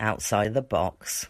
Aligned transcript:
outside 0.00 0.54
the 0.54 0.62
box. 0.62 1.28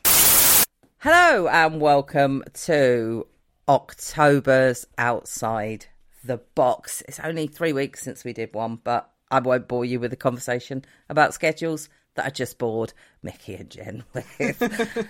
Hello 0.98 1.48
and 1.48 1.80
welcome 1.80 2.42
to 2.64 3.26
October's 3.68 4.86
Outside 4.96 5.86
the 6.24 6.38
Box. 6.54 7.02
It's 7.08 7.20
only 7.20 7.46
three 7.46 7.72
weeks 7.72 8.02
since 8.02 8.24
we 8.24 8.32
did 8.32 8.54
one, 8.54 8.78
but 8.82 9.10
I 9.30 9.40
won't 9.40 9.68
bore 9.68 9.84
you 9.84 10.00
with 10.00 10.12
a 10.12 10.16
conversation 10.16 10.84
about 11.08 11.34
schedules 11.34 11.88
that 12.14 12.26
I 12.26 12.30
just 12.30 12.58
bored 12.58 12.92
Mickey 13.22 13.54
and 13.54 13.70
Jen 13.70 14.04
with. 14.14 15.08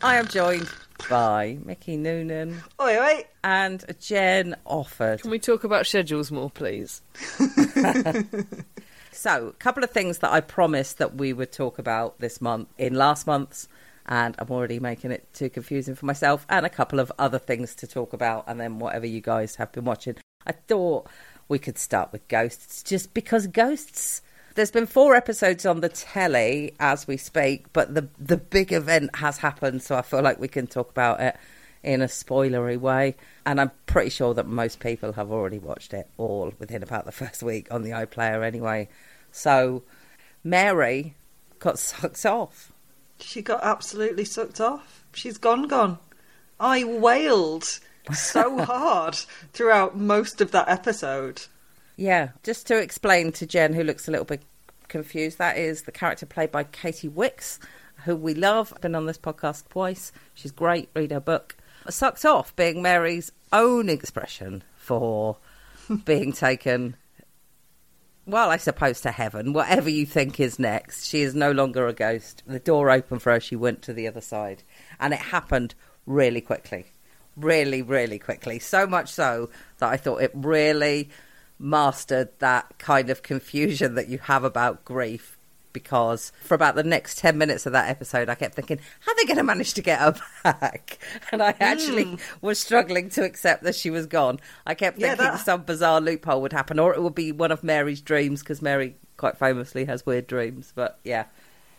I 0.00 0.16
am 0.16 0.28
joined 0.28 0.68
by 1.10 1.58
Mickey 1.64 1.96
Noonan 1.96 2.62
Oi, 2.80 2.98
oi. 2.98 3.24
and 3.42 3.84
Jen 3.98 4.54
Offord. 4.64 5.22
Can 5.22 5.30
we 5.32 5.40
talk 5.40 5.64
about 5.64 5.86
schedules 5.86 6.30
more, 6.30 6.50
please? 6.50 7.02
So, 9.18 9.48
a 9.48 9.52
couple 9.54 9.82
of 9.82 9.90
things 9.90 10.18
that 10.18 10.30
I 10.30 10.40
promised 10.40 10.98
that 10.98 11.16
we 11.16 11.32
would 11.32 11.50
talk 11.50 11.80
about 11.80 12.20
this 12.20 12.40
month 12.40 12.68
in 12.78 12.94
last 12.94 13.26
month's, 13.26 13.66
and 14.06 14.36
I'm 14.38 14.48
already 14.48 14.78
making 14.78 15.10
it 15.10 15.26
too 15.34 15.50
confusing 15.50 15.96
for 15.96 16.06
myself, 16.06 16.46
and 16.48 16.64
a 16.64 16.70
couple 16.70 17.00
of 17.00 17.10
other 17.18 17.40
things 17.40 17.74
to 17.74 17.88
talk 17.88 18.12
about, 18.12 18.44
and 18.46 18.60
then 18.60 18.78
whatever 18.78 19.06
you 19.06 19.20
guys 19.20 19.56
have 19.56 19.72
been 19.72 19.84
watching. 19.84 20.18
I 20.46 20.52
thought 20.52 21.08
we 21.48 21.58
could 21.58 21.78
start 21.78 22.12
with 22.12 22.28
Ghosts, 22.28 22.84
just 22.84 23.12
because 23.12 23.48
Ghosts. 23.48 24.22
There's 24.54 24.70
been 24.70 24.86
four 24.86 25.16
episodes 25.16 25.66
on 25.66 25.80
the 25.80 25.88
telly 25.88 26.76
as 26.78 27.08
we 27.08 27.16
speak, 27.16 27.72
but 27.72 27.96
the 27.96 28.08
the 28.20 28.36
big 28.36 28.72
event 28.72 29.16
has 29.16 29.38
happened, 29.38 29.82
so 29.82 29.96
I 29.96 30.02
feel 30.02 30.22
like 30.22 30.38
we 30.38 30.46
can 30.46 30.68
talk 30.68 30.90
about 30.90 31.20
it 31.20 31.36
in 31.82 32.02
a 32.02 32.06
spoilery 32.06 32.78
way. 32.78 33.16
And 33.46 33.60
I'm 33.60 33.70
pretty 33.86 34.10
sure 34.10 34.34
that 34.34 34.46
most 34.46 34.80
people 34.80 35.12
have 35.14 35.30
already 35.30 35.58
watched 35.58 35.94
it 35.94 36.08
all 36.16 36.52
within 36.58 36.82
about 36.82 37.04
the 37.04 37.12
first 37.22 37.42
week 37.42 37.68
on 37.70 37.82
the 37.82 37.90
iPlayer 37.90 38.46
anyway. 38.46 38.88
So 39.38 39.84
Mary 40.42 41.14
got 41.60 41.78
sucked 41.78 42.26
off. 42.26 42.72
She 43.20 43.40
got 43.40 43.62
absolutely 43.62 44.24
sucked 44.24 44.60
off. 44.60 45.04
She's 45.14 45.38
gone, 45.38 45.68
gone. 45.68 45.98
I 46.60 46.84
wailed 46.84 47.64
so 48.12 48.58
hard 48.64 49.14
throughout 49.52 49.96
most 49.96 50.40
of 50.40 50.50
that 50.50 50.68
episode. 50.68 51.42
Yeah, 51.96 52.30
just 52.42 52.66
to 52.68 52.78
explain 52.78 53.32
to 53.32 53.46
Jen, 53.46 53.74
who 53.74 53.82
looks 53.82 54.06
a 54.06 54.10
little 54.10 54.26
bit 54.26 54.42
confused, 54.88 55.38
that 55.38 55.56
is 55.56 55.82
the 55.82 55.92
character 55.92 56.26
played 56.26 56.52
by 56.52 56.64
Katy 56.64 57.08
Wix, 57.08 57.58
who 58.04 58.14
we 58.16 58.34
love. 58.34 58.72
Been 58.80 58.94
on 58.94 59.06
this 59.06 59.18
podcast 59.18 59.68
twice. 59.68 60.12
She's 60.34 60.52
great. 60.52 60.88
Read 60.94 61.10
her 61.10 61.20
book. 61.20 61.56
Sucked 61.88 62.24
off 62.24 62.54
being 62.54 62.82
Mary's 62.82 63.32
own 63.52 63.88
expression 63.88 64.62
for 64.76 65.38
being 66.04 66.32
taken 66.32 66.96
well, 68.28 68.50
I 68.50 68.58
suppose 68.58 69.00
to 69.00 69.10
heaven, 69.10 69.54
whatever 69.54 69.88
you 69.88 70.04
think 70.04 70.38
is 70.38 70.58
next. 70.58 71.06
She 71.06 71.22
is 71.22 71.34
no 71.34 71.50
longer 71.50 71.86
a 71.86 71.94
ghost. 71.94 72.42
The 72.46 72.58
door 72.58 72.90
opened 72.90 73.22
for 73.22 73.32
her, 73.32 73.40
she 73.40 73.56
went 73.56 73.80
to 73.82 73.94
the 73.94 74.06
other 74.06 74.20
side. 74.20 74.62
And 75.00 75.14
it 75.14 75.20
happened 75.20 75.74
really 76.04 76.42
quickly. 76.42 76.86
Really, 77.36 77.80
really 77.80 78.18
quickly. 78.18 78.58
So 78.58 78.86
much 78.86 79.08
so 79.08 79.48
that 79.78 79.88
I 79.88 79.96
thought 79.96 80.20
it 80.20 80.32
really 80.34 81.08
mastered 81.58 82.28
that 82.40 82.78
kind 82.78 83.08
of 83.08 83.22
confusion 83.22 83.94
that 83.94 84.08
you 84.08 84.18
have 84.18 84.44
about 84.44 84.84
grief. 84.84 85.37
Because 85.78 86.32
for 86.42 86.54
about 86.54 86.74
the 86.74 86.82
next 86.82 87.18
10 87.18 87.38
minutes 87.38 87.66
of 87.66 87.72
that 87.72 87.88
episode, 87.88 88.28
I 88.28 88.34
kept 88.34 88.54
thinking, 88.54 88.78
how 89.00 89.12
are 89.12 89.14
they 89.16 89.24
going 89.24 89.36
to 89.36 89.44
manage 89.44 89.74
to 89.74 89.82
get 89.82 90.00
her 90.00 90.14
back? 90.42 90.98
And 91.32 91.42
I 91.42 91.54
actually 91.60 92.04
hmm. 92.04 92.14
was 92.40 92.58
struggling 92.58 93.10
to 93.10 93.22
accept 93.24 93.62
that 93.62 93.74
she 93.74 93.90
was 93.90 94.06
gone. 94.06 94.40
I 94.66 94.74
kept 94.74 94.98
Yeah, 94.98 95.10
thinking 95.14 95.26
that- 95.26 95.44
some 95.44 95.62
bizarre 95.62 96.00
loophole 96.00 96.42
would 96.42 96.52
happen, 96.52 96.78
or 96.78 96.94
it 96.94 97.02
would 97.02 97.14
be 97.14 97.32
one 97.32 97.52
of 97.52 97.62
Mary's 97.62 98.00
dreams, 98.00 98.40
because 98.40 98.60
Mary 98.60 98.96
quite 99.16 99.38
famously 99.38 99.84
has 99.84 100.04
weird 100.04 100.26
dreams. 100.26 100.72
But 100.74 100.98
yeah, 101.04 101.24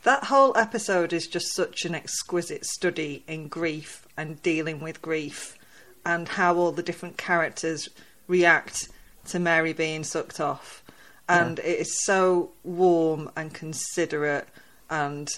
That 0.03 0.25
whole 0.25 0.55
episode 0.57 1.11
is 1.13 1.27
just 1.27 1.53
such 1.53 1.83
an 1.85 1.93
exquisite 1.95 2.65
study 2.65 3.23
in 3.27 3.47
grief 3.49 4.07
and 4.15 4.41
dealing 4.41 4.79
with 4.79 5.01
grief 5.01 5.57
and 6.05 6.27
how 6.27 6.55
all 6.55 6.71
the 6.71 6.83
different 6.83 7.17
characters 7.17 7.89
react 8.27 8.89
to 9.27 9.39
Mary 9.39 9.73
being 9.73 10.03
sucked 10.03 10.39
off. 10.39 10.83
And 11.29 11.59
it 11.59 11.79
is 11.79 12.03
so 12.03 12.49
warm 12.63 13.29
and 13.35 13.53
considerate 13.53 14.47
and 14.89 15.29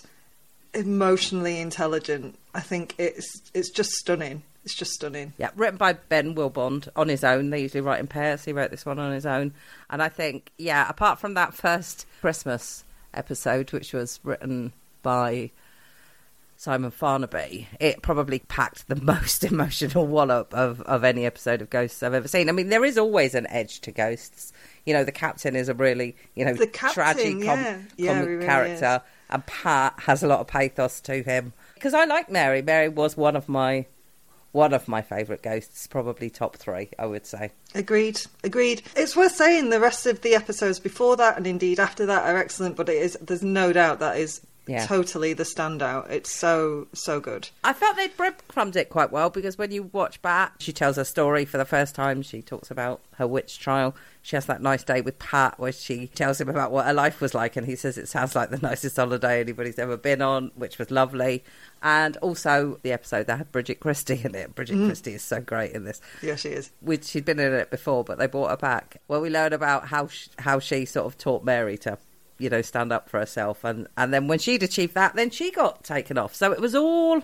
emotionally 0.74 1.60
intelligent. 1.60 2.38
I 2.56 2.62
think 2.62 2.96
it's 2.98 3.52
it's 3.54 3.70
just 3.70 3.92
stunning. 3.92 4.44
It's 4.64 4.76
just 4.76 4.92
stunning. 4.92 5.34
Yeah, 5.38 5.50
written 5.56 5.78
by 5.78 5.94
Ben 5.94 6.36
Willbond 6.36 6.88
on 6.96 7.10
his 7.10 7.24
own. 7.24 7.50
They 7.50 7.62
usually 7.62 7.82
write 7.82 8.00
in 8.00 8.08
pairs. 8.08 8.46
He 8.46 8.54
wrote 8.54 8.72
this 8.72 8.86
one 8.86 9.00
on 9.00 9.12
his 9.12 9.26
own. 9.26 9.54
And 9.90 10.02
I 10.04 10.10
think, 10.10 10.52
yeah, 10.58 10.88
apart 10.88 11.20
from 11.20 11.34
that 11.34 11.54
first 11.54 12.06
Christmas 12.22 12.84
episode, 13.14 13.72
which 13.72 13.92
was 13.92 14.20
written 14.24 14.72
by 15.02 15.50
Simon 16.62 16.92
Farnaby, 16.92 17.66
it 17.80 18.04
probably 18.04 18.38
packed 18.38 18.88
the 18.88 18.96
most 19.02 19.44
emotional 19.44 20.06
wallop 20.06 20.54
of, 20.54 20.80
of 20.82 21.04
any 21.04 21.26
episode 21.26 21.60
of 21.60 21.72
Ghosts 21.72 22.04
I've 22.04 22.14
ever 22.14 22.28
seen. 22.28 22.50
I 22.50 22.52
mean, 22.52 22.70
there 22.70 22.86
is 22.86 23.00
always 23.00 23.34
an 23.34 23.48
edge 23.48 23.82
to 23.82 23.92
Ghosts. 23.92 24.54
You 24.86 24.94
know, 24.94 25.04
the 25.04 25.12
captain 25.12 25.56
is 25.56 25.70
a 25.70 25.74
really, 25.74 26.16
you 26.36 26.46
know, 26.46 26.54
The 26.54 26.68
captain, 26.68 26.94
tragic 26.94 27.34
com- 27.44 27.60
yeah. 27.60 27.80
Yeah, 27.98 28.14
comic 28.14 28.28
really 28.28 28.46
character. 28.46 29.02
And 29.32 29.44
Pat 29.48 30.02
has 30.02 30.22
a 30.22 30.28
lot 30.28 30.40
of 30.40 30.46
pathos 30.46 31.02
to 31.02 31.24
him. 31.24 31.54
Because 31.74 31.96
I 31.96 32.06
like 32.06 32.30
Mary. 32.30 32.62
Mary 32.62 32.90
was 32.90 33.18
one 33.18 33.36
of 33.36 33.50
my 33.50 33.88
one 34.52 34.74
of 34.74 34.88
my 34.88 35.02
favourite 35.02 35.42
ghosts, 35.42 35.88
probably 35.88 36.30
top 36.30 36.58
three, 36.58 36.90
I 37.00 37.08
would 37.08 37.26
say. 37.26 37.52
Agreed. 37.74 38.22
Agreed. 38.44 38.84
It's 38.96 39.16
worth 39.16 39.34
saying 39.34 39.72
the 39.72 39.80
rest 39.80 40.06
of 40.06 40.22
the 40.22 40.36
episodes 40.36 40.80
before 40.80 41.16
that 41.16 41.38
and 41.38 41.48
indeed 41.48 41.80
after 41.80 42.06
that 42.06 42.30
are 42.30 42.38
excellent, 42.38 42.76
but 42.76 42.88
it 42.88 42.98
is 42.98 43.18
there's 43.20 43.42
no 43.42 43.74
doubt 43.74 44.00
that 44.00 44.18
is 44.18 44.42
Yeah. 44.72 44.86
totally 44.86 45.34
the 45.34 45.44
standout. 45.44 46.10
It's 46.10 46.32
so 46.32 46.88
so 46.94 47.20
good. 47.20 47.50
I 47.64 47.74
felt 47.74 47.96
they 47.96 48.08
breadcrumbed 48.08 48.76
it 48.76 48.90
quite 48.90 49.12
well 49.12 49.30
because 49.30 49.58
when 49.58 49.72
you 49.72 49.84
watch 49.84 50.22
back, 50.22 50.56
she 50.60 50.72
tells 50.72 50.96
her 50.96 51.04
story 51.04 51.46
for 51.46 51.58
the 51.58 51.66
first 51.66 51.96
time. 51.96 52.22
She 52.22 52.42
talks 52.42 52.72
about 52.72 53.02
her 53.16 53.28
witch 53.28 53.60
trial. 53.60 53.96
She 54.24 54.36
has 54.36 54.46
that 54.46 54.62
nice 54.62 54.84
day 54.84 55.02
with 55.02 55.18
Pat 55.18 55.60
where 55.60 55.72
she 55.72 56.08
tells 56.08 56.40
him 56.40 56.48
about 56.48 56.72
what 56.72 56.86
her 56.86 56.94
life 56.94 57.22
was 57.22 57.34
like, 57.34 57.56
and 57.56 57.66
he 57.66 57.76
says 57.76 57.98
it 57.98 58.08
sounds 58.08 58.36
like 58.36 58.50
the 58.50 58.58
nicest 58.58 58.96
holiday 58.96 59.40
anybody's 59.40 59.80
ever 59.80 59.98
been 59.98 60.22
on, 60.22 60.52
which 60.56 60.78
was 60.78 60.92
lovely. 60.92 61.44
And 61.82 62.18
also 62.18 62.80
the 62.84 62.92
episode 62.92 63.28
that 63.28 63.38
had 63.38 63.52
Bridget 63.52 63.80
Christie 63.80 64.22
in 64.24 64.36
it. 64.36 64.54
Bridget 64.54 64.78
mm. 64.78 64.86
Christie 64.88 65.14
is 65.14 65.24
so 65.24 65.42
great 65.42 65.72
in 65.72 65.86
this. 65.86 66.00
Yeah, 66.22 66.36
she 66.36 66.50
is. 66.50 66.72
Which 66.82 67.06
she'd 67.06 67.26
been 67.26 67.40
in 67.40 67.54
it 67.54 67.72
before, 67.72 68.04
but 68.04 68.20
they 68.20 68.28
brought 68.28 68.52
her 68.52 68.58
back. 68.58 68.98
Well, 69.08 69.22
we 69.22 69.30
learn 69.30 69.54
about 69.54 69.88
how 69.88 70.08
sh- 70.08 70.30
how 70.38 70.60
she 70.60 70.86
sort 70.86 71.08
of 71.08 71.18
taught 71.18 71.44
Mary 71.44 71.78
to, 71.80 71.98
you 72.42 72.50
know, 72.50 72.62
stand 72.62 72.92
up 72.92 73.10
for 73.10 73.20
herself, 73.20 73.64
and 73.64 73.88
and 73.98 74.14
then 74.14 74.28
when 74.28 74.40
she'd 74.40 74.64
achieved 74.64 74.96
that, 74.96 75.16
then 75.16 75.30
she 75.30 75.52
got 75.52 75.84
taken 75.84 76.18
off. 76.18 76.36
So 76.36 76.52
it 76.52 76.60
was 76.60 76.76
all 76.76 77.24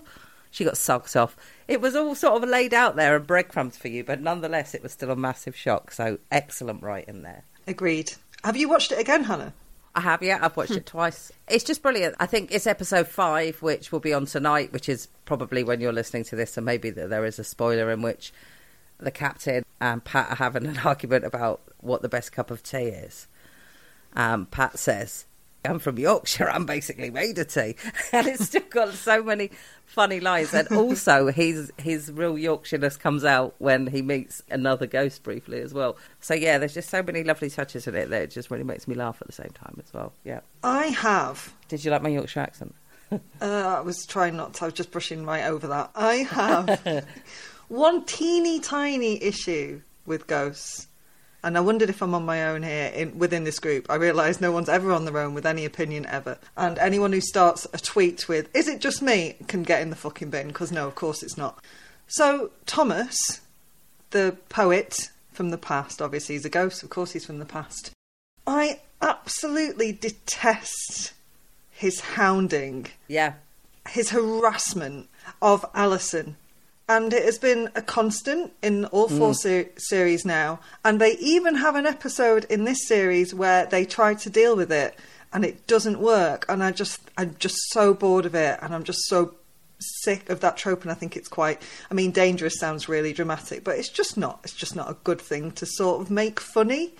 she 0.50 0.64
got 0.64 0.76
sucked 0.76 1.16
off. 1.16 1.36
It 1.66 1.80
was 1.80 1.94
all 1.94 2.14
sort 2.14 2.42
of 2.42 2.48
laid 2.48 2.72
out 2.72 2.96
there 2.96 3.16
and 3.16 3.26
breadcrumbs 3.26 3.76
for 3.76 3.88
you, 3.88 4.04
but 4.04 4.20
nonetheless, 4.20 4.74
it 4.74 4.82
was 4.82 4.92
still 4.92 5.10
a 5.10 5.16
massive 5.16 5.56
shock. 5.56 5.92
So 5.92 6.18
excellent 6.30 6.82
writing 6.82 7.22
there. 7.22 7.44
Agreed. 7.66 8.12
Have 8.44 8.56
you 8.56 8.68
watched 8.68 8.92
it 8.92 8.98
again, 8.98 9.24
Hannah? 9.24 9.52
I 9.94 10.00
have, 10.00 10.22
yeah. 10.22 10.38
I've 10.40 10.56
watched 10.56 10.72
it 10.72 10.86
twice. 10.86 11.32
It's 11.48 11.64
just 11.64 11.82
brilliant. 11.82 12.14
I 12.20 12.26
think 12.26 12.52
it's 12.52 12.66
episode 12.66 13.08
five, 13.08 13.60
which 13.60 13.92
will 13.92 14.00
be 14.00 14.14
on 14.14 14.26
tonight, 14.26 14.72
which 14.72 14.88
is 14.88 15.08
probably 15.24 15.64
when 15.64 15.80
you're 15.80 15.92
listening 15.92 16.24
to 16.24 16.36
this, 16.36 16.56
and 16.56 16.64
maybe 16.64 16.90
there 16.90 17.24
is 17.24 17.38
a 17.38 17.44
spoiler 17.44 17.90
in 17.90 18.00
which 18.02 18.32
the 18.98 19.10
captain 19.10 19.64
and 19.80 20.04
Pat 20.04 20.30
are 20.30 20.36
having 20.36 20.66
an 20.66 20.78
argument 20.84 21.24
about 21.24 21.60
what 21.80 22.02
the 22.02 22.08
best 22.08 22.32
cup 22.32 22.50
of 22.50 22.62
tea 22.62 22.88
is. 22.88 23.26
Um, 24.18 24.46
Pat 24.46 24.78
says, 24.78 25.24
I'm 25.64 25.78
from 25.78 25.98
Yorkshire, 25.98 26.50
I'm 26.50 26.66
basically 26.66 27.10
made 27.10 27.38
of 27.38 27.48
tea. 27.48 27.76
And 28.12 28.26
it's 28.26 28.46
still 28.46 28.62
got 28.68 28.92
so 28.94 29.22
many 29.22 29.50
funny 29.86 30.18
lines. 30.20 30.52
And 30.52 30.68
also, 30.68 31.28
his, 31.28 31.72
his 31.78 32.10
real 32.12 32.34
Yorkshireness 32.34 32.98
comes 32.98 33.24
out 33.24 33.54
when 33.58 33.86
he 33.86 34.02
meets 34.02 34.42
another 34.50 34.86
ghost 34.86 35.22
briefly 35.22 35.60
as 35.60 35.72
well. 35.72 35.96
So, 36.20 36.34
yeah, 36.34 36.58
there's 36.58 36.74
just 36.74 36.90
so 36.90 37.02
many 37.02 37.22
lovely 37.22 37.48
touches 37.48 37.86
in 37.86 37.94
it 37.94 38.10
that 38.10 38.22
it 38.22 38.30
just 38.30 38.50
really 38.50 38.64
makes 38.64 38.88
me 38.88 38.94
laugh 38.94 39.18
at 39.20 39.28
the 39.28 39.32
same 39.32 39.50
time 39.50 39.80
as 39.84 39.92
well. 39.94 40.12
Yeah. 40.24 40.40
I 40.62 40.86
have. 40.86 41.54
Did 41.68 41.84
you 41.84 41.90
like 41.90 42.02
my 42.02 42.10
Yorkshire 42.10 42.40
accent? 42.40 42.74
Uh, 43.40 43.76
I 43.78 43.80
was 43.80 44.04
trying 44.04 44.36
not 44.36 44.52
to. 44.54 44.64
I 44.64 44.66
was 44.66 44.74
just 44.74 44.90
brushing 44.90 45.24
right 45.24 45.44
over 45.44 45.68
that. 45.68 45.92
I 45.94 46.16
have 46.16 47.06
one 47.68 48.04
teeny 48.04 48.60
tiny 48.60 49.22
issue 49.22 49.80
with 50.04 50.26
ghosts. 50.26 50.87
And 51.44 51.56
I 51.56 51.60
wondered 51.60 51.88
if 51.88 52.02
I'm 52.02 52.14
on 52.14 52.24
my 52.24 52.48
own 52.48 52.64
here 52.64 52.86
in, 52.94 53.18
within 53.18 53.44
this 53.44 53.60
group. 53.60 53.86
I 53.88 53.94
realise 53.94 54.40
no 54.40 54.50
one's 54.50 54.68
ever 54.68 54.92
on 54.92 55.04
their 55.04 55.18
own 55.18 55.34
with 55.34 55.46
any 55.46 55.64
opinion 55.64 56.04
ever. 56.06 56.38
And 56.56 56.78
anyone 56.78 57.12
who 57.12 57.20
starts 57.20 57.66
a 57.72 57.78
tweet 57.78 58.28
with, 58.28 58.54
is 58.56 58.66
it 58.66 58.80
just 58.80 59.02
me, 59.02 59.36
can 59.46 59.62
get 59.62 59.80
in 59.80 59.90
the 59.90 59.96
fucking 59.96 60.30
bin, 60.30 60.48
because 60.48 60.72
no, 60.72 60.88
of 60.88 60.94
course 60.96 61.22
it's 61.22 61.36
not. 61.38 61.62
So, 62.08 62.50
Thomas, 62.66 63.40
the 64.10 64.36
poet 64.48 65.10
from 65.32 65.50
the 65.50 65.58
past, 65.58 66.02
obviously 66.02 66.34
he's 66.34 66.44
a 66.44 66.50
ghost, 66.50 66.82
of 66.82 66.90
course 66.90 67.12
he's 67.12 67.24
from 67.26 67.38
the 67.38 67.44
past. 67.44 67.92
I 68.46 68.80
absolutely 69.00 69.92
detest 69.92 71.12
his 71.70 72.00
hounding 72.00 72.86
Yeah. 73.06 73.34
his 73.90 74.10
harassment 74.10 75.08
of 75.40 75.64
Alison. 75.74 76.36
And 76.88 77.12
it 77.12 77.24
has 77.24 77.38
been 77.38 77.70
a 77.74 77.82
constant 77.82 78.52
in 78.62 78.86
all 78.86 79.08
hmm. 79.08 79.18
four 79.18 79.34
ser- 79.34 79.68
series 79.76 80.24
now. 80.24 80.60
And 80.84 81.00
they 81.00 81.12
even 81.18 81.56
have 81.56 81.76
an 81.76 81.86
episode 81.86 82.44
in 82.48 82.64
this 82.64 82.86
series 82.86 83.34
where 83.34 83.66
they 83.66 83.84
try 83.84 84.14
to 84.14 84.30
deal 84.30 84.56
with 84.56 84.72
it. 84.72 84.98
and 85.32 85.44
it 85.44 85.66
doesn't 85.66 86.00
work. 86.00 86.46
And 86.48 86.62
I 86.62 86.72
just, 86.72 87.00
I'm 87.16 87.36
just 87.38 87.56
so 87.70 87.94
bored 87.94 88.26
of 88.26 88.34
it, 88.34 88.58
and 88.62 88.74
I'm 88.74 88.84
just 88.84 89.04
so 89.08 89.34
sick 89.78 90.28
of 90.30 90.40
that 90.40 90.56
trope. 90.56 90.82
And 90.82 90.90
I 90.90 90.94
think 90.94 91.16
it's 91.16 91.28
quite, 91.28 91.62
I 91.90 91.94
mean, 91.94 92.10
dangerous 92.10 92.58
sounds 92.58 92.88
really 92.88 93.12
dramatic, 93.12 93.64
but 93.64 93.78
it's 93.78 93.90
just 93.90 94.16
not. 94.16 94.40
It's 94.44 94.54
just 94.54 94.74
not 94.74 94.90
a 94.90 94.96
good 95.04 95.20
thing 95.20 95.52
to 95.52 95.66
sort 95.66 96.00
of 96.00 96.10
make 96.10 96.40
funny. 96.40 96.94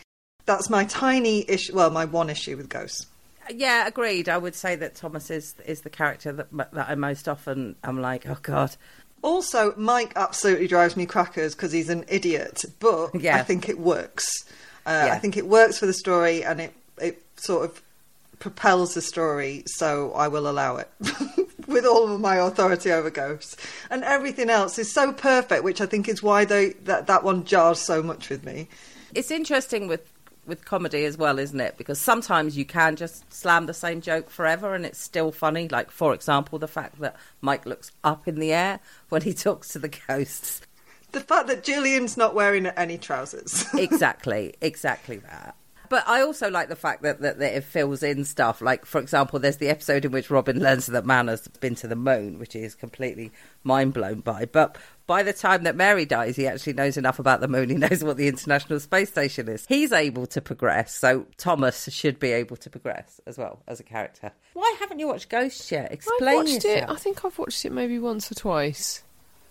That's 0.47 0.71
my 0.71 0.85
tiny 0.85 1.49
issue. 1.49 1.75
Well, 1.75 1.91
my 1.91 2.05
one 2.05 2.31
issue 2.31 2.57
with 2.57 2.69
Ghosts. 2.69 3.07
Yeah, 3.51 3.87
agreed. 3.87 4.29
I 4.29 4.37
would 4.37 4.55
say 4.55 4.77
that 4.77 4.95
Thomas 4.95 5.31
is 5.31 5.55
is 5.65 5.81
the 5.81 5.91
character 5.91 6.33
that 6.33 6.49
that 6.73 6.89
I 6.89 6.95
most 6.95 7.29
often 7.29 7.77
am 7.83 8.01
like, 8.01 8.29
oh 8.29 8.37
god. 8.43 8.77
Also, 9.23 9.75
Mike 9.77 10.13
absolutely 10.17 10.69
drives 10.69 10.97
me 10.97 11.07
crackers 11.07 11.55
because 11.55 11.73
he's 11.73 11.89
an 11.89 12.05
idiot, 12.09 12.65
but 12.81 13.15
Yeah. 13.15 13.37
I 13.37 13.43
think 13.43 13.69
it 13.69 13.79
works. 13.79 14.27
Uh, 14.87 15.05
Yeah. 15.07 15.15
I 15.15 15.19
think 15.19 15.37
it 15.37 15.47
works 15.47 15.79
for 15.79 15.87
the 15.87 15.93
story, 15.93 16.43
and 16.45 16.61
it 16.61 16.73
it 17.01 17.23
sort 17.37 17.65
of 17.65 17.83
propels 18.39 18.95
the 18.95 19.01
story. 19.03 19.63
So 19.67 20.13
I 20.13 20.29
will 20.29 20.49
allow 20.49 20.77
it 20.77 20.89
with 21.67 21.85
all 21.85 22.13
of 22.13 22.21
my 22.21 22.37
authority 22.37 22.91
over 22.93 23.11
ghosts, 23.11 23.57
and 23.91 24.03
everything 24.05 24.51
else 24.51 24.79
is 24.79 24.93
so 24.93 25.13
perfect, 25.13 25.65
which 25.65 25.81
I 25.81 25.87
think 25.87 26.09
is 26.09 26.23
why 26.23 26.45
they 26.45 26.71
that 26.85 27.07
that 27.09 27.23
one 27.25 27.45
jars 27.45 27.81
so 27.81 28.03
much 28.03 28.29
with 28.29 28.45
me. 28.45 28.69
It's 29.15 29.31
interesting 29.31 29.89
with 29.89 30.03
with 30.49 30.65
comedy 30.65 31.05
as 31.05 31.17
well, 31.17 31.39
isn't 31.39 31.61
it? 31.61 31.77
Because 31.77 32.01
sometimes 32.01 32.57
you 32.57 32.65
can 32.65 32.97
just 32.97 33.33
slam 33.33 33.67
the 33.67 33.75
same 33.75 34.01
joke 34.01 34.31
forever 34.31 34.75
and 34.75 34.85
it's 34.85 34.99
still 34.99 35.31
funny. 35.31 35.69
Like 35.69 35.91
for 35.91 36.15
example, 36.15 36.59
the 36.59 36.67
fact 36.67 36.99
that 37.01 37.17
Mike 37.41 37.67
looks 37.67 37.93
up 38.03 38.27
in 38.27 38.37
the 38.41 38.53
air 38.53 38.81
when 39.11 39.23
he 39.23 39.35
talks 39.35 39.69
to 39.69 39.79
the 39.79 39.97
ghosts. 40.09 40.63
The 41.13 41.21
fact 41.21 41.47
that 41.47 41.63
Julian's 41.63 42.17
not 42.17 42.35
wearing 42.35 42.67
any 42.67 42.99
trousers. 42.99 43.67
exactly, 43.75 44.55
exactly 44.61 45.19
that. 45.19 45.55
But 45.89 46.07
I 46.07 46.21
also 46.21 46.51
like 46.51 46.69
the 46.69 46.77
fact 46.77 47.03
that, 47.03 47.21
that, 47.21 47.39
that 47.39 47.57
it 47.57 47.65
fills 47.65 48.03
in 48.03 48.25
stuff. 48.25 48.61
Like, 48.61 48.85
for 48.85 49.01
example, 49.01 49.39
there's 49.39 49.57
the 49.57 49.69
episode 49.69 50.05
in 50.05 50.13
which 50.13 50.31
Robin 50.31 50.61
learns 50.61 50.87
that 50.87 51.07
Man 51.07 51.29
has 51.29 51.49
been 51.49 51.75
to 51.77 51.89
the 51.89 51.97
moon, 51.97 52.39
which 52.39 52.53
he 52.53 52.61
is 52.61 52.75
completely 52.75 53.33
mind 53.65 53.95
blown 53.95 54.21
by. 54.21 54.45
But 54.45 54.77
by 55.09 55.23
the 55.25 55.33
time 55.33 55.65
that 55.65 55.75
Mary 55.75 56.05
dies, 56.05 56.37
he 56.37 56.47
actually 56.47 56.75
knows 56.75 56.99
enough 56.99 57.19
about 57.19 57.41
the 57.41 57.49
moon. 57.49 57.71
He 57.71 57.75
knows 57.77 58.05
what 58.05 58.19
the 58.19 58.29
International 58.29 58.79
Space 58.79 59.09
Station 59.09 59.49
is. 59.49 59.67
He's 59.67 59.91
able 59.91 60.27
to 60.29 60.41
progress, 60.41 60.95
so 60.95 61.27
Thomas 61.39 61.89
should 61.91 62.21
be 62.21 62.31
able 62.31 62.57
to 62.59 62.71
progress 62.71 63.21
as 63.27 63.39
well 63.39 63.59
as 63.67 63.81
a 63.81 63.83
character. 63.83 64.31
Why 64.53 64.77
haven't 64.79 64.99
you 64.99 65.09
watched 65.09 65.31
Ghosts 65.31 65.73
yet? 65.73 65.91
Explain 65.91 66.29
I've 66.29 66.37
watched 66.37 66.65
it. 66.67 66.85
I 66.89 66.95
think 66.97 67.25
I've 67.25 67.39
watched 67.39 67.65
it 67.65 67.73
maybe 67.73 67.99
once 67.99 68.31
or 68.31 68.35
twice. 68.35 69.03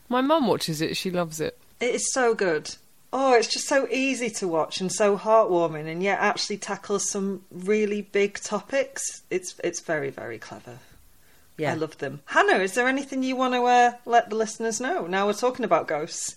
My 0.09 0.21
mum 0.21 0.47
watches 0.47 0.79
it. 0.79 0.95
She 0.95 1.09
loves 1.09 1.41
it. 1.41 1.57
It 1.79 1.95
is 1.95 2.13
so 2.13 2.35
good. 2.35 2.75
Oh, 3.11 3.33
it's 3.33 3.47
just 3.47 3.67
so 3.67 3.87
easy 3.89 4.29
to 4.29 4.47
watch 4.47 4.79
and 4.79 4.91
so 4.91 5.17
heartwarming, 5.17 5.91
and 5.91 6.03
yet 6.03 6.19
actually 6.19 6.57
tackles 6.57 7.09
some 7.09 7.43
really 7.51 8.03
big 8.03 8.39
topics. 8.39 9.23
It's 9.31 9.55
it's 9.63 9.79
very 9.79 10.11
very 10.11 10.37
clever. 10.37 10.77
Yeah. 11.57 11.71
I 11.71 11.75
love 11.75 11.97
them. 11.97 12.21
Hannah, 12.25 12.59
is 12.59 12.73
there 12.75 12.87
anything 12.87 13.23
you 13.23 13.35
want 13.35 13.53
to 13.55 13.63
uh, 13.63 13.91
let 14.05 14.29
the 14.29 14.35
listeners 14.35 14.79
know? 14.79 15.07
Now 15.07 15.25
we're 15.25 15.33
talking 15.33 15.65
about 15.65 15.87
ghosts. 15.87 16.35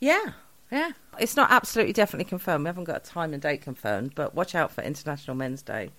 Yeah, 0.00 0.32
yeah. 0.70 0.90
It's 1.18 1.36
not 1.36 1.50
absolutely 1.50 1.94
definitely 1.94 2.26
confirmed. 2.28 2.64
We 2.64 2.68
haven't 2.68 2.84
got 2.84 2.96
a 2.96 3.10
time 3.10 3.32
and 3.32 3.42
date 3.42 3.62
confirmed, 3.62 4.14
but 4.14 4.34
watch 4.34 4.54
out 4.54 4.70
for 4.72 4.82
International 4.82 5.34
Men's 5.36 5.62
Day. 5.62 5.90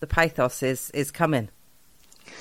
The 0.00 0.06
pathos 0.08 0.62
is 0.62 0.90
is 0.90 1.10
coming. 1.10 1.48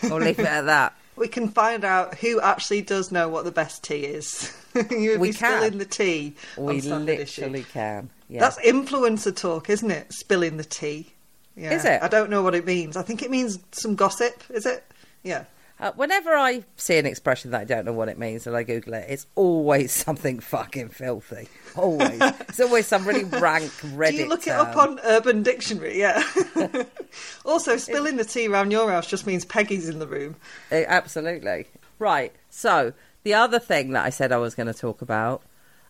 We'll 0.04 0.18
leave 0.20 0.40
it 0.40 0.46
at 0.46 0.66
that. 0.66 0.94
We 1.18 1.28
can 1.28 1.48
find 1.50 1.84
out 1.84 2.14
who 2.20 2.40
actually 2.40 2.84
does 2.84 3.12
know 3.12 3.28
what 3.28 3.44
the 3.44 3.52
best 3.52 3.84
tea 3.84 4.06
is. 4.06 4.56
You'll 4.92 5.18
We 5.18 5.30
be 5.30 5.34
can. 5.34 5.62
spilling 5.64 5.80
the 5.80 5.86
tea. 5.86 6.36
We 6.56 6.76
on 6.76 6.82
Standard 6.82 7.20
Issue. 7.22 7.42
literally 7.42 7.64
can. 7.64 8.12
Yeah. 8.30 8.42
That's 8.42 8.60
influencer 8.60 9.36
talk, 9.36 9.68
isn't 9.72 9.90
it? 9.90 10.14
Spilling 10.14 10.58
the 10.58 10.64
tea. 10.64 11.14
Yeah. 11.58 11.74
Is 11.74 11.86
it? 11.86 12.02
I 12.02 12.08
don't 12.08 12.30
know 12.30 12.44
what 12.44 12.56
it 12.56 12.66
means. 12.66 12.96
I 12.96 13.02
think 13.02 13.24
it 13.24 13.32
means 13.32 13.60
some 13.72 13.96
gossip. 13.96 14.44
Is 14.50 14.66
it? 14.66 14.84
Yeah. 15.24 15.46
Uh, 15.80 15.92
whenever 15.96 16.34
I 16.34 16.64
see 16.76 16.98
an 16.98 17.06
expression 17.06 17.52
that 17.52 17.62
I 17.62 17.64
don't 17.64 17.86
know 17.86 17.94
what 17.94 18.10
it 18.10 18.18
means 18.18 18.48
and 18.48 18.56
I 18.56 18.64
Google 18.64 18.96
it, 18.96 19.06
it's 19.10 19.28
always 19.36 19.92
something 20.06 20.40
fucking 20.40 20.90
filthy. 20.90 21.48
Always. 21.76 22.20
it's 22.22 22.60
always 22.60 22.88
some 22.88 23.08
really 23.08 23.24
rank 23.40 23.72
Reddit. 23.82 24.12
Do 24.12 24.18
you 24.18 24.30
look 24.30 24.48
it 24.48 24.54
up 24.54 24.76
on 24.76 25.00
Urban 25.04 25.44
Dictionary? 25.44 26.00
Yeah. 26.00 26.24
also, 27.46 27.78
spilling 27.78 28.18
the 28.18 28.26
tea 28.26 28.48
around 28.48 28.72
your 28.72 28.90
house 28.92 29.08
just 29.08 29.28
means 29.28 29.46
Peggy's 29.46 29.90
in 29.90 30.00
the 30.00 30.08
room. 30.08 30.36
Uh, 30.72 30.84
absolutely. 30.88 31.68
Right. 32.00 32.34
So 32.50 32.94
the 33.24 33.36
other 33.36 33.60
thing 33.60 33.92
that 33.92 34.06
I 34.06 34.10
said 34.10 34.32
I 34.32 34.38
was 34.38 34.56
going 34.56 34.68
to 34.68 34.74
talk 34.74 35.02
about. 35.02 35.42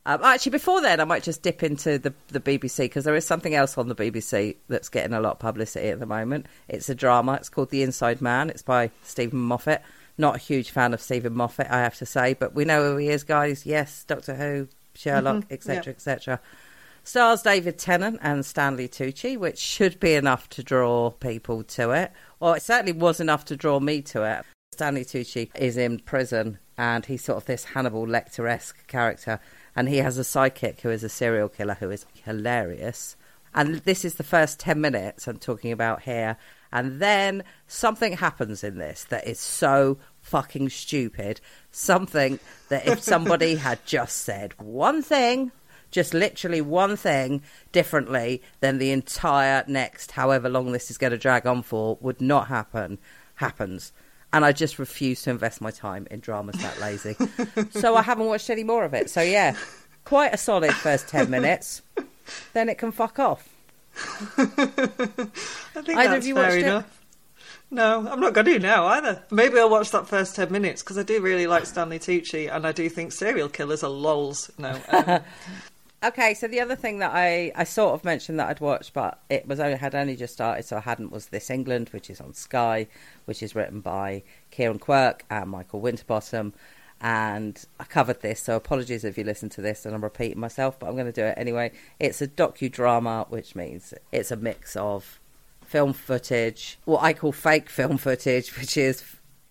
Um, 0.08 0.24
actually, 0.24 0.52
before 0.52 0.80
then, 0.80 1.02
I 1.02 1.04
might 1.04 1.22
just 1.22 1.42
dip 1.42 1.62
into 1.62 2.00
the 2.00 2.14
the 2.30 2.40
BBC 2.40 2.78
because 2.86 3.04
there 3.04 3.16
is 3.16 3.28
something 3.28 3.54
else 3.54 3.78
on 3.78 3.90
the 3.90 3.96
BBC 3.96 4.56
that's 4.70 4.88
getting 4.88 5.12
a 5.12 5.20
lot 5.20 5.34
of 5.34 5.40
publicity 5.40 5.90
at 5.90 6.00
the 6.00 6.06
moment. 6.06 6.46
It's 6.70 6.88
a 6.88 6.96
drama. 6.96 7.34
It's 7.34 7.50
called 7.50 7.72
The 7.72 7.84
Inside 7.84 8.22
Man. 8.22 8.50
It's 8.50 8.62
by 8.64 8.90
Steven 9.04 9.38
Moffat. 9.38 9.84
Not 10.18 10.38
a 10.38 10.40
huge 10.40 10.72
fan 10.72 10.94
of 10.94 11.02
Steven 11.02 11.36
Moffat, 11.36 11.70
I 11.70 11.80
have 11.80 11.98
to 11.98 12.06
say, 12.06 12.34
but 12.36 12.56
we 12.56 12.64
know 12.64 12.90
who 12.90 12.98
he 12.98 13.10
is, 13.10 13.26
guys. 13.26 13.66
Yes, 13.66 14.06
Doctor 14.06 14.34
Who, 14.34 14.70
Sherlock, 14.96 15.44
etc., 15.52 15.94
etc. 15.94 16.40
Stars 17.04 17.42
David 17.42 17.78
Tennant 17.78 18.18
and 18.22 18.46
Stanley 18.46 18.88
Tucci, 18.88 19.38
which 19.38 19.60
should 19.60 20.00
be 20.00 20.14
enough 20.14 20.48
to 20.50 20.64
draw 20.64 21.12
people 21.12 21.64
to 21.64 21.92
it. 21.92 22.14
Or 22.40 22.56
it 22.56 22.64
certainly 22.64 22.94
was 22.94 23.20
enough 23.20 23.44
to 23.46 23.58
draw 23.58 23.82
me 23.82 24.02
to 24.04 24.24
it. 24.24 24.46
Stanley 24.74 25.04
Tucci 25.04 25.50
is 25.56 25.76
in 25.76 26.00
prison 26.00 26.60
and 26.78 27.06
he's 27.06 27.24
sort 27.24 27.38
of 27.38 27.46
this 27.46 27.64
Hannibal 27.64 28.06
Lecter 28.06 28.50
esque 28.50 28.88
character. 28.88 29.40
And 29.78 29.88
he 29.88 29.98
has 29.98 30.18
a 30.18 30.24
sidekick 30.24 30.82
who 30.82 30.90
is 30.90 31.04
a 31.04 31.10
serial 31.10 31.50
killer 31.50 31.76
who 31.76 31.92
is 31.92 32.08
hilarious. 32.26 33.16
And 33.54 33.76
this 33.76 34.04
is 34.04 34.16
the 34.16 34.24
first 34.24 34.60
10 34.60 34.82
minutes 34.82 35.28
I'm 35.28 35.38
talking 35.38 35.72
about 35.72 36.02
here. 36.02 36.38
And 36.72 37.00
then 37.00 37.44
something 37.68 38.14
happens 38.14 38.64
in 38.64 38.80
this 38.80 39.04
that 39.06 39.28
is 39.28 39.40
so 39.40 40.00
fucking 40.20 40.70
stupid. 40.70 41.42
Something 41.70 42.40
that 42.70 42.88
if 42.88 43.04
somebody 43.04 43.54
had 43.68 43.86
just 43.86 44.18
said 44.18 44.60
one 44.60 45.04
thing, 45.04 45.52
just 45.92 46.12
literally 46.12 46.60
one 46.60 46.96
thing 46.96 47.44
differently, 47.72 48.42
then 48.62 48.80
the 48.80 48.90
entire 48.90 49.64
next, 49.68 50.14
however 50.14 50.50
long 50.50 50.72
this 50.72 50.90
is 50.90 50.98
going 50.98 51.12
to 51.12 51.20
drag 51.20 51.46
on 51.46 51.62
for, 51.62 52.00
would 52.02 52.20
not 52.20 52.48
happen, 52.48 52.98
happens. 53.36 53.94
And 54.38 54.46
I 54.46 54.52
just 54.52 54.78
refuse 54.78 55.24
to 55.24 55.32
invest 55.32 55.62
my 55.62 55.72
time 55.72 56.08
in 56.12 56.20
dramas 56.20 56.62
that 56.62 56.80
lazy. 56.80 57.16
so 57.72 57.96
I 57.96 58.04
haven't 58.04 58.28
watched 58.28 58.52
any 58.52 58.64
more 58.64 58.86
of 58.86 58.94
it. 58.94 59.10
So 59.10 59.20
yeah, 59.20 59.56
quite 60.06 60.32
a 60.32 60.38
solid 60.38 60.74
first 60.76 61.08
10 61.08 61.28
minutes. 61.32 61.82
Then 62.54 62.70
it 62.70 62.78
can 62.78 62.92
fuck 62.92 63.18
off. 63.18 63.50
I 64.38 64.46
think 64.46 65.98
Either 65.98 66.10
that's 66.10 66.26
fair 66.28 66.36
watched 66.36 66.54
it? 66.56 66.64
enough. 66.66 67.04
No, 67.72 68.08
I'm 68.08 68.20
not 68.20 68.34
going 68.34 68.46
to 68.46 68.60
now 68.60 68.86
either. 68.86 69.24
Maybe 69.32 69.58
I'll 69.58 69.72
watch 69.72 69.90
that 69.90 70.08
first 70.08 70.36
10 70.36 70.52
minutes 70.52 70.84
because 70.84 71.00
I 71.00 71.04
do 71.04 71.20
really 71.20 71.48
like 71.48 71.66
Stanley 71.66 71.98
Tucci 71.98 72.48
and 72.56 72.68
I 72.68 72.74
do 72.74 72.88
think 72.90 73.14
serial 73.14 73.50
killers 73.50 73.84
are 73.84 73.90
lols. 73.90 74.52
No. 74.60 74.80
Um, 74.90 75.22
Okay, 76.04 76.36
so 76.36 76.48
the 76.48 76.60
other 76.60 76.76
thing 76.76 77.00
that 77.00 77.12
I, 77.12 77.52
I 77.56 77.64
sort 77.64 77.96
of 77.96 78.06
mentioned 78.06 78.40
that 78.40 78.50
I'd 78.50 78.60
watched, 78.60 78.94
but 78.94 79.20
it 79.30 79.48
was 79.48 79.60
only, 79.60 79.78
had 79.78 79.96
only 79.96 80.16
just 80.16 80.34
started, 80.34 80.64
so 80.64 80.78
I 80.78 80.82
hadn't, 80.82 81.12
was 81.12 81.28
This 81.28 81.50
England, 81.50 81.90
which 81.90 82.12
is 82.12 82.22
on 82.22 82.36
Sky, 82.36 82.88
which 83.26 83.42
is 83.42 83.56
written 83.56 83.82
by 83.82 84.22
Kieron 84.52 84.80
Quirke 84.80 85.26
and 85.32 85.50
Michael 85.50 85.80
Winterbottom. 85.82 86.54
And 87.02 87.64
I 87.80 87.84
covered 87.86 88.22
this, 88.22 88.42
so 88.42 88.56
apologies 88.56 89.04
if 89.04 89.18
you 89.18 89.24
listen 89.24 89.50
to 89.50 89.62
this 89.62 89.86
and 89.86 89.96
I'm 89.96 90.04
repeating 90.04 90.40
myself, 90.40 90.80
but 90.80 90.88
I'm 90.88 90.94
going 90.94 91.08
to 91.08 91.12
do 91.12 91.26
it 91.26 91.36
anyway. 91.36 91.72
It's 92.00 92.22
a 92.22 92.28
docudrama, 92.28 93.30
which 93.30 93.56
means 93.56 93.94
it's 94.12 94.30
a 94.30 94.36
mix 94.36 94.76
of 94.76 95.20
film 95.66 95.94
footage, 95.94 96.78
what 96.86 97.04
I 97.04 97.14
call 97.14 97.32
fake 97.32 97.70
film 97.70 97.98
footage, 97.98 98.56
which 98.58 98.78
is 98.78 99.04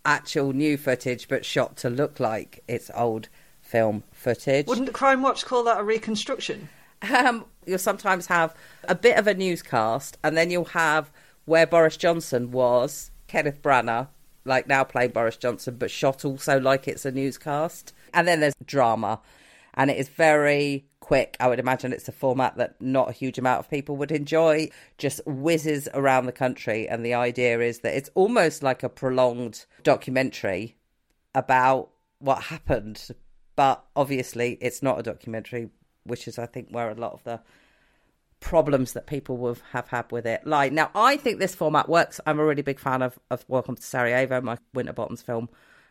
actual 0.04 0.52
new 0.52 0.76
footage 0.76 1.26
but 1.26 1.44
shot 1.44 1.76
to 1.76 1.90
look 1.90 2.20
like 2.20 2.62
it's 2.68 2.90
old 2.94 3.28
film 3.76 4.02
footage. 4.10 4.66
wouldn't 4.66 4.92
Crime 4.94 5.20
Watch 5.20 5.44
call 5.44 5.64
that 5.64 5.78
a 5.78 5.84
reconstruction? 5.84 6.70
Um, 7.14 7.44
you'll 7.66 7.78
sometimes 7.78 8.26
have 8.26 8.54
a 8.84 8.94
bit 8.94 9.18
of 9.18 9.26
a 9.26 9.34
newscast, 9.34 10.16
and 10.24 10.34
then 10.34 10.50
you'll 10.50 10.64
have 10.64 11.10
where 11.44 11.66
Boris 11.66 11.98
Johnson 11.98 12.50
was, 12.52 13.10
Kenneth 13.26 13.60
Branagh, 13.60 14.08
like 14.46 14.66
now 14.66 14.82
playing 14.82 15.10
Boris 15.10 15.36
Johnson, 15.36 15.76
but 15.76 15.90
shot 15.90 16.24
also 16.24 16.58
like 16.58 16.88
it's 16.88 17.04
a 17.04 17.12
newscast. 17.12 17.92
And 18.14 18.26
then 18.26 18.40
there's 18.40 18.54
drama, 18.64 19.20
and 19.74 19.90
it 19.90 19.98
is 19.98 20.08
very 20.08 20.86
quick. 21.00 21.36
I 21.38 21.48
would 21.48 21.60
imagine 21.60 21.92
it's 21.92 22.08
a 22.08 22.12
format 22.12 22.56
that 22.56 22.80
not 22.80 23.10
a 23.10 23.12
huge 23.12 23.38
amount 23.38 23.60
of 23.60 23.70
people 23.70 23.98
would 23.98 24.10
enjoy. 24.10 24.70
Just 24.96 25.20
whizzes 25.26 25.86
around 25.92 26.24
the 26.24 26.32
country, 26.32 26.88
and 26.88 27.04
the 27.04 27.12
idea 27.12 27.60
is 27.60 27.80
that 27.80 27.94
it's 27.94 28.10
almost 28.14 28.62
like 28.62 28.82
a 28.82 28.88
prolonged 28.88 29.66
documentary 29.82 30.76
about 31.34 31.90
what 32.18 32.44
happened, 32.44 33.08
but 33.56 33.84
obviously 33.96 34.58
it's 34.60 34.82
not 34.82 34.98
a 34.98 35.02
documentary, 35.02 35.70
which 36.04 36.28
is, 36.28 36.38
I 36.38 36.46
think, 36.46 36.68
where 36.70 36.90
a 36.90 36.94
lot 36.94 37.12
of 37.12 37.24
the 37.24 37.40
problems 38.38 38.92
that 38.92 39.06
people 39.06 39.38
will 39.38 39.56
have 39.72 39.88
had 39.88 40.12
with 40.12 40.26
it 40.26 40.46
lie. 40.46 40.68
Now, 40.68 40.90
I 40.94 41.16
think 41.16 41.40
this 41.40 41.54
format 41.54 41.88
works. 41.88 42.20
I'm 42.26 42.38
a 42.38 42.44
really 42.44 42.62
big 42.62 42.78
fan 42.78 43.02
of, 43.02 43.18
of 43.30 43.44
Welcome 43.48 43.76
to 43.76 43.82
Sarajevo, 43.82 44.40
my 44.42 44.58
Winterbottom's 44.74 45.22
film 45.22 45.48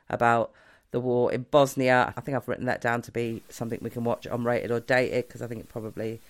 about 0.09 0.51
the 0.91 0.99
war 0.99 1.31
in 1.33 1.45
Bosnia. 1.49 2.13
I 2.15 2.21
think 2.21 2.37
I've 2.37 2.47
written 2.47 2.67
that 2.67 2.81
down 2.81 3.01
to 3.03 3.11
be 3.11 3.43
something 3.49 3.79
we 3.81 3.89
can 3.89 4.03
watch 4.03 4.27
on 4.27 4.43
Rated 4.43 4.71
or 4.71 4.79
Dated 4.79 5.27
because 5.27 5.41
I 5.41 5.47
think 5.47 5.61
it 5.61 5.69
probably 5.69 6.21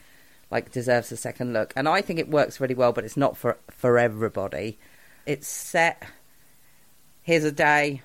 like 0.49 0.71
deserves 0.71 1.11
a 1.11 1.17
second 1.17 1.53
look. 1.53 1.73
And 1.75 1.87
I 1.87 2.01
think 2.01 2.19
it 2.19 2.29
works 2.29 2.59
really 2.59 2.75
well, 2.75 2.93
but 2.93 3.03
it's 3.03 3.17
not 3.17 3.37
for 3.37 3.57
for 3.69 3.99
everybody. 3.99 4.79
It's 5.25 5.47
set. 5.47 6.03
Here's 7.21 7.43
a 7.43 7.51
day, 7.51 8.01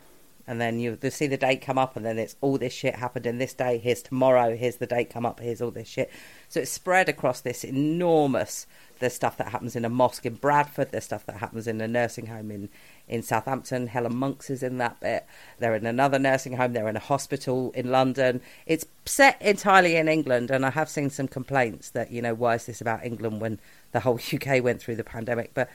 and 0.50 0.60
then 0.60 0.80
you, 0.80 0.98
see 1.10 1.28
the 1.28 1.36
date 1.36 1.62
come 1.62 1.78
up, 1.78 1.94
and 1.94 2.04
then 2.04 2.18
it's 2.18 2.34
all 2.40 2.58
this 2.58 2.72
shit 2.72 2.96
happened 2.96 3.24
in 3.24 3.38
this 3.38 3.54
day. 3.54 3.78
Here's 3.78 4.02
tomorrow. 4.02 4.56
Here's 4.56 4.78
the 4.78 4.86
date 4.86 5.08
come 5.08 5.24
up. 5.24 5.38
Here's 5.38 5.62
all 5.62 5.70
this 5.70 5.86
shit. 5.86 6.10
So 6.48 6.58
it's 6.58 6.72
spread 6.72 7.08
across 7.08 7.40
this 7.40 7.62
enormous. 7.62 8.66
There's 8.98 9.14
stuff 9.14 9.36
that 9.36 9.50
happens 9.50 9.76
in 9.76 9.84
a 9.84 9.88
mosque 9.88 10.26
in 10.26 10.34
Bradford. 10.34 10.90
There's 10.90 11.04
stuff 11.04 11.24
that 11.26 11.36
happens 11.36 11.68
in 11.68 11.80
a 11.80 11.86
nursing 11.86 12.26
home 12.26 12.50
in 12.50 12.68
in 13.06 13.22
Southampton. 13.22 13.86
Helen 13.86 14.16
Monks 14.16 14.50
is 14.50 14.64
in 14.64 14.78
that 14.78 14.98
bit. 14.98 15.24
They're 15.60 15.76
in 15.76 15.86
another 15.86 16.18
nursing 16.18 16.56
home. 16.56 16.72
They're 16.72 16.88
in 16.88 16.96
a 16.96 16.98
hospital 16.98 17.70
in 17.76 17.92
London. 17.92 18.40
It's 18.66 18.86
set 19.06 19.40
entirely 19.40 19.94
in 19.94 20.08
England, 20.08 20.50
and 20.50 20.66
I 20.66 20.70
have 20.70 20.88
seen 20.88 21.10
some 21.10 21.28
complaints 21.28 21.90
that 21.90 22.10
you 22.10 22.22
know 22.22 22.34
why 22.34 22.56
is 22.56 22.66
this 22.66 22.80
about 22.80 23.06
England 23.06 23.40
when 23.40 23.60
the 23.92 24.00
whole 24.00 24.18
UK 24.34 24.64
went 24.64 24.82
through 24.82 24.96
the 24.96 25.04
pandemic, 25.04 25.52
but. 25.54 25.70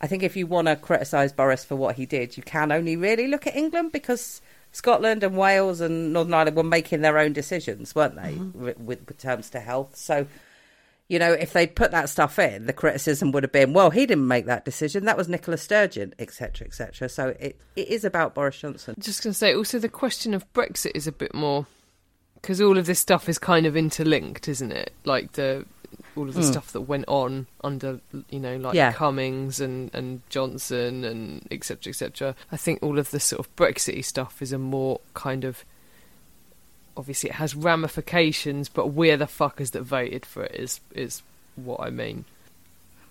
I 0.00 0.06
think 0.06 0.22
if 0.22 0.36
you 0.36 0.46
want 0.46 0.68
to 0.68 0.76
criticise 0.76 1.32
Boris 1.32 1.64
for 1.64 1.76
what 1.76 1.96
he 1.96 2.06
did, 2.06 2.36
you 2.36 2.42
can 2.42 2.70
only 2.70 2.96
really 2.96 3.28
look 3.28 3.46
at 3.46 3.56
England 3.56 3.92
because 3.92 4.42
Scotland 4.72 5.22
and 5.22 5.36
Wales 5.36 5.80
and 5.80 6.12
Northern 6.12 6.34
Ireland 6.34 6.56
were 6.56 6.62
making 6.62 7.00
their 7.00 7.18
own 7.18 7.32
decisions, 7.32 7.94
weren't 7.94 8.16
they, 8.16 8.32
mm-hmm. 8.32 8.62
with, 8.62 8.78
with, 8.78 9.18
terms 9.18 9.48
to 9.50 9.60
health? 9.60 9.96
So, 9.96 10.26
you 11.08 11.18
know, 11.18 11.32
if 11.32 11.54
they'd 11.54 11.74
put 11.74 11.92
that 11.92 12.10
stuff 12.10 12.38
in, 12.38 12.66
the 12.66 12.74
criticism 12.74 13.32
would 13.32 13.42
have 13.42 13.52
been, 13.52 13.72
well, 13.72 13.90
he 13.90 14.04
didn't 14.04 14.28
make 14.28 14.44
that 14.46 14.66
decision. 14.66 15.06
That 15.06 15.16
was 15.16 15.28
Nicola 15.28 15.56
Sturgeon, 15.56 16.14
etc., 16.18 16.66
etc. 16.66 17.08
So 17.08 17.28
it, 17.40 17.58
it 17.74 17.88
is 17.88 18.04
about 18.04 18.34
Boris 18.34 18.60
Johnson. 18.60 18.96
Just 18.98 19.22
going 19.22 19.32
to 19.32 19.38
say, 19.38 19.54
also 19.54 19.78
the 19.78 19.88
question 19.88 20.34
of 20.34 20.52
Brexit 20.52 20.92
is 20.94 21.06
a 21.06 21.12
bit 21.12 21.34
more 21.34 21.66
because 22.46 22.60
all 22.60 22.78
of 22.78 22.86
this 22.86 23.00
stuff 23.00 23.28
is 23.28 23.38
kind 23.38 23.66
of 23.66 23.76
interlinked, 23.76 24.46
isn't 24.46 24.70
it? 24.70 24.92
Like 25.04 25.32
the 25.32 25.64
all 26.16 26.28
of 26.28 26.34
the 26.34 26.40
mm. 26.40 26.50
stuff 26.50 26.72
that 26.72 26.82
went 26.82 27.04
on 27.08 27.46
under 27.62 28.00
you 28.30 28.40
know 28.40 28.56
like 28.56 28.74
yeah. 28.74 28.92
Cummings 28.92 29.60
and 29.60 29.94
and 29.94 30.22
Johnson 30.28 31.04
and 31.04 31.46
etc 31.50 31.90
etc. 31.90 32.34
I 32.50 32.56
think 32.56 32.82
all 32.82 32.98
of 32.98 33.10
the 33.10 33.20
sort 33.20 33.40
of 33.40 33.54
Brexity 33.56 34.02
stuff 34.02 34.40
is 34.40 34.52
a 34.52 34.58
more 34.58 35.00
kind 35.14 35.44
of 35.44 35.64
obviously 36.96 37.30
it 37.30 37.36
has 37.36 37.54
ramifications, 37.54 38.68
but 38.68 38.88
we're 38.88 39.16
the 39.16 39.26
fuckers 39.26 39.72
that 39.72 39.82
voted 39.82 40.24
for 40.24 40.44
it 40.44 40.54
is 40.54 40.80
is 40.94 41.22
what 41.56 41.80
I 41.80 41.90
mean. 41.90 42.24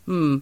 Hmm. 0.06 0.40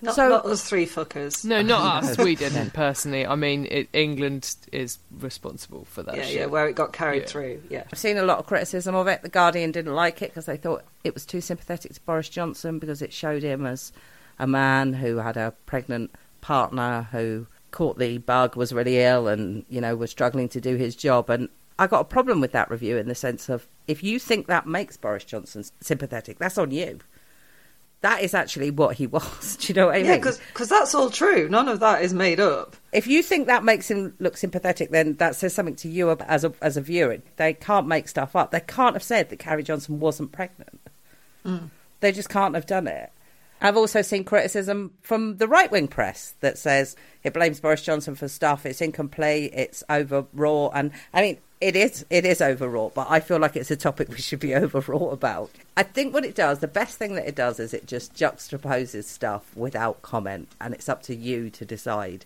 Not, 0.00 0.14
so, 0.14 0.28
not 0.28 0.46
us 0.46 0.68
three 0.68 0.86
fuckers. 0.86 1.44
No, 1.44 1.60
not 1.62 2.04
us. 2.04 2.18
We 2.18 2.36
didn't 2.36 2.72
personally. 2.72 3.26
I 3.26 3.34
mean, 3.34 3.66
it, 3.70 3.88
England 3.92 4.54
is 4.72 4.98
responsible 5.18 5.84
for 5.86 6.02
that. 6.04 6.16
Yeah, 6.16 6.22
shit. 6.22 6.34
yeah, 6.34 6.46
where 6.46 6.68
it 6.68 6.76
got 6.76 6.92
carried 6.92 7.22
yeah. 7.22 7.28
through. 7.28 7.62
Yeah, 7.68 7.84
I've 7.92 7.98
seen 7.98 8.16
a 8.16 8.22
lot 8.22 8.38
of 8.38 8.46
criticism 8.46 8.94
of 8.94 9.08
it. 9.08 9.22
The 9.22 9.28
Guardian 9.28 9.72
didn't 9.72 9.94
like 9.94 10.22
it 10.22 10.30
because 10.30 10.46
they 10.46 10.56
thought 10.56 10.84
it 11.02 11.14
was 11.14 11.26
too 11.26 11.40
sympathetic 11.40 11.94
to 11.94 12.00
Boris 12.02 12.28
Johnson 12.28 12.78
because 12.78 13.02
it 13.02 13.12
showed 13.12 13.42
him 13.42 13.66
as 13.66 13.92
a 14.38 14.46
man 14.46 14.92
who 14.92 15.16
had 15.16 15.36
a 15.36 15.52
pregnant 15.66 16.12
partner 16.40 17.08
who 17.10 17.46
caught 17.70 17.98
the 17.98 18.18
bug, 18.18 18.56
was 18.56 18.72
really 18.72 18.98
ill, 18.98 19.26
and 19.26 19.64
you 19.68 19.80
know 19.80 19.96
was 19.96 20.10
struggling 20.10 20.48
to 20.50 20.60
do 20.60 20.76
his 20.76 20.94
job. 20.94 21.28
And 21.28 21.48
I 21.78 21.88
got 21.88 22.00
a 22.00 22.04
problem 22.04 22.40
with 22.40 22.52
that 22.52 22.70
review 22.70 22.96
in 22.96 23.08
the 23.08 23.14
sense 23.14 23.48
of 23.48 23.66
if 23.88 24.02
you 24.04 24.18
think 24.20 24.46
that 24.46 24.66
makes 24.66 24.96
Boris 24.96 25.24
Johnson 25.24 25.64
sympathetic, 25.80 26.38
that's 26.38 26.58
on 26.58 26.70
you 26.70 27.00
that 28.00 28.22
is 28.22 28.34
actually 28.34 28.70
what 28.70 28.96
he 28.96 29.06
was. 29.18 29.56
Do 29.56 29.72
you 29.72 29.74
know 29.74 29.86
what 29.86 29.96
I 29.96 29.98
mean? 29.98 30.06
Yeah, 30.06 30.16
because 30.18 30.68
that's 30.68 30.94
all 30.94 31.10
true. 31.10 31.48
None 31.48 31.68
of 31.68 31.80
that 31.80 32.02
is 32.02 32.14
made 32.14 32.40
up. 32.40 32.76
If 32.92 33.06
you 33.06 33.22
think 33.22 33.46
that 33.46 33.64
makes 33.64 33.90
him 33.90 34.14
look 34.18 34.36
sympathetic, 34.36 34.90
then 34.90 35.14
that 35.14 35.36
says 35.36 35.54
something 35.54 35.76
to 35.76 35.88
you 35.88 36.10
as 36.10 36.44
a 36.44 36.52
as 36.62 36.76
a 36.76 36.80
viewer. 36.80 37.18
They 37.36 37.54
can't 37.54 37.86
make 37.86 38.08
stuff 38.08 38.36
up. 38.36 38.50
They 38.50 38.60
can't 38.60 38.94
have 38.94 39.02
said 39.02 39.30
that 39.30 39.38
Carrie 39.38 39.62
Johnson 39.62 40.00
wasn't 40.00 40.32
pregnant. 40.32 40.80
Mm. 41.44 41.70
They 42.00 42.12
just 42.12 42.28
can't 42.28 42.54
have 42.54 42.66
done 42.66 42.86
it. 42.86 43.10
I've 43.60 43.76
also 43.76 44.02
seen 44.02 44.22
criticism 44.22 44.92
from 45.02 45.38
the 45.38 45.48
right 45.48 45.70
wing 45.70 45.88
press 45.88 46.34
that 46.40 46.58
says 46.58 46.94
it 47.24 47.34
blames 47.34 47.58
Boris 47.58 47.82
Johnson 47.82 48.14
for 48.14 48.28
stuff. 48.28 48.64
It's 48.64 48.80
incomplete. 48.80 49.52
It's 49.52 49.82
overwrought. 49.90 50.72
And 50.74 50.92
I 51.12 51.22
mean, 51.22 51.38
it 51.60 51.74
is 51.74 52.04
it 52.08 52.24
is 52.24 52.40
overwrought, 52.40 52.94
but 52.94 53.08
I 53.10 53.20
feel 53.20 53.38
like 53.38 53.56
it's 53.56 53.70
a 53.70 53.76
topic 53.76 54.08
we 54.08 54.18
should 54.18 54.40
be 54.40 54.54
overwrought 54.54 55.12
about. 55.12 55.50
I 55.76 55.82
think 55.82 56.14
what 56.14 56.24
it 56.24 56.34
does, 56.34 56.60
the 56.60 56.68
best 56.68 56.98
thing 56.98 57.14
that 57.14 57.26
it 57.26 57.34
does 57.34 57.58
is 57.58 57.74
it 57.74 57.86
just 57.86 58.14
juxtaposes 58.14 59.04
stuff 59.04 59.56
without 59.56 60.02
comment, 60.02 60.48
and 60.60 60.74
it's 60.74 60.88
up 60.88 61.02
to 61.04 61.14
you 61.14 61.50
to 61.50 61.64
decide 61.64 62.24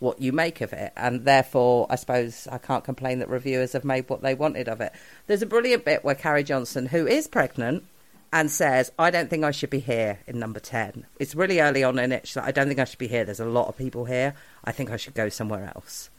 what 0.00 0.20
you 0.20 0.32
make 0.32 0.60
of 0.60 0.72
it. 0.72 0.92
And 0.96 1.24
therefore, 1.24 1.86
I 1.88 1.96
suppose 1.96 2.48
I 2.50 2.58
can't 2.58 2.84
complain 2.84 3.20
that 3.20 3.28
reviewers 3.28 3.72
have 3.72 3.84
made 3.84 4.08
what 4.08 4.22
they 4.22 4.34
wanted 4.34 4.68
of 4.68 4.80
it. 4.80 4.92
There's 5.26 5.42
a 5.42 5.46
brilliant 5.46 5.84
bit 5.84 6.04
where 6.04 6.14
Carrie 6.14 6.44
Johnson, 6.44 6.86
who 6.86 7.06
is 7.06 7.28
pregnant, 7.28 7.84
and 8.32 8.50
says, 8.50 8.90
I 8.98 9.10
don't 9.10 9.30
think 9.30 9.44
I 9.44 9.52
should 9.52 9.70
be 9.70 9.78
here 9.78 10.18
in 10.26 10.40
number 10.40 10.58
10. 10.58 11.06
It's 11.20 11.36
really 11.36 11.60
early 11.60 11.84
on 11.84 12.00
in 12.00 12.10
it. 12.10 12.26
She's 12.26 12.36
like, 12.36 12.46
I 12.46 12.50
don't 12.50 12.66
think 12.66 12.80
I 12.80 12.84
should 12.84 12.98
be 12.98 13.06
here. 13.06 13.24
There's 13.24 13.38
a 13.38 13.44
lot 13.44 13.68
of 13.68 13.78
people 13.78 14.06
here. 14.06 14.34
I 14.64 14.72
think 14.72 14.90
I 14.90 14.96
should 14.96 15.14
go 15.14 15.28
somewhere 15.28 15.72
else 15.76 16.10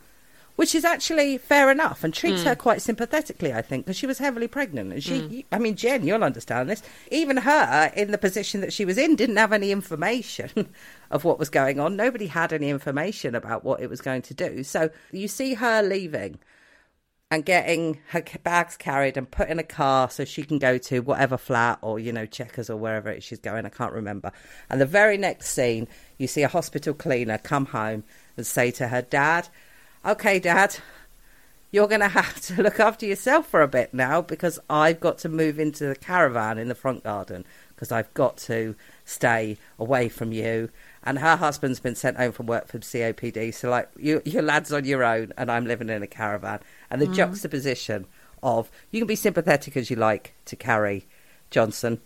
which 0.56 0.74
is 0.74 0.86
actually 0.86 1.38
fair 1.38 1.70
enough 1.70 2.04
and 2.04 2.14
treats 2.14 2.42
mm. 2.42 2.46
her 2.46 2.56
quite 2.56 2.82
sympathetically, 2.82 3.54
I 3.54 3.62
think, 3.62 3.86
because 3.86 3.98
she 3.98 4.08
was 4.08 4.20
heavily 4.20 4.48
pregnant. 4.48 4.94
And 4.94 5.04
she, 5.04 5.22
mm. 5.22 5.46
I 5.52 5.60
mean, 5.60 5.76
Jen, 5.76 6.06
you'll 6.06 6.24
understand 6.24 6.70
this. 6.70 6.82
Even 7.12 7.38
her, 7.38 7.92
in 7.96 8.12
the 8.12 8.18
position 8.18 8.62
that 8.62 8.74
she 8.74 8.86
was 8.86 8.98
in, 8.98 9.16
didn't 9.16 9.38
have 9.38 9.54
any 9.54 9.72
information 9.72 10.50
of 11.12 11.24
what 11.24 11.40
was 11.40 11.50
going 11.50 11.80
on. 11.80 11.96
Nobody 11.96 12.28
had 12.28 12.54
any 12.54 12.70
information 12.70 13.36
about 13.36 13.64
what 13.64 13.82
it 13.82 13.90
was 13.90 14.02
going 14.02 14.22
to 14.24 14.34
do. 14.34 14.64
So 14.64 14.90
you 15.12 15.28
see 15.28 15.56
her 15.56 15.82
leaving 15.82 16.40
and 17.32 17.44
getting 17.44 18.00
her 18.10 18.24
bags 18.44 18.78
carried 18.78 19.18
and 19.18 19.30
put 19.30 19.50
in 19.50 19.60
a 19.60 19.64
car 19.64 20.10
so 20.10 20.24
she 20.24 20.44
can 20.44 20.60
go 20.60 20.78
to 20.78 21.00
whatever 21.00 21.38
flat 21.38 21.80
or, 21.82 22.00
you 22.00 22.14
know, 22.14 22.26
Chequers 22.26 22.70
or 22.70 22.78
wherever 22.78 23.10
it 23.10 23.18
is 23.18 23.24
she's 23.24 23.40
going. 23.40 23.66
I 23.66 23.70
can't 23.70 23.92
remember. 23.92 24.32
And 24.70 24.80
the 24.80 24.86
very 24.86 25.18
next 25.18 25.50
scene, 25.50 25.88
you 26.18 26.28
see 26.28 26.44
a 26.44 26.48
hospital 26.48 26.94
cleaner 26.94 27.38
come 27.40 27.66
home 27.66 28.04
and 28.38 28.46
say 28.46 28.72
to 28.72 28.88
her, 28.88 29.02
Dad, 29.02 29.50
okay, 30.06 30.40
Dad, 30.40 30.78
you're 31.72 31.88
going 31.88 32.02
to 32.02 32.08
have 32.08 32.40
to 32.42 32.62
look 32.62 32.80
after 32.80 33.06
yourself 33.06 33.48
for 33.48 33.62
a 33.62 33.68
bit 33.68 33.94
now 33.94 34.22
because 34.22 34.60
I've 34.70 35.00
got 35.00 35.18
to 35.20 35.30
move 35.30 35.60
into 35.60 35.88
the 35.88 35.96
caravan 35.96 36.58
in 36.58 36.68
the 36.68 36.76
front 36.76 37.04
garden 37.04 37.46
because 37.70 37.92
I've 37.92 38.14
got 38.14 38.38
to 38.38 38.76
stay 39.04 39.58
away 39.78 40.08
from 40.08 40.32
you. 40.32 40.70
And 41.04 41.20
her 41.20 41.36
husband's 41.36 41.80
been 41.80 41.96
sent 41.96 42.18
home 42.18 42.32
from 42.32 42.46
work 42.46 42.68
from 42.68 42.82
COPD, 42.82 43.54
so 43.54 43.70
like 43.70 43.90
you, 43.98 44.22
your 44.26 44.42
lad's 44.42 44.74
on 44.74 44.86
your 44.86 45.04
own, 45.04 45.34
and 45.38 45.52
I'm 45.52 45.66
living 45.66 45.90
in 45.90 46.02
a 46.02 46.08
caravan. 46.08 46.62
And 46.90 47.02
the 47.02 47.08
mm. 47.08 47.14
juxtaposition 47.14 48.06
of 48.42 48.72
you 48.92 49.02
can 49.02 49.08
be 49.08 49.16
sympathetic 49.16 49.78
as 49.78 49.90
you 49.90 49.98
like 49.98 50.34
to 50.46 50.56
Carrie 50.56 51.06
Johnson 51.52 52.02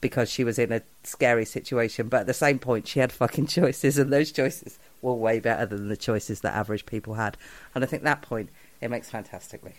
because 0.00 0.30
she 0.30 0.44
was 0.44 0.58
in 0.58 0.70
a 0.70 0.82
scary 1.02 1.44
situation, 1.44 2.08
but 2.08 2.20
at 2.20 2.26
the 2.26 2.34
same 2.34 2.58
point 2.58 2.86
she 2.86 3.00
had 3.00 3.10
fucking 3.10 3.46
choices, 3.48 3.98
and 3.98 4.12
those 4.12 4.30
choices 4.30 4.78
were 5.02 5.14
way 5.14 5.40
better 5.40 5.66
than 5.66 5.88
the 5.88 5.96
choices 5.96 6.40
that 6.40 6.54
average 6.54 6.86
people 6.86 7.14
had. 7.14 7.36
And 7.74 7.84
I 7.84 7.86
think 7.86 8.02
that 8.02 8.22
point 8.22 8.50
it 8.80 8.90
makes 8.90 9.10
fantastically. 9.10 9.74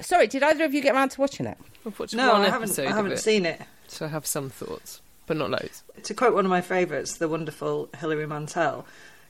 Sorry, 0.00 0.26
did 0.26 0.42
either 0.42 0.64
of 0.64 0.74
you 0.74 0.80
get 0.80 0.94
around 0.94 1.10
to 1.10 1.20
watching 1.20 1.46
it? 1.46 1.58
no, 2.12 2.34
I 2.34 2.48
haven't. 2.48 2.78
I 2.78 2.92
haven't 2.92 3.18
seen 3.18 3.44
it, 3.44 3.60
so 3.88 4.06
I 4.06 4.08
have 4.08 4.26
some 4.26 4.48
thoughts, 4.48 5.00
but 5.26 5.36
not 5.36 5.50
loads. 5.50 5.82
To 6.04 6.14
quote 6.14 6.34
one 6.34 6.44
of 6.44 6.50
my 6.50 6.60
favourites, 6.60 7.16
the 7.16 7.28
wonderful 7.28 7.88
Hilary 7.98 8.26
Mantel, 8.26 8.86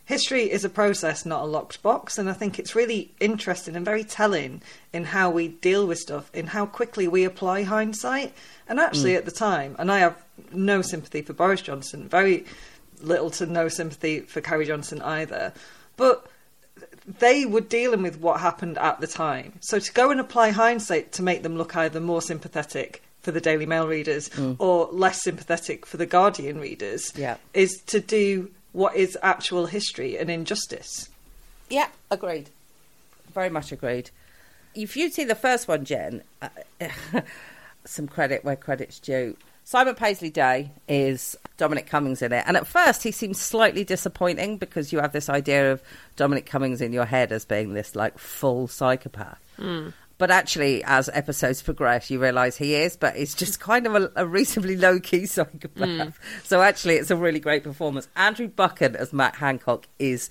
history 0.08 0.50
is 0.50 0.64
a 0.64 0.68
process, 0.68 1.24
not 1.24 1.42
a 1.42 1.46
locked 1.46 1.82
box, 1.82 2.18
and 2.18 2.28
I 2.28 2.32
think 2.32 2.58
it's 2.58 2.74
really 2.74 3.12
interesting 3.20 3.76
and 3.76 3.84
very 3.84 4.04
telling 4.04 4.62
in 4.92 5.04
how 5.04 5.30
we 5.30 5.48
deal 5.48 5.86
with 5.86 5.98
stuff, 5.98 6.30
in 6.34 6.48
how 6.48 6.66
quickly 6.66 7.08
we 7.08 7.24
apply 7.24 7.62
hindsight. 7.62 8.34
And 8.68 8.78
actually, 8.78 9.12
mm. 9.12 9.18
at 9.18 9.24
the 9.24 9.30
time, 9.30 9.76
and 9.78 9.90
I 9.90 10.00
have 10.00 10.22
no 10.52 10.82
sympathy 10.82 11.22
for 11.22 11.32
Boris 11.32 11.62
Johnson, 11.62 12.08
very 12.08 12.44
little 13.02 13.30
to 13.30 13.46
no 13.46 13.68
sympathy 13.68 14.20
for 14.20 14.40
Carrie 14.40 14.66
Johnson 14.66 15.02
either. 15.02 15.52
But 15.96 16.26
they 17.18 17.46
were 17.46 17.60
dealing 17.60 18.02
with 18.02 18.20
what 18.20 18.40
happened 18.40 18.78
at 18.78 19.00
the 19.00 19.06
time. 19.06 19.54
So 19.60 19.78
to 19.78 19.92
go 19.92 20.10
and 20.10 20.20
apply 20.20 20.50
hindsight 20.50 21.12
to 21.12 21.22
make 21.22 21.42
them 21.42 21.56
look 21.56 21.76
either 21.76 22.00
more 22.00 22.22
sympathetic 22.22 23.02
for 23.20 23.32
the 23.32 23.40
Daily 23.40 23.66
Mail 23.66 23.86
readers 23.86 24.28
mm. 24.30 24.56
or 24.58 24.88
less 24.92 25.22
sympathetic 25.22 25.86
for 25.86 25.96
the 25.96 26.06
Guardian 26.06 26.60
readers 26.60 27.12
yeah. 27.16 27.36
is 27.54 27.82
to 27.86 28.00
do 28.00 28.50
what 28.72 28.94
is 28.94 29.18
actual 29.22 29.66
history 29.66 30.18
and 30.18 30.30
injustice. 30.30 31.08
Yeah, 31.68 31.88
agreed. 32.10 32.50
Very 33.34 33.50
much 33.50 33.72
agreed. 33.72 34.10
If 34.74 34.96
you 34.96 35.10
see 35.10 35.24
the 35.24 35.34
first 35.34 35.66
one, 35.66 35.84
Jen, 35.84 36.22
uh, 36.40 36.48
some 37.84 38.06
credit 38.06 38.44
where 38.44 38.56
credit's 38.56 38.98
due. 38.98 39.36
Simon 39.68 39.94
Paisley 39.94 40.30
Day 40.30 40.72
is 40.88 41.36
Dominic 41.58 41.88
Cummings 41.88 42.22
in 42.22 42.32
it. 42.32 42.42
And 42.46 42.56
at 42.56 42.66
first, 42.66 43.02
he 43.02 43.10
seems 43.10 43.38
slightly 43.38 43.84
disappointing 43.84 44.56
because 44.56 44.94
you 44.94 45.00
have 45.00 45.12
this 45.12 45.28
idea 45.28 45.72
of 45.72 45.82
Dominic 46.16 46.46
Cummings 46.46 46.80
in 46.80 46.94
your 46.94 47.04
head 47.04 47.32
as 47.32 47.44
being 47.44 47.74
this 47.74 47.94
like 47.94 48.16
full 48.16 48.66
psychopath. 48.66 49.38
Mm. 49.58 49.92
But 50.16 50.30
actually, 50.30 50.82
as 50.84 51.10
episodes 51.12 51.60
progress, 51.60 52.10
you 52.10 52.18
realise 52.18 52.56
he 52.56 52.76
is, 52.76 52.96
but 52.96 53.14
it's 53.14 53.34
just 53.34 53.60
kind 53.60 53.86
of 53.86 53.94
a, 53.94 54.10
a 54.16 54.26
reasonably 54.26 54.74
low 54.74 54.98
key 55.00 55.26
psychopath. 55.26 55.86
Mm. 55.86 56.14
So 56.44 56.62
actually, 56.62 56.94
it's 56.94 57.10
a 57.10 57.16
really 57.16 57.38
great 57.38 57.62
performance. 57.62 58.08
Andrew 58.16 58.48
Buchan 58.48 58.96
as 58.96 59.12
Matt 59.12 59.34
Hancock 59.34 59.86
is 59.98 60.30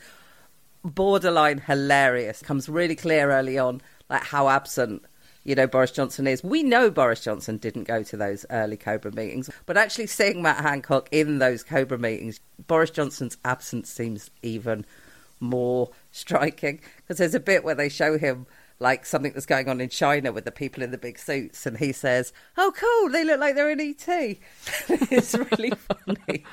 borderline 0.84 1.60
hilarious. 1.60 2.42
Comes 2.42 2.68
really 2.68 2.96
clear 2.96 3.30
early 3.30 3.60
on, 3.60 3.82
like 4.10 4.24
how 4.24 4.50
absent 4.50 5.04
you 5.48 5.56
know, 5.56 5.66
Boris 5.66 5.92
Johnson 5.92 6.28
is. 6.28 6.44
We 6.44 6.62
know 6.62 6.92
Boris 6.92 7.24
Johnson 7.24 7.56
didn't 7.56 7.86
go 7.86 8.04
to 8.04 8.18
those 8.18 8.46
early 8.52 8.76
Cobra 8.76 9.14
meetings, 9.14 9.50
but 9.66 9.78
actually 9.78 10.08
seeing 10.08 10.42
Matt 10.42 10.58
Hancock 10.58 11.08
in 11.10 11.40
those 11.40 11.64
Cobra 11.64 11.98
meetings, 11.98 12.42
Boris 12.68 12.92
Johnson's 12.92 13.38
absence 13.46 13.90
seems 13.90 14.30
even 14.44 14.86
more 15.40 15.90
striking 16.12 16.82
because 16.98 17.18
there's 17.18 17.34
a 17.34 17.40
bit 17.40 17.64
where 17.64 17.76
they 17.76 17.88
show 17.88 18.18
him 18.18 18.46
like 18.80 19.06
something 19.06 19.32
that's 19.32 19.46
going 19.46 19.70
on 19.70 19.80
in 19.80 19.88
China 19.88 20.34
with 20.34 20.44
the 20.44 20.52
people 20.52 20.84
in 20.84 20.92
the 20.92 20.98
big 20.98 21.18
suits, 21.18 21.66
and 21.66 21.78
he 21.78 21.94
says, 21.94 22.34
"Oh, 22.58 22.74
cool! 22.76 23.10
They 23.10 23.24
look 23.24 23.40
like 23.40 23.56
they're 23.56 23.72
in 23.72 23.80
ET." 23.80 24.06
it's 24.90 25.34
really 25.34 25.72
funny. 26.06 26.44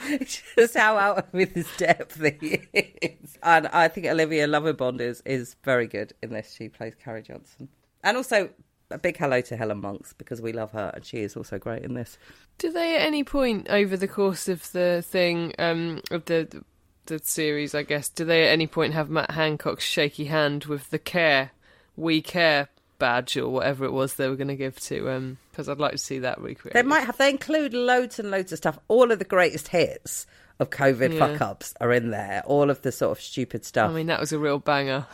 Just 0.56 0.76
how 0.76 0.96
out 0.98 1.18
of 1.18 1.50
his 1.50 1.66
depth 1.76 2.22
he 2.22 2.60
is, 2.72 3.38
and 3.42 3.66
I 3.66 3.88
think 3.88 4.06
Olivia 4.06 4.46
Lovibond 4.46 5.00
is 5.00 5.20
is 5.26 5.56
very 5.64 5.88
good 5.88 6.12
in 6.22 6.30
this. 6.30 6.54
She 6.54 6.68
plays 6.68 6.94
Carrie 6.94 7.22
Johnson, 7.22 7.68
and 8.04 8.16
also 8.16 8.50
a 8.90 8.98
big 8.98 9.16
hello 9.16 9.40
to 9.42 9.56
Helen 9.56 9.80
Monks 9.80 10.12
because 10.12 10.40
we 10.40 10.52
love 10.52 10.72
her, 10.72 10.90
and 10.94 11.04
she 11.04 11.18
is 11.18 11.36
also 11.36 11.58
great 11.58 11.82
in 11.82 11.94
this. 11.94 12.18
Do 12.58 12.70
they 12.70 12.96
at 12.96 13.02
any 13.02 13.24
point 13.24 13.68
over 13.70 13.96
the 13.96 14.08
course 14.08 14.48
of 14.48 14.70
the 14.72 15.02
thing 15.06 15.52
um, 15.58 16.00
of 16.10 16.24
the 16.26 16.62
the 17.06 17.20
series, 17.22 17.74
I 17.74 17.82
guess, 17.82 18.08
do 18.08 18.24
they 18.24 18.46
at 18.46 18.52
any 18.52 18.66
point 18.66 18.94
have 18.94 19.10
Matt 19.10 19.32
Hancock's 19.32 19.84
shaky 19.84 20.24
hand 20.24 20.64
with 20.64 20.90
the 20.90 20.98
care 20.98 21.50
we 21.96 22.22
care 22.22 22.68
badge 22.98 23.36
or 23.36 23.48
whatever 23.50 23.84
it 23.84 23.92
was 23.92 24.14
they 24.14 24.28
were 24.28 24.36
going 24.36 24.48
to 24.48 24.56
give 24.56 24.78
to 24.78 25.10
um 25.10 25.36
because 25.50 25.68
I'd 25.68 25.78
like 25.78 25.92
to 25.92 25.98
see 25.98 26.20
that 26.20 26.40
recreated. 26.40 26.74
They 26.74 26.88
might 26.88 27.04
have. 27.04 27.16
They 27.16 27.30
include 27.30 27.74
loads 27.74 28.18
and 28.18 28.30
loads 28.30 28.50
of 28.52 28.58
stuff. 28.58 28.78
All 28.88 29.12
of 29.12 29.18
the 29.18 29.24
greatest 29.24 29.68
hits 29.68 30.26
of 30.58 30.70
COVID 30.70 31.12
yeah. 31.12 31.18
fuck 31.18 31.40
ups 31.40 31.74
are 31.80 31.92
in 31.92 32.10
there. 32.10 32.42
All 32.46 32.70
of 32.70 32.82
the 32.82 32.90
sort 32.90 33.16
of 33.16 33.22
stupid 33.22 33.64
stuff. 33.64 33.90
I 33.90 33.94
mean, 33.94 34.06
that 34.06 34.20
was 34.20 34.32
a 34.32 34.38
real 34.38 34.58
banger. 34.58 35.06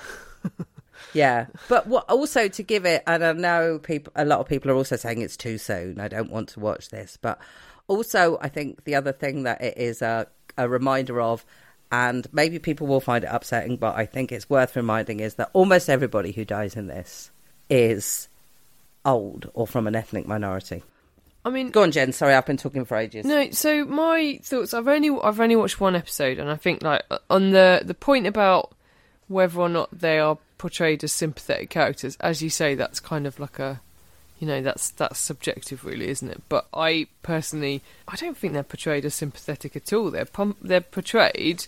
yeah, 1.13 1.47
but 1.69 1.87
what 1.87 2.09
also 2.09 2.49
to 2.49 2.63
give 2.63 2.85
it, 2.85 3.03
and 3.07 3.25
I 3.25 3.33
know 3.33 3.79
people, 3.79 4.13
a 4.17 4.25
lot 4.25 4.41
of 4.41 4.49
people 4.49 4.71
are 4.71 4.75
also 4.75 4.97
saying 4.97 5.23
it's 5.23 5.37
too 5.37 5.59
soon. 5.59 6.01
I 6.01 6.09
don't 6.09 6.31
want 6.31 6.51
to 6.51 6.61
watch 6.61 6.91
this, 6.91 7.19
but 7.21 7.39
also 7.89 8.39
I 8.41 8.49
think 8.49 8.85
the 8.85 8.95
other 8.95 9.13
thing 9.13 9.45
that 9.45 9.61
it 9.61 9.77
is 9.77 10.03
a, 10.03 10.27
a 10.57 10.69
reminder 10.69 11.21
of 11.21 11.45
and 11.93 12.27
maybe 12.33 12.59
people 12.59 12.87
will 12.87 13.01
find 13.01 13.25
it 13.25 13.31
upsetting, 13.31 13.77
but 13.77 13.97
I 13.97 14.07
think 14.07 14.31
it's 14.31 14.49
worth 14.49 14.77
reminding 14.77 15.21
is 15.21 15.35
that 15.35 15.51
almost 15.53 15.91
everybody 15.91 16.33
who 16.33 16.45
dies 16.45 16.77
in 16.77 16.87
this 16.87 17.31
is 17.69 18.29
old 19.05 19.51
or 19.55 19.67
from 19.67 19.87
an 19.87 19.97
ethnic 19.97 20.27
minority. 20.27 20.83
I 21.45 21.51
mean, 21.51 21.71
go 21.71 21.83
on, 21.83 21.91
Jen. 21.91 22.13
Sorry, 22.13 22.35
I've 22.35 22.47
been 22.47 22.59
talking 22.59 22.85
for 22.85 22.97
ages. 22.97 23.25
No, 23.25 23.51
so 23.51 23.85
my 23.87 24.39
thoughts. 24.43 24.75
I've 24.75 24.89
only 24.89 25.11
I've 25.23 25.41
only 25.41 25.57
watched 25.57 25.81
one 25.81 25.97
episode, 25.97 26.39
and 26.39 26.51
I 26.51 26.57
think 26.57 26.83
like 26.83 27.03
on 27.31 27.51
the 27.51 27.81
the 27.83 27.95
point 27.95 28.27
about 28.27 28.73
whether 29.31 29.61
or 29.61 29.69
not 29.69 29.89
they 29.97 30.19
are 30.19 30.37
portrayed 30.59 31.05
as 31.05 31.13
sympathetic 31.13 31.71
characters, 31.71 32.17
as 32.21 32.43
you 32.43 32.51
say, 32.51 32.75
that's 32.75 32.99
kind 32.99 33.27
of 33.27 33.39
like 33.39 33.59
a 33.61 33.81
you 34.41 34.47
know 34.47 34.63
that's 34.63 34.91
that's 34.93 35.19
subjective 35.19 35.85
really 35.85 36.09
isn't 36.09 36.31
it 36.31 36.43
but 36.49 36.67
i 36.73 37.07
personally 37.23 37.83
i 38.09 38.17
don't 38.17 38.39
think 38.39 38.55
they're 38.55 38.63
portrayed 38.63 39.05
as 39.05 39.15
sympathetic 39.15 39.77
at 39.77 39.93
all 39.93 40.11
they're 40.11 40.27
they're 40.63 40.81
portrayed 40.81 41.67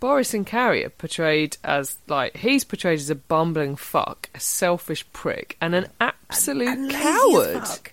boris 0.00 0.34
and 0.34 0.46
carrie 0.46 0.84
are 0.84 0.90
portrayed 0.90 1.56
as 1.64 1.96
like 2.08 2.36
he's 2.36 2.62
portrayed 2.62 2.98
as 2.98 3.08
a 3.08 3.14
bumbling 3.14 3.74
fuck 3.74 4.28
a 4.34 4.40
selfish 4.40 5.10
prick 5.14 5.56
and 5.62 5.74
an 5.74 5.86
absolute 5.98 6.68
and, 6.68 6.82
and 6.82 6.92
coward 6.92 7.66
fuck. 7.66 7.92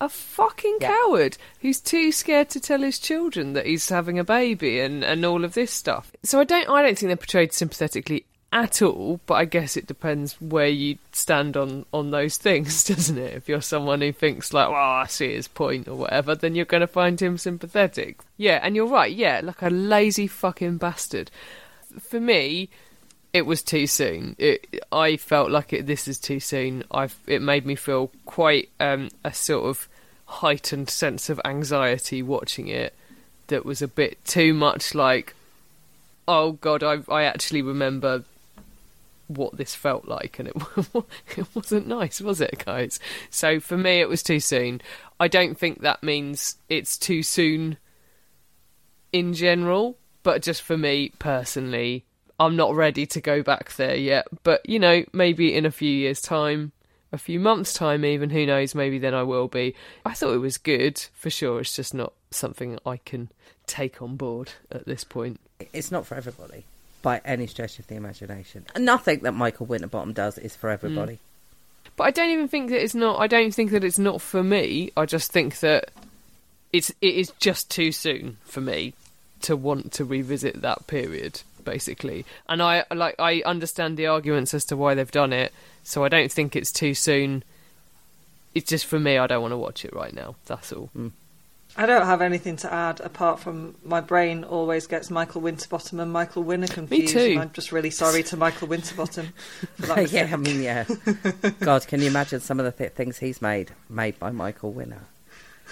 a 0.00 0.08
fucking 0.08 0.78
yeah. 0.80 0.88
coward 0.88 1.38
who's 1.60 1.78
too 1.78 2.10
scared 2.10 2.50
to 2.50 2.58
tell 2.58 2.80
his 2.80 2.98
children 2.98 3.52
that 3.52 3.66
he's 3.66 3.88
having 3.88 4.18
a 4.18 4.24
baby 4.24 4.80
and, 4.80 5.04
and 5.04 5.26
all 5.26 5.44
of 5.44 5.52
this 5.52 5.70
stuff. 5.70 6.10
So 6.22 6.40
I 6.40 6.44
don't 6.44 6.68
I 6.70 6.82
don't 6.82 6.96
think 6.96 7.08
they're 7.08 7.16
portrayed 7.16 7.52
sympathetically 7.52 8.24
at 8.52 8.82
all, 8.82 9.20
but 9.26 9.34
I 9.34 9.44
guess 9.44 9.76
it 9.76 9.86
depends 9.86 10.40
where 10.40 10.66
you 10.68 10.98
stand 11.12 11.56
on 11.56 11.86
on 11.92 12.10
those 12.10 12.36
things, 12.36 12.82
doesn't 12.84 13.18
it? 13.18 13.34
If 13.34 13.48
you're 13.48 13.60
someone 13.60 14.00
who 14.00 14.12
thinks 14.12 14.52
like, 14.52 14.68
"Well, 14.68 14.76
I 14.76 15.06
see 15.06 15.34
his 15.34 15.48
point" 15.48 15.86
or 15.86 15.94
whatever, 15.94 16.34
then 16.34 16.54
you're 16.54 16.64
going 16.64 16.80
to 16.80 16.86
find 16.86 17.20
him 17.20 17.38
sympathetic. 17.38 18.18
Yeah, 18.36 18.58
and 18.62 18.74
you're 18.74 18.88
right. 18.88 19.12
Yeah, 19.12 19.40
like 19.42 19.62
a 19.62 19.70
lazy 19.70 20.26
fucking 20.26 20.78
bastard. 20.78 21.30
For 22.00 22.20
me, 22.20 22.68
it 23.32 23.42
was 23.46 23.62
too 23.62 23.86
soon. 23.86 24.34
It, 24.38 24.84
I 24.90 25.16
felt 25.16 25.50
like 25.50 25.72
it, 25.72 25.86
this 25.86 26.08
is 26.08 26.18
too 26.18 26.40
soon. 26.40 26.84
I 26.90 27.08
it 27.26 27.42
made 27.42 27.64
me 27.64 27.76
feel 27.76 28.10
quite 28.26 28.68
um, 28.80 29.10
a 29.24 29.32
sort 29.32 29.66
of 29.66 29.88
heightened 30.26 30.90
sense 30.90 31.30
of 31.30 31.40
anxiety 31.44 32.22
watching 32.22 32.66
it. 32.66 32.94
That 33.46 33.64
was 33.64 33.82
a 33.82 33.88
bit 33.88 34.24
too 34.24 34.54
much 34.54 34.94
like 34.94 35.34
oh 36.26 36.52
god, 36.52 36.82
I 36.82 36.98
I 37.08 37.24
actually 37.24 37.62
remember 37.62 38.24
what 39.36 39.56
this 39.56 39.74
felt 39.74 40.06
like, 40.06 40.38
and 40.38 40.48
it 40.48 40.56
it 41.36 41.46
wasn't 41.54 41.86
nice, 41.86 42.20
was 42.20 42.40
it, 42.40 42.62
guys? 42.64 42.98
So 43.30 43.60
for 43.60 43.76
me, 43.76 44.00
it 44.00 44.08
was 44.08 44.22
too 44.22 44.40
soon. 44.40 44.80
I 45.18 45.28
don't 45.28 45.56
think 45.56 45.80
that 45.80 46.02
means 46.02 46.56
it's 46.68 46.98
too 46.98 47.22
soon 47.22 47.78
in 49.12 49.32
general, 49.34 49.96
but 50.22 50.42
just 50.42 50.62
for 50.62 50.76
me 50.76 51.12
personally, 51.18 52.04
I'm 52.38 52.56
not 52.56 52.74
ready 52.74 53.06
to 53.06 53.20
go 53.20 53.42
back 53.42 53.74
there 53.76 53.96
yet. 53.96 54.26
But 54.42 54.68
you 54.68 54.78
know, 54.78 55.04
maybe 55.12 55.54
in 55.54 55.66
a 55.66 55.70
few 55.70 55.90
years' 55.90 56.20
time, 56.20 56.72
a 57.12 57.18
few 57.18 57.38
months' 57.38 57.72
time, 57.72 58.04
even 58.04 58.30
who 58.30 58.46
knows? 58.46 58.74
Maybe 58.74 58.98
then 58.98 59.14
I 59.14 59.22
will 59.22 59.48
be. 59.48 59.74
I 60.04 60.14
thought 60.14 60.34
it 60.34 60.38
was 60.38 60.58
good 60.58 60.98
for 61.12 61.30
sure. 61.30 61.60
It's 61.60 61.76
just 61.76 61.94
not 61.94 62.12
something 62.30 62.78
I 62.84 62.96
can 62.98 63.30
take 63.66 64.02
on 64.02 64.16
board 64.16 64.52
at 64.70 64.86
this 64.86 65.04
point. 65.04 65.40
It's 65.72 65.92
not 65.92 66.06
for 66.06 66.14
everybody 66.16 66.64
by 67.02 67.20
any 67.24 67.46
stretch 67.46 67.78
of 67.78 67.86
the 67.86 67.94
imagination. 67.94 68.66
Nothing 68.76 69.20
that 69.20 69.32
Michael 69.32 69.66
Winterbottom 69.66 70.12
does 70.12 70.38
is 70.38 70.56
for 70.56 70.70
everybody. 70.70 71.14
Mm. 71.14 71.18
But 71.96 72.04
I 72.04 72.10
don't 72.10 72.30
even 72.30 72.48
think 72.48 72.70
that 72.70 72.82
it's 72.82 72.94
not. 72.94 73.20
I 73.20 73.26
don't 73.26 73.52
think 73.52 73.70
that 73.72 73.84
it's 73.84 73.98
not 73.98 74.20
for 74.20 74.42
me. 74.42 74.90
I 74.96 75.06
just 75.06 75.32
think 75.32 75.60
that 75.60 75.90
it's 76.72 76.90
it 77.00 77.14
is 77.14 77.32
just 77.38 77.70
too 77.70 77.92
soon 77.92 78.38
for 78.44 78.60
me 78.60 78.94
to 79.42 79.56
want 79.56 79.92
to 79.92 80.04
revisit 80.04 80.60
that 80.62 80.86
period, 80.86 81.42
basically. 81.64 82.24
And 82.48 82.62
I 82.62 82.84
like 82.94 83.16
I 83.18 83.42
understand 83.44 83.96
the 83.96 84.06
arguments 84.06 84.54
as 84.54 84.64
to 84.66 84.76
why 84.76 84.94
they've 84.94 85.10
done 85.10 85.32
it, 85.32 85.52
so 85.82 86.04
I 86.04 86.08
don't 86.08 86.32
think 86.32 86.54
it's 86.56 86.72
too 86.72 86.94
soon. 86.94 87.42
It's 88.54 88.68
just 88.68 88.86
for 88.86 88.98
me. 88.98 89.18
I 89.18 89.26
don't 89.26 89.42
want 89.42 89.52
to 89.52 89.58
watch 89.58 89.84
it 89.84 89.94
right 89.94 90.12
now. 90.12 90.36
That's 90.46 90.72
all. 90.72 90.90
Mm. 90.96 91.12
I 91.76 91.86
don't 91.86 92.04
have 92.04 92.20
anything 92.20 92.56
to 92.56 92.72
add 92.72 93.00
apart 93.00 93.40
from 93.40 93.76
my 93.84 94.00
brain 94.00 94.44
always 94.44 94.86
gets 94.86 95.10
Michael 95.10 95.40
Winterbottom 95.40 96.00
and 96.00 96.12
Michael 96.12 96.42
Winner 96.42 96.66
confused. 96.66 97.14
Me 97.14 97.34
too. 97.34 97.40
I'm 97.40 97.52
just 97.52 97.72
really 97.72 97.90
sorry 97.90 98.22
to 98.24 98.36
Michael 98.36 98.68
Winterbottom. 98.68 99.32
yeah, 100.08 100.28
I 100.32 100.36
mean, 100.36 100.62
yeah. 100.62 100.84
God, 101.60 101.86
can 101.86 102.00
you 102.00 102.08
imagine 102.08 102.40
some 102.40 102.58
of 102.58 102.66
the 102.66 102.72
th- 102.72 102.92
things 102.92 103.18
he's 103.18 103.40
made, 103.40 103.70
made 103.88 104.18
by 104.18 104.30
Michael 104.30 104.72
Winner? 104.72 105.02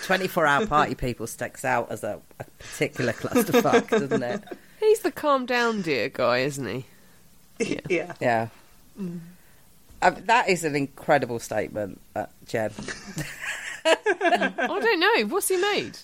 24 0.05 0.47
hour 0.47 0.67
party 0.67 0.95
people 0.95 1.27
sticks 1.27 1.65
out 1.65 1.91
as 1.91 2.05
a, 2.05 2.21
a 2.39 2.45
particular 2.59 3.13
clusterfuck, 3.13 3.89
doesn't 3.91 4.23
it? 4.23 4.45
He's 4.79 5.01
the 5.01 5.11
calm 5.11 5.47
down 5.47 5.83
dear 5.83 6.09
guy, 6.09 6.39
isn't 6.39 6.67
he? 6.67 6.85
Yeah. 7.59 7.81
Yeah. 7.89 8.15
yeah. 8.21 8.49
Mm. 9.01 9.21
Uh, 10.01 10.11
that 10.27 10.49
is 10.49 10.63
an 10.63 10.77
incredible 10.77 11.41
statement, 11.41 12.01
uh, 12.15 12.27
Jen. 12.47 12.71
I 13.85 14.81
don't 14.81 15.01
know. 15.01 15.27
What's 15.29 15.49
he 15.49 15.57
made? 15.57 15.99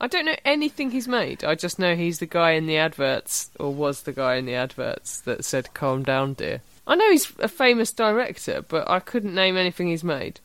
I 0.00 0.06
don't 0.06 0.26
know 0.26 0.36
anything 0.44 0.90
he's 0.90 1.08
made. 1.08 1.42
I 1.42 1.54
just 1.54 1.78
know 1.78 1.96
he's 1.96 2.20
the 2.20 2.26
guy 2.26 2.52
in 2.52 2.66
the 2.66 2.76
adverts, 2.76 3.50
or 3.58 3.74
was 3.74 4.02
the 4.02 4.12
guy 4.12 4.36
in 4.36 4.46
the 4.46 4.54
adverts 4.54 5.20
that 5.22 5.44
said 5.44 5.74
"Calm 5.74 6.04
down, 6.04 6.34
dear." 6.34 6.60
I 6.86 6.94
know 6.94 7.10
he's 7.10 7.32
a 7.40 7.48
famous 7.48 7.92
director, 7.92 8.62
but 8.66 8.88
I 8.88 9.00
couldn't 9.00 9.34
name 9.34 9.56
anything 9.56 9.88
he's 9.88 10.04
made. 10.04 10.40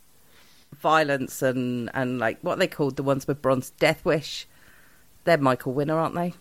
Violence 0.81 1.41
and 1.41 1.91
and 1.93 2.17
like 2.19 2.39
what 2.41 2.57
they 2.57 2.67
called 2.67 2.95
the 2.95 3.03
ones 3.03 3.27
with 3.27 3.41
bronze 3.41 3.69
Death 3.71 4.03
Wish. 4.03 4.47
They're 5.23 5.37
Michael 5.37 5.73
Winner, 5.73 5.97
aren't 5.97 6.15
they? 6.15 6.33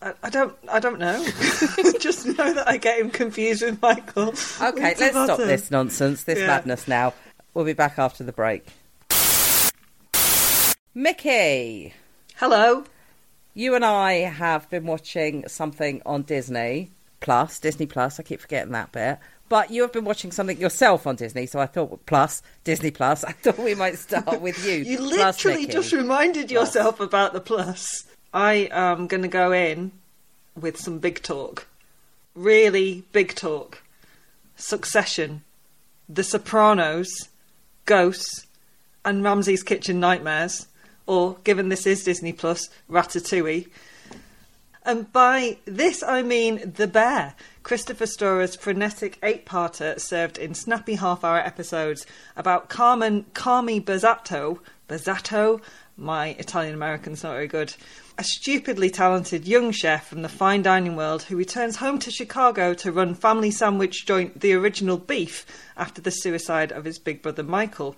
I, 0.00 0.12
I 0.22 0.30
don't. 0.30 0.56
I 0.70 0.80
don't 0.80 0.98
know. 0.98 1.22
just 2.00 2.26
know 2.26 2.54
that 2.54 2.64
I 2.66 2.78
get 2.78 2.98
him 2.98 3.10
confused 3.10 3.62
with 3.62 3.80
Michael. 3.82 4.34
Okay, 4.60 4.94
let's 4.98 5.10
stop 5.10 5.38
this 5.38 5.70
nonsense, 5.70 6.24
this 6.24 6.38
yeah. 6.38 6.46
madness 6.46 6.88
now. 6.88 7.12
We'll 7.52 7.64
be 7.64 7.74
back 7.74 7.98
after 7.98 8.24
the 8.24 8.32
break. 8.32 8.66
Mickey. 10.98 11.92
Hello. 12.36 12.84
You 13.52 13.74
and 13.74 13.84
I 13.84 14.14
have 14.14 14.70
been 14.70 14.86
watching 14.86 15.46
something 15.46 16.00
on 16.06 16.22
Disney 16.22 16.90
Plus, 17.20 17.58
Disney 17.58 17.84
Plus. 17.84 18.18
I 18.18 18.22
keep 18.22 18.40
forgetting 18.40 18.72
that 18.72 18.92
bit. 18.92 19.18
But 19.50 19.70
you 19.70 19.82
have 19.82 19.92
been 19.92 20.06
watching 20.06 20.32
something 20.32 20.58
yourself 20.58 21.06
on 21.06 21.16
Disney, 21.16 21.44
so 21.44 21.60
I 21.60 21.66
thought 21.66 22.06
Plus, 22.06 22.40
Disney 22.64 22.90
Plus. 22.90 23.24
I 23.24 23.32
thought 23.32 23.58
we 23.58 23.74
might 23.74 23.98
start 23.98 24.40
with 24.40 24.66
you. 24.66 24.72
you 24.90 24.98
literally 24.98 25.66
just 25.66 25.92
reminded 25.92 26.50
yourself 26.50 26.96
plus. 26.96 27.08
about 27.08 27.34
the 27.34 27.42
Plus. 27.42 28.04
I 28.32 28.70
am 28.72 29.06
going 29.06 29.22
to 29.22 29.28
go 29.28 29.52
in 29.52 29.92
with 30.58 30.78
some 30.78 30.98
big 30.98 31.22
talk. 31.22 31.66
Really 32.34 33.04
big 33.12 33.34
talk. 33.34 33.82
Succession, 34.56 35.42
The 36.08 36.24
Sopranos, 36.24 37.28
Ghosts, 37.84 38.46
and 39.04 39.22
Ramsay's 39.22 39.62
Kitchen 39.62 40.00
Nightmares 40.00 40.68
or 41.06 41.36
given 41.44 41.68
this 41.68 41.86
is 41.86 42.04
Disney 42.04 42.32
Plus, 42.32 42.68
Ratatouille. 42.90 43.68
And 44.84 45.12
by 45.12 45.58
this 45.64 46.02
I 46.02 46.22
mean 46.22 46.74
The 46.76 46.86
Bear, 46.86 47.34
Christopher 47.64 48.06
Storer's 48.06 48.54
frenetic 48.54 49.18
eight-parter 49.22 49.98
served 49.98 50.38
in 50.38 50.54
snappy 50.54 50.94
half-hour 50.94 51.38
episodes 51.38 52.06
about 52.36 52.68
Carmen 52.68 53.24
Carmy 53.34 53.84
Bazzato, 53.84 54.60
Bazzato, 54.88 55.60
my 55.96 56.36
Italian-American's 56.38 57.24
not 57.24 57.32
very 57.32 57.48
good, 57.48 57.74
a 58.18 58.22
stupidly 58.22 58.88
talented 58.88 59.48
young 59.48 59.72
chef 59.72 60.06
from 60.06 60.22
the 60.22 60.28
fine 60.28 60.62
dining 60.62 60.94
world 60.94 61.22
who 61.22 61.36
returns 61.36 61.76
home 61.76 61.98
to 61.98 62.10
Chicago 62.10 62.72
to 62.74 62.92
run 62.92 63.14
family 63.14 63.50
sandwich 63.50 64.06
joint 64.06 64.40
The 64.40 64.52
Original 64.52 64.98
Beef 64.98 65.44
after 65.76 66.00
the 66.00 66.10
suicide 66.10 66.70
of 66.70 66.84
his 66.84 66.98
big 66.98 67.22
brother 67.22 67.42
Michael. 67.42 67.96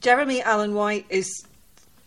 Jeremy 0.00 0.40
Allen 0.40 0.74
White 0.74 1.04
is 1.10 1.44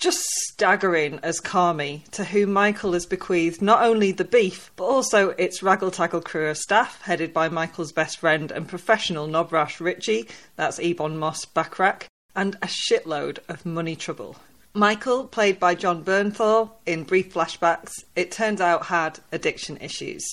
just 0.04 0.20
staggering 0.50 1.18
as 1.24 1.39
Carmy, 1.39 2.06
to 2.12 2.26
whom 2.26 2.52
Michael 2.52 2.92
has 2.92 3.06
bequeathed 3.06 3.62
not 3.62 3.84
only 3.84 4.12
the 4.12 4.26
beef, 4.26 4.70
but 4.76 4.84
also 4.84 5.30
its 5.38 5.63
raggle-taggle 5.63 6.20
crew 6.20 6.50
of 6.50 6.58
staff, 6.58 7.02
headed 7.04 7.34
by 7.34 7.48
Michael's 7.48 7.94
best 7.94 8.18
friend 8.18 8.52
and 8.52 8.68
professional 8.68 9.30
knobrash 9.30 9.80
Richie, 9.80 10.28
that's 10.58 10.78
Ebon 10.78 11.18
Moss-Bachrach, 11.18 12.04
and 12.36 12.56
a 12.56 12.68
shitload 12.68 13.39
of 13.48 13.66
money 13.66 13.96
trouble. 13.96 14.36
Michael, 14.74 15.26
played 15.26 15.58
by 15.58 15.74
Jon 15.74 16.04
Bernthal 16.04 16.72
in 16.86 17.06
brief 17.06 17.34
flashbacks, 17.34 17.94
it 18.13 18.30
turns 18.30 18.60
out 18.60 18.88
had 18.88 19.22
addiction 19.32 19.78
issues. 19.78 20.30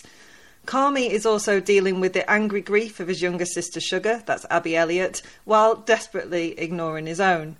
Carmy 0.66 1.10
is 1.10 1.24
also 1.24 1.60
dealing 1.60 2.00
with 2.00 2.12
the 2.12 2.28
angry 2.28 2.60
grief 2.60 2.98
of 2.98 3.06
his 3.06 3.22
younger 3.22 3.46
sister 3.46 3.78
Sugar, 3.78 4.20
that's 4.26 4.46
Abby 4.50 4.76
Elliott, 4.76 5.22
while 5.44 5.76
desperately 5.76 6.58
ignoring 6.58 7.06
his 7.06 7.20
own. 7.20 7.56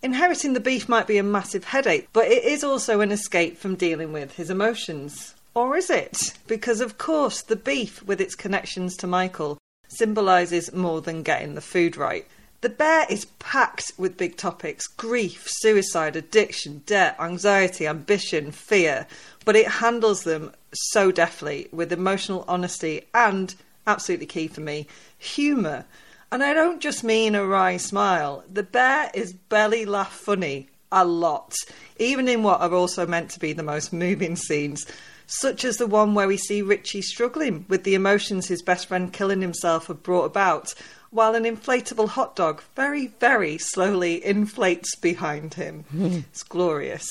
Inheriting 0.00 0.52
the 0.52 0.60
beef 0.60 0.88
might 0.88 1.08
be 1.08 1.18
a 1.18 1.24
massive 1.24 1.64
headache, 1.64 2.08
but 2.12 2.28
it 2.28 2.44
is 2.44 2.62
also 2.62 3.00
an 3.00 3.10
escape 3.10 3.58
from 3.58 3.74
dealing 3.74 4.12
with 4.12 4.36
his 4.36 4.48
emotions. 4.48 5.34
Or 5.54 5.76
is 5.76 5.90
it? 5.90 6.34
Because, 6.46 6.80
of 6.80 6.98
course, 6.98 7.42
the 7.42 7.56
beef, 7.56 8.00
with 8.04 8.20
its 8.20 8.36
connections 8.36 8.96
to 8.98 9.08
Michael, 9.08 9.58
symbolises 9.88 10.72
more 10.72 11.00
than 11.00 11.24
getting 11.24 11.56
the 11.56 11.60
food 11.60 11.96
right. 11.96 12.26
The 12.60 12.68
bear 12.68 13.06
is 13.10 13.24
packed 13.40 13.92
with 13.98 14.16
big 14.16 14.36
topics 14.36 14.86
grief, 14.86 15.46
suicide, 15.48 16.14
addiction, 16.14 16.82
debt, 16.86 17.16
anxiety, 17.18 17.86
ambition, 17.86 18.52
fear, 18.52 19.06
but 19.44 19.56
it 19.56 19.66
handles 19.66 20.22
them 20.22 20.52
so 20.72 21.10
deftly 21.10 21.68
with 21.72 21.92
emotional 21.92 22.44
honesty 22.46 23.02
and, 23.14 23.54
absolutely 23.86 24.26
key 24.26 24.46
for 24.46 24.60
me, 24.60 24.86
humour. 25.18 25.86
And 26.30 26.42
I 26.42 26.52
don't 26.52 26.80
just 26.80 27.02
mean 27.02 27.34
a 27.34 27.46
wry 27.46 27.78
smile. 27.78 28.44
The 28.52 28.62
bear 28.62 29.10
is 29.14 29.32
belly 29.32 29.86
laugh 29.86 30.12
funny 30.12 30.68
a 30.92 31.04
lot, 31.04 31.54
even 31.98 32.28
in 32.28 32.42
what 32.42 32.60
are 32.60 32.74
also 32.74 33.06
meant 33.06 33.30
to 33.30 33.40
be 33.40 33.52
the 33.52 33.62
most 33.62 33.92
moving 33.92 34.36
scenes, 34.36 34.86
such 35.26 35.64
as 35.64 35.76
the 35.76 35.86
one 35.86 36.14
where 36.14 36.28
we 36.28 36.36
see 36.36 36.62
Richie 36.62 37.02
struggling 37.02 37.64
with 37.68 37.84
the 37.84 37.94
emotions 37.94 38.48
his 38.48 38.62
best 38.62 38.88
friend 38.88 39.12
killing 39.12 39.40
himself 39.42 39.86
had 39.86 40.02
brought 40.02 40.24
about, 40.24 40.74
while 41.10 41.34
an 41.34 41.44
inflatable 41.44 42.08
hot 42.08 42.36
dog 42.36 42.62
very, 42.76 43.06
very 43.06 43.56
slowly 43.58 44.24
inflates 44.24 44.94
behind 44.96 45.54
him. 45.54 45.84
Hmm. 45.90 46.18
it's 46.30 46.42
glorious. 46.42 47.08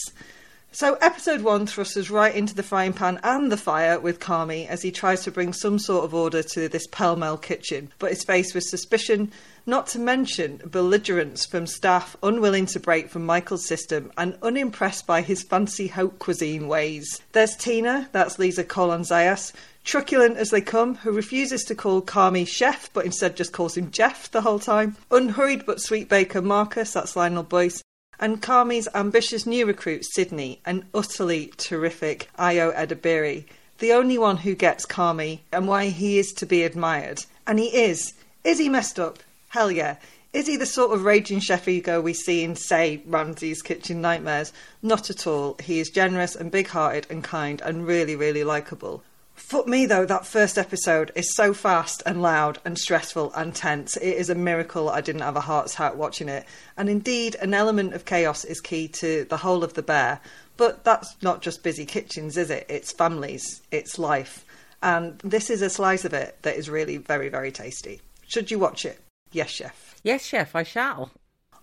So, 0.72 0.96
episode 0.96 1.42
one 1.42 1.66
thrusts 1.66 1.98
us 1.98 2.10
right 2.10 2.36
into 2.36 2.54
the 2.54 2.62
frying 2.62 2.94
pan 2.94 3.20
and 3.24 3.52
the 3.52 3.58
fire 3.58 4.00
with 4.00 4.20
Carmy 4.20 4.68
as 4.68 4.82
he 4.82 4.92
tries 4.92 5.24
to 5.24 5.32
bring 5.32 5.54
some 5.54 5.80
sort 5.80 6.06
of 6.06 6.14
order 6.14 6.44
to 6.44 6.68
this 6.68 6.86
pell 6.88 7.16
mell 7.16 7.38
kitchen, 7.38 7.92
but 8.00 8.12
is 8.12 8.24
faced 8.24 8.54
with 8.54 8.66
suspicion, 8.66 9.32
not 9.66 9.88
to 9.88 10.00
mention 10.00 10.62
belligerence 10.66 11.46
from 11.46 11.66
staff 11.66 12.16
unwilling 12.22 12.66
to 12.68 12.80
break 12.80 13.10
from 13.10 13.26
Michael's 13.26 13.66
system 13.66 14.12
and 14.18 14.38
unimpressed 14.44 15.08
by 15.08 15.22
his 15.22 15.42
fancy 15.42 15.88
haute 15.88 16.20
cuisine 16.20 16.68
ways. 16.68 17.22
There's 17.32 17.56
Tina, 17.56 18.10
that's 18.12 18.38
Lisa 18.38 18.64
Colon-Zayas, 18.64 19.54
truculent 19.84 20.38
as 20.38 20.50
they 20.50 20.62
come, 20.62 20.96
who 20.96 21.12
refuses 21.12 21.64
to 21.64 21.76
call 21.76 22.02
Carmy 22.02 22.46
chef 22.46 22.92
but 22.94 23.06
instead 23.06 23.38
just 23.38 23.54
calls 23.54 23.78
him 23.78 23.90
Jeff 23.90 24.30
the 24.30 24.42
whole 24.42 24.60
time. 24.60 24.98
Unhurried 25.10 25.66
but 25.66 25.82
sweet 25.82 26.08
baker 26.08 26.42
Marcus, 26.42 26.92
that's 26.92 27.16
Lionel 27.16 27.44
Boyce, 27.44 27.82
and 28.20 28.42
Carmy's 28.42 28.88
ambitious 28.96 29.46
new 29.46 29.66
recruit, 29.66 30.06
Sydney, 30.06 30.60
an 30.66 30.86
utterly 30.94 31.54
terrific 31.58 32.30
Ayo 32.38 32.76
Edebiri, 32.76 33.46
the 33.80 33.94
only 33.94 34.18
one 34.18 34.38
who 34.38 34.56
gets 34.56 34.86
Carmy 34.86 35.40
and 35.52 35.68
why 35.68 35.88
he 35.88 36.18
is 36.18 36.32
to 36.34 36.46
be 36.46 36.64
admired. 36.64 37.26
And 37.46 37.60
he 37.60 37.68
is. 37.68 38.14
Is 38.44 38.58
he 38.58 38.70
messed 38.70 39.00
up? 39.00 39.20
Hell 39.50 39.72
yeah. 39.72 39.98
Is 40.34 40.48
he 40.48 40.58
the 40.58 40.66
sort 40.66 40.92
of 40.92 41.06
raging 41.06 41.40
chef 41.40 41.68
ego 41.68 42.02
we 42.02 42.14
see 42.14 42.44
in, 42.44 42.56
say, 42.56 43.02
Ramsay's 43.06 43.62
Kitchen 43.62 44.02
Nightmares? 44.02 44.52
Not 44.82 45.10
at 45.10 45.26
all. 45.26 45.56
He 45.64 45.80
is 45.80 45.90
generous 45.90 46.36
and 46.36 46.52
big 46.52 46.68
hearted 46.68 47.08
and 47.10 47.24
kind 47.24 47.62
and 47.62 47.88
really, 47.88 48.16
really 48.16 48.44
likeable. 48.44 49.04
Fuck 49.38 49.68
me 49.68 49.86
though, 49.86 50.06
that 50.06 50.26
first 50.26 50.58
episode 50.58 51.12
is 51.16 51.36
so 51.36 51.54
fast 51.54 52.04
and 52.06 52.22
loud 52.22 52.60
and 52.66 52.78
stressful 52.78 53.32
and 53.34 53.56
tense. 53.56 53.96
It 53.96 54.16
is 54.18 54.30
a 54.30 54.36
miracle 54.36 54.90
I 54.90 55.00
didn't 55.00 55.22
have 55.22 55.38
a 55.38 55.42
heart 55.42 55.72
attack 55.72 55.96
watching 55.96 56.28
it. 56.28 56.46
And 56.76 56.90
indeed, 56.90 57.36
an 57.36 57.54
element 57.54 57.94
of 57.94 58.04
chaos 58.04 58.44
is 58.44 58.60
key 58.60 58.88
to 58.90 59.26
the 59.26 59.38
whole 59.38 59.64
of 59.64 59.76
The 59.76 59.84
Bear. 59.84 60.20
But 60.58 60.84
that's 60.84 61.16
not 61.22 61.42
just 61.42 61.64
busy 61.64 61.86
kitchens, 61.86 62.36
is 62.36 62.50
it? 62.50 62.66
It's 62.68 62.92
families, 62.92 63.62
it's 63.72 64.00
life. 64.00 64.44
And 64.82 65.20
this 65.20 65.50
is 65.50 65.62
a 65.62 65.70
slice 65.70 66.04
of 66.04 66.14
it 66.14 66.38
that 66.42 66.58
is 66.58 66.70
really 66.70 66.98
very, 66.98 67.30
very 67.30 67.52
tasty. 67.52 68.02
Should 68.28 68.52
you 68.52 68.60
watch 68.60 68.86
it? 68.86 69.00
Yes, 69.32 69.52
chef. 69.52 69.96
Yes, 70.04 70.26
chef, 70.26 70.56
I 70.56 70.64
shall. 70.64 71.12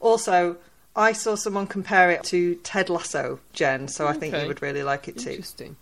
Also, 0.00 0.56
I 0.96 1.12
saw 1.12 1.34
someone 1.34 1.66
compare 1.66 2.10
it 2.12 2.22
to 2.24 2.54
Ted 2.56 2.88
Lasso, 2.88 3.40
Jen, 3.52 3.88
so 3.88 4.06
okay. 4.06 4.16
I 4.16 4.20
think 4.20 4.36
you 4.36 4.46
would 4.46 4.62
really 4.62 4.84
like 4.84 5.08
it 5.08 5.18
too. 5.18 5.30
Interesting. 5.30 5.76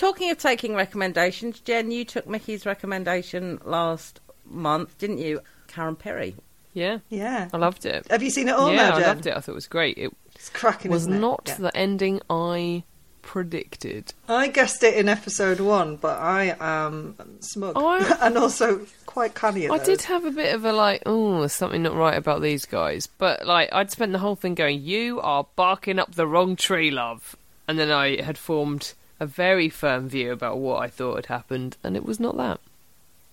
Talking 0.00 0.30
of 0.30 0.38
taking 0.38 0.74
recommendations, 0.74 1.60
Jen, 1.60 1.90
you 1.90 2.06
took 2.06 2.26
Mickey's 2.26 2.64
recommendation 2.64 3.60
last 3.66 4.18
month, 4.46 4.96
didn't 4.96 5.18
you? 5.18 5.42
Karen 5.66 5.94
Pirie. 5.94 6.36
Yeah, 6.72 7.00
yeah, 7.10 7.50
I 7.52 7.58
loved 7.58 7.84
it. 7.84 8.06
Have 8.10 8.22
you 8.22 8.30
seen 8.30 8.48
it 8.48 8.52
all? 8.52 8.70
Yeah, 8.70 8.88
now, 8.88 8.96
I 8.96 9.00
loved 9.02 9.26
it. 9.26 9.36
I 9.36 9.40
thought 9.40 9.52
it 9.52 9.54
was 9.54 9.66
great. 9.66 9.98
It 9.98 10.10
it's 10.34 10.48
cracking. 10.48 10.90
Was 10.90 11.06
not 11.06 11.42
yeah. 11.48 11.56
the 11.56 11.76
ending 11.76 12.22
I 12.30 12.84
predicted. 13.20 14.14
I 14.26 14.48
guessed 14.48 14.82
it 14.84 14.94
in 14.94 15.06
episode 15.06 15.60
one, 15.60 15.96
but 15.96 16.18
I 16.18 16.56
am 16.58 17.16
smug 17.40 17.74
I, 17.76 18.16
and 18.26 18.38
also 18.38 18.86
quite 19.04 19.34
canny. 19.34 19.68
I 19.68 19.76
did 19.76 20.00
have 20.00 20.24
a 20.24 20.30
bit 20.30 20.54
of 20.54 20.64
a 20.64 20.72
like, 20.72 21.02
oh, 21.04 21.40
there's 21.40 21.52
something 21.52 21.82
not 21.82 21.94
right 21.94 22.16
about 22.16 22.40
these 22.40 22.64
guys, 22.64 23.06
but 23.06 23.44
like 23.44 23.68
I'd 23.70 23.90
spent 23.90 24.12
the 24.12 24.18
whole 24.18 24.34
thing 24.34 24.54
going, 24.54 24.80
"You 24.80 25.20
are 25.20 25.46
barking 25.56 25.98
up 25.98 26.14
the 26.14 26.26
wrong 26.26 26.56
tree, 26.56 26.90
love," 26.90 27.36
and 27.68 27.78
then 27.78 27.90
I 27.90 28.22
had 28.22 28.38
formed 28.38 28.94
a 29.20 29.26
very 29.26 29.68
firm 29.68 30.08
view 30.08 30.32
about 30.32 30.58
what 30.58 30.82
I 30.82 30.88
thought 30.88 31.16
had 31.16 31.26
happened, 31.26 31.76
and 31.84 31.94
it 31.94 32.04
was 32.04 32.18
not 32.18 32.36
that. 32.38 32.58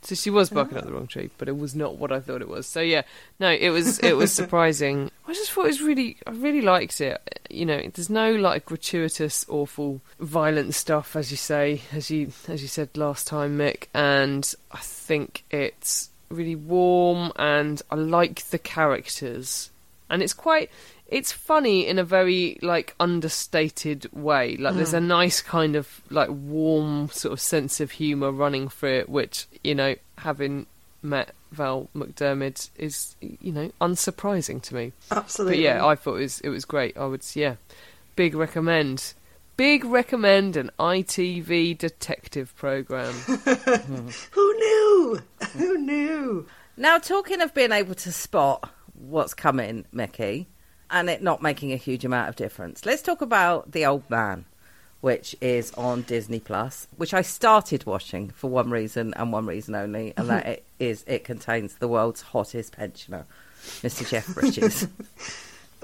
So 0.02 0.16
she 0.16 0.30
was 0.30 0.50
barking 0.50 0.78
oh. 0.78 0.82
up 0.82 0.86
the 0.86 0.94
wrong 0.94 1.08
tree, 1.08 1.32
but 1.38 1.48
it 1.48 1.58
was 1.58 1.76
not 1.76 1.98
what 1.98 2.12
I 2.12 2.20
thought 2.20 2.42
it 2.42 2.48
was. 2.48 2.68
So 2.68 2.82
yeah, 2.82 3.02
no, 3.40 3.50
it 3.50 3.70
was 3.70 4.00
it 4.00 4.16
was 4.16 4.32
surprising. 4.42 5.12
I 5.28 5.34
just 5.34 5.52
thought 5.52 5.66
it 5.66 5.70
was 5.70 5.82
really, 5.82 6.18
I 6.26 6.32
really 6.32 6.62
liked 6.62 7.02
it. 7.02 7.42
You 7.50 7.66
know, 7.66 7.82
there's 7.94 8.10
no 8.10 8.34
like 8.34 8.66
gratuitous, 8.66 9.46
awful, 9.50 10.02
violent 10.20 10.76
stuff, 10.76 11.16
as 11.16 11.32
you 11.32 11.38
say, 11.38 11.82
as 11.92 12.12
you 12.12 12.32
as 12.48 12.62
you 12.62 12.68
said 12.68 12.96
last 12.96 13.28
time, 13.28 13.58
Mick. 13.58 13.88
And 13.94 14.54
I 14.72 14.80
think 14.80 15.44
it's 15.50 16.10
really 16.30 16.56
warm, 16.56 17.32
and 17.36 17.82
I 17.90 17.96
like 17.96 18.46
the 18.46 18.60
characters, 18.60 19.72
and 20.10 20.22
it's 20.22 20.34
quite 20.34 20.70
it's 21.08 21.32
funny 21.32 21.88
in 21.88 22.00
a 22.00 22.04
very 22.04 22.58
like 22.62 22.94
understated 23.00 24.12
way. 24.14 24.58
Like 24.58 24.74
mm. 24.74 24.78
there's 24.78 24.94
a 24.94 25.00
nice 25.00 25.42
kind 25.42 25.76
of 25.76 26.02
like 26.10 26.30
warm 26.30 27.10
sort 27.10 27.34
of 27.34 27.40
sense 27.40 27.80
of 27.80 27.92
humour 27.92 28.32
running 28.32 28.70
through 28.70 29.00
it, 29.00 29.10
which 29.10 29.48
you 29.64 29.76
know, 29.76 29.96
having 30.18 30.66
met 31.02 31.34
Val 31.52 31.90
McDermid 31.96 32.70
is 32.78 33.16
you 33.22 33.52
know 33.52 33.72
unsurprising 33.80 34.62
to 34.64 34.76
me. 34.76 34.94
Absolutely. 35.12 35.58
But 35.58 35.62
yeah, 35.62 35.86
I 35.86 35.96
thought 35.96 36.16
it 36.16 36.24
was 36.24 36.42
it 36.42 36.50
was 36.50 36.66
great. 36.66 36.98
I 36.98 37.06
would 37.06 37.24
yeah, 37.36 37.56
big 38.16 38.36
recommend. 38.36 39.14
Big 39.56 39.86
recommend 39.86 40.56
an 40.56 40.70
ITV 40.78 41.76
detective 41.80 42.56
program. 42.58 43.12
Who 44.32 44.54
knew? 44.54 45.20
Who 45.54 45.78
knew? 45.80 46.48
Now, 46.76 47.00
talking 47.00 47.42
of 47.42 47.56
being 47.56 47.72
able 47.72 47.96
to 47.96 48.12
spot 48.12 48.70
what's 48.94 49.34
coming, 49.34 49.86
Mickey, 49.92 50.48
and 50.90 51.10
it 51.10 51.22
not 51.22 51.42
making 51.42 51.74
a 51.74 51.78
huge 51.78 52.06
amount 52.06 52.30
of 52.30 52.36
difference. 52.36 52.86
Let's 52.86 53.02
talk 53.02 53.22
about 53.22 53.72
The 53.72 53.86
Old 53.86 54.10
Man, 54.10 54.46
which 55.02 55.36
is 55.42 55.74
on 55.74 56.04
Disney 56.04 56.40
Plus, 56.40 56.88
which 56.98 57.14
I 57.14 57.22
started 57.22 57.86
watching 57.86 58.30
for 58.30 58.50
one 58.50 58.70
reason 58.70 59.14
and 59.16 59.32
one 59.32 59.46
reason 59.46 59.76
only, 59.76 60.14
and 60.18 60.30
that 60.30 60.46
it 60.48 60.66
is 60.80 61.04
it 61.08 61.24
contains 61.24 61.76
the 61.76 61.88
world's 61.88 62.22
hottest 62.22 62.74
pensioner, 62.74 63.26
Mr. 63.82 64.08
Jeff 64.08 64.34
Bridges. 64.34 64.88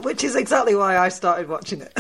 which 0.01 0.23
is 0.23 0.35
exactly 0.35 0.75
why 0.75 0.97
I 0.97 1.09
started 1.09 1.47
watching 1.47 1.81
it. 1.81 1.93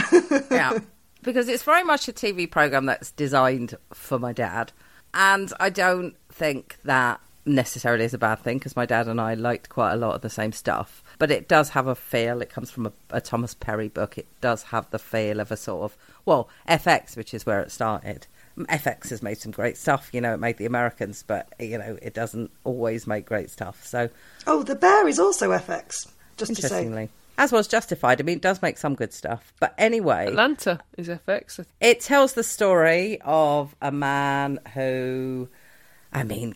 yeah. 0.51 0.79
Because 1.21 1.47
it's 1.47 1.63
very 1.63 1.83
much 1.83 2.07
a 2.07 2.13
TV 2.13 2.49
program 2.49 2.85
that's 2.85 3.11
designed 3.11 3.75
for 3.93 4.19
my 4.19 4.33
dad. 4.33 4.71
And 5.13 5.53
I 5.59 5.69
don't 5.69 6.15
think 6.29 6.77
that 6.83 7.21
necessarily 7.45 8.05
is 8.05 8.13
a 8.13 8.17
bad 8.17 8.39
thing 8.39 8.57
because 8.57 8.75
my 8.75 8.85
dad 8.85 9.07
and 9.07 9.21
I 9.21 9.35
liked 9.35 9.69
quite 9.69 9.93
a 9.93 9.97
lot 9.97 10.15
of 10.15 10.21
the 10.21 10.29
same 10.29 10.51
stuff 10.51 11.02
but 11.19 11.31
it 11.31 11.47
does 11.47 11.69
have 11.69 11.87
a 11.87 11.95
feel. 11.95 12.41
It 12.41 12.49
comes 12.49 12.71
from 12.71 12.87
a, 12.87 12.91
a, 13.11 13.21
Thomas 13.21 13.53
Perry 13.53 13.89
book. 13.89 14.17
It 14.17 14.27
does 14.41 14.63
have 14.63 14.89
the 14.91 14.99
feel 14.99 15.39
of 15.39 15.51
a 15.51 15.57
sort 15.57 15.83
of 15.83 15.97
well 16.25 16.49
FX, 16.67 17.15
which 17.15 17.33
is 17.33 17.45
where 17.45 17.61
it 17.61 17.71
started, 17.71 18.27
mm, 18.57 18.65
FX 18.65 19.09
has 19.09 19.21
made 19.21 19.37
some 19.37 19.51
great 19.51 19.77
stuff. 19.77 20.09
You 20.11 20.21
know, 20.21 20.33
it 20.33 20.39
made 20.39 20.57
the 20.57 20.65
Americans, 20.65 21.23
but 21.25 21.53
you 21.59 21.77
know, 21.77 21.97
it 22.01 22.13
doesn't 22.13 22.51
always 22.63 23.07
make 23.07 23.25
great 23.25 23.49
stuff. 23.49 23.85
So, 23.85 24.09
oh, 24.47 24.63
The 24.63 24.75
Bear 24.75 25.07
is 25.07 25.19
also 25.19 25.51
FX. 25.51 26.07
Just 26.37 26.55
to 26.55 26.67
say, 26.67 27.09
as 27.37 27.51
was 27.51 27.67
Justified. 27.67 28.21
I 28.21 28.23
mean, 28.23 28.37
it 28.37 28.41
does 28.41 28.61
make 28.61 28.77
some 28.77 28.95
good 28.95 29.13
stuff. 29.13 29.53
But 29.59 29.73
anyway, 29.77 30.27
Atlanta 30.27 30.79
is 30.97 31.07
FX. 31.07 31.65
It 31.79 32.01
tells 32.01 32.33
the 32.33 32.43
story 32.43 33.19
of 33.23 33.75
a 33.81 33.91
man 33.91 34.59
who, 34.73 35.49
I 36.11 36.23
mean. 36.23 36.55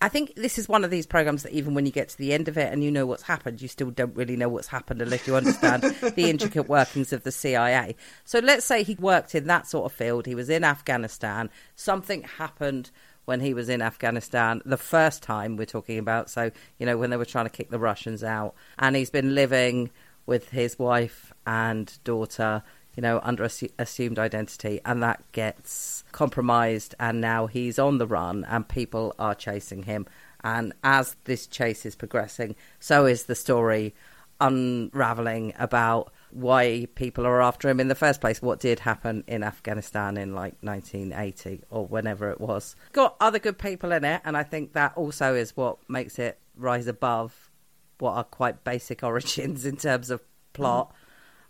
I 0.00 0.08
think 0.08 0.34
this 0.36 0.58
is 0.58 0.68
one 0.68 0.84
of 0.84 0.90
these 0.90 1.06
programs 1.06 1.42
that 1.42 1.52
even 1.52 1.74
when 1.74 1.84
you 1.84 1.90
get 1.90 2.08
to 2.10 2.18
the 2.18 2.32
end 2.32 2.46
of 2.46 2.56
it 2.56 2.72
and 2.72 2.84
you 2.84 2.90
know 2.90 3.04
what's 3.04 3.24
happened, 3.24 3.60
you 3.60 3.66
still 3.66 3.90
don't 3.90 4.14
really 4.14 4.36
know 4.36 4.48
what's 4.48 4.68
happened 4.68 5.02
unless 5.02 5.26
you 5.26 5.34
understand 5.34 5.82
the 6.14 6.30
intricate 6.30 6.68
workings 6.68 7.12
of 7.12 7.24
the 7.24 7.32
CIA. 7.32 7.96
So 8.24 8.38
let's 8.38 8.64
say 8.64 8.84
he 8.84 8.94
worked 8.94 9.34
in 9.34 9.48
that 9.48 9.66
sort 9.66 9.90
of 9.90 9.96
field. 9.96 10.26
He 10.26 10.36
was 10.36 10.48
in 10.48 10.62
Afghanistan. 10.62 11.50
Something 11.74 12.22
happened 12.22 12.90
when 13.24 13.40
he 13.40 13.52
was 13.52 13.68
in 13.68 13.82
Afghanistan 13.82 14.62
the 14.64 14.76
first 14.76 15.22
time 15.22 15.56
we're 15.56 15.66
talking 15.66 15.98
about. 15.98 16.30
So, 16.30 16.50
you 16.78 16.86
know, 16.86 16.96
when 16.96 17.10
they 17.10 17.16
were 17.16 17.24
trying 17.24 17.46
to 17.46 17.50
kick 17.50 17.70
the 17.70 17.78
Russians 17.78 18.22
out. 18.22 18.54
And 18.78 18.94
he's 18.94 19.10
been 19.10 19.34
living 19.34 19.90
with 20.26 20.50
his 20.50 20.78
wife 20.78 21.32
and 21.46 21.92
daughter 22.04 22.62
you 22.96 23.02
know, 23.02 23.20
under 23.22 23.44
assu- 23.44 23.72
assumed 23.78 24.18
identity, 24.18 24.80
and 24.84 25.02
that 25.02 25.22
gets 25.32 26.04
compromised, 26.12 26.94
and 26.98 27.20
now 27.20 27.46
he's 27.46 27.78
on 27.78 27.98
the 27.98 28.06
run, 28.06 28.44
and 28.48 28.68
people 28.68 29.14
are 29.18 29.34
chasing 29.34 29.84
him. 29.84 30.06
And 30.42 30.72
as 30.82 31.16
this 31.24 31.46
chase 31.46 31.84
is 31.84 31.94
progressing, 31.94 32.56
so 32.78 33.06
is 33.06 33.24
the 33.24 33.34
story 33.34 33.94
unraveling 34.40 35.52
about 35.58 36.12
why 36.30 36.86
people 36.94 37.26
are 37.26 37.42
after 37.42 37.68
him 37.68 37.80
in 37.80 37.88
the 37.88 37.94
first 37.94 38.20
place. 38.20 38.42
What 38.42 38.60
did 38.60 38.80
happen 38.80 39.24
in 39.26 39.42
Afghanistan 39.42 40.16
in 40.16 40.34
like 40.34 40.54
1980 40.60 41.62
or 41.70 41.86
whenever 41.86 42.30
it 42.30 42.40
was? 42.40 42.76
Got 42.92 43.16
other 43.20 43.38
good 43.38 43.58
people 43.58 43.92
in 43.92 44.04
it, 44.04 44.20
and 44.24 44.36
I 44.36 44.42
think 44.42 44.74
that 44.74 44.92
also 44.96 45.34
is 45.34 45.56
what 45.56 45.78
makes 45.88 46.18
it 46.18 46.38
rise 46.56 46.86
above 46.86 47.50
what 47.98 48.12
are 48.12 48.24
quite 48.24 48.64
basic 48.64 49.02
origins 49.02 49.64
in 49.64 49.76
terms 49.76 50.10
of 50.10 50.22
plot. 50.52 50.92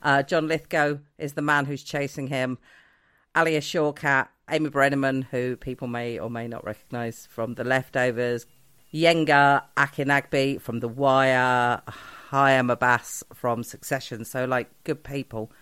Uh, 0.03 0.23
John 0.23 0.49
Lithgow 0.49 0.99
is 1.19 1.33
the 1.33 1.43
man 1.43 1.65
who's 1.65 1.83
chasing 1.83 2.29
him. 2.29 2.59
Alia 3.37 3.61
Shawkat, 3.61 4.29
Amy 4.51 4.71
Brenneman, 4.71 5.25
who 5.25 5.57
people 5.57 5.89
may 5.89 6.19
or 6.19 6.31
may 6.31 6.49
not 6.49 6.65
recognise 6.65 7.27
from 7.31 7.55
The 7.55 7.65
Leftovers, 7.65 8.47
Gbenga 8.93 9.63
Akinnagbe 9.77 10.61
from 10.61 10.81
The 10.81 10.89
Wire, 10.89 11.83
Hiam 12.31 12.71
Abbas 12.71 13.25
from 13.35 13.63
Succession. 13.63 14.25
So, 14.25 14.45
like, 14.45 14.69
good 14.85 15.05
people 15.05 15.53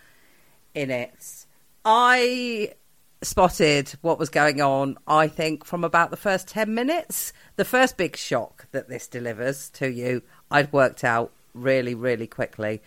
in 0.74 0.90
it. 0.90 1.46
I 1.84 2.74
spotted 3.22 3.90
what 4.02 4.18
was 4.18 4.28
going 4.28 4.60
on, 4.60 4.98
I 5.06 5.28
think, 5.28 5.64
from 5.64 5.84
about 5.84 6.10
the 6.10 6.16
first 6.16 6.48
10 6.48 6.74
minutes. 6.74 7.32
The 7.56 7.64
first 7.64 7.96
big 7.96 8.16
shock 8.16 8.66
that 8.72 8.88
this 8.88 9.08
delivers 9.08 9.70
to 9.70 9.90
you, 9.90 10.22
I'd 10.50 10.72
worked 10.72 11.02
out 11.02 11.32
really, 11.54 11.94
really 11.94 12.26
quickly. 12.26 12.82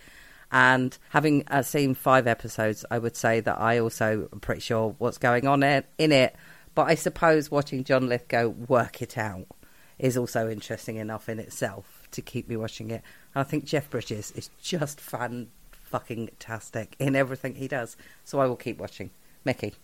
And 0.52 0.96
having 1.10 1.44
uh, 1.48 1.62
seen 1.62 1.94
five 1.94 2.26
episodes, 2.26 2.84
I 2.90 2.98
would 2.98 3.16
say 3.16 3.40
that 3.40 3.60
I 3.60 3.78
also 3.78 4.28
am 4.32 4.40
pretty 4.40 4.60
sure 4.60 4.94
what's 4.98 5.18
going 5.18 5.46
on 5.46 5.62
in, 5.62 5.84
it. 6.12 6.34
But 6.74 6.88
I 6.88 6.94
suppose 6.94 7.50
watching 7.50 7.84
John 7.84 8.08
Lithgow 8.08 8.48
work 8.48 9.02
it 9.02 9.16
out 9.16 9.46
is 9.98 10.16
also 10.16 10.48
interesting 10.48 10.96
enough 10.96 11.28
in 11.28 11.38
itself 11.38 12.08
to 12.12 12.22
keep 12.22 12.48
me 12.48 12.56
watching 12.56 12.90
it. 12.90 13.02
And 13.34 13.40
I 13.40 13.44
think 13.44 13.64
Jeff 13.64 13.90
Bridges 13.90 14.32
is 14.32 14.50
just 14.62 15.00
fun 15.00 15.48
fucking 15.70 16.30
tastic 16.38 16.96
in 16.98 17.14
everything 17.14 17.54
he 17.54 17.68
does. 17.68 17.96
So 18.24 18.40
I 18.40 18.46
will 18.46 18.56
keep 18.56 18.78
watching. 18.78 19.10
Mickey. 19.44 19.74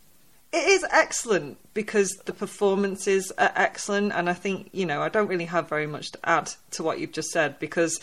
It 0.52 0.68
is 0.68 0.84
excellent 0.90 1.58
because 1.74 2.10
the 2.24 2.32
performances 2.32 3.32
are 3.36 3.52
excellent, 3.54 4.12
and 4.12 4.28
I 4.30 4.32
think 4.32 4.70
you 4.72 4.86
know 4.86 5.02
I 5.02 5.08
don't 5.08 5.28
really 5.28 5.46
have 5.46 5.68
very 5.68 5.86
much 5.86 6.12
to 6.12 6.18
add 6.24 6.50
to 6.72 6.82
what 6.82 7.00
you've 7.00 7.12
just 7.12 7.30
said 7.30 7.58
because 7.58 8.00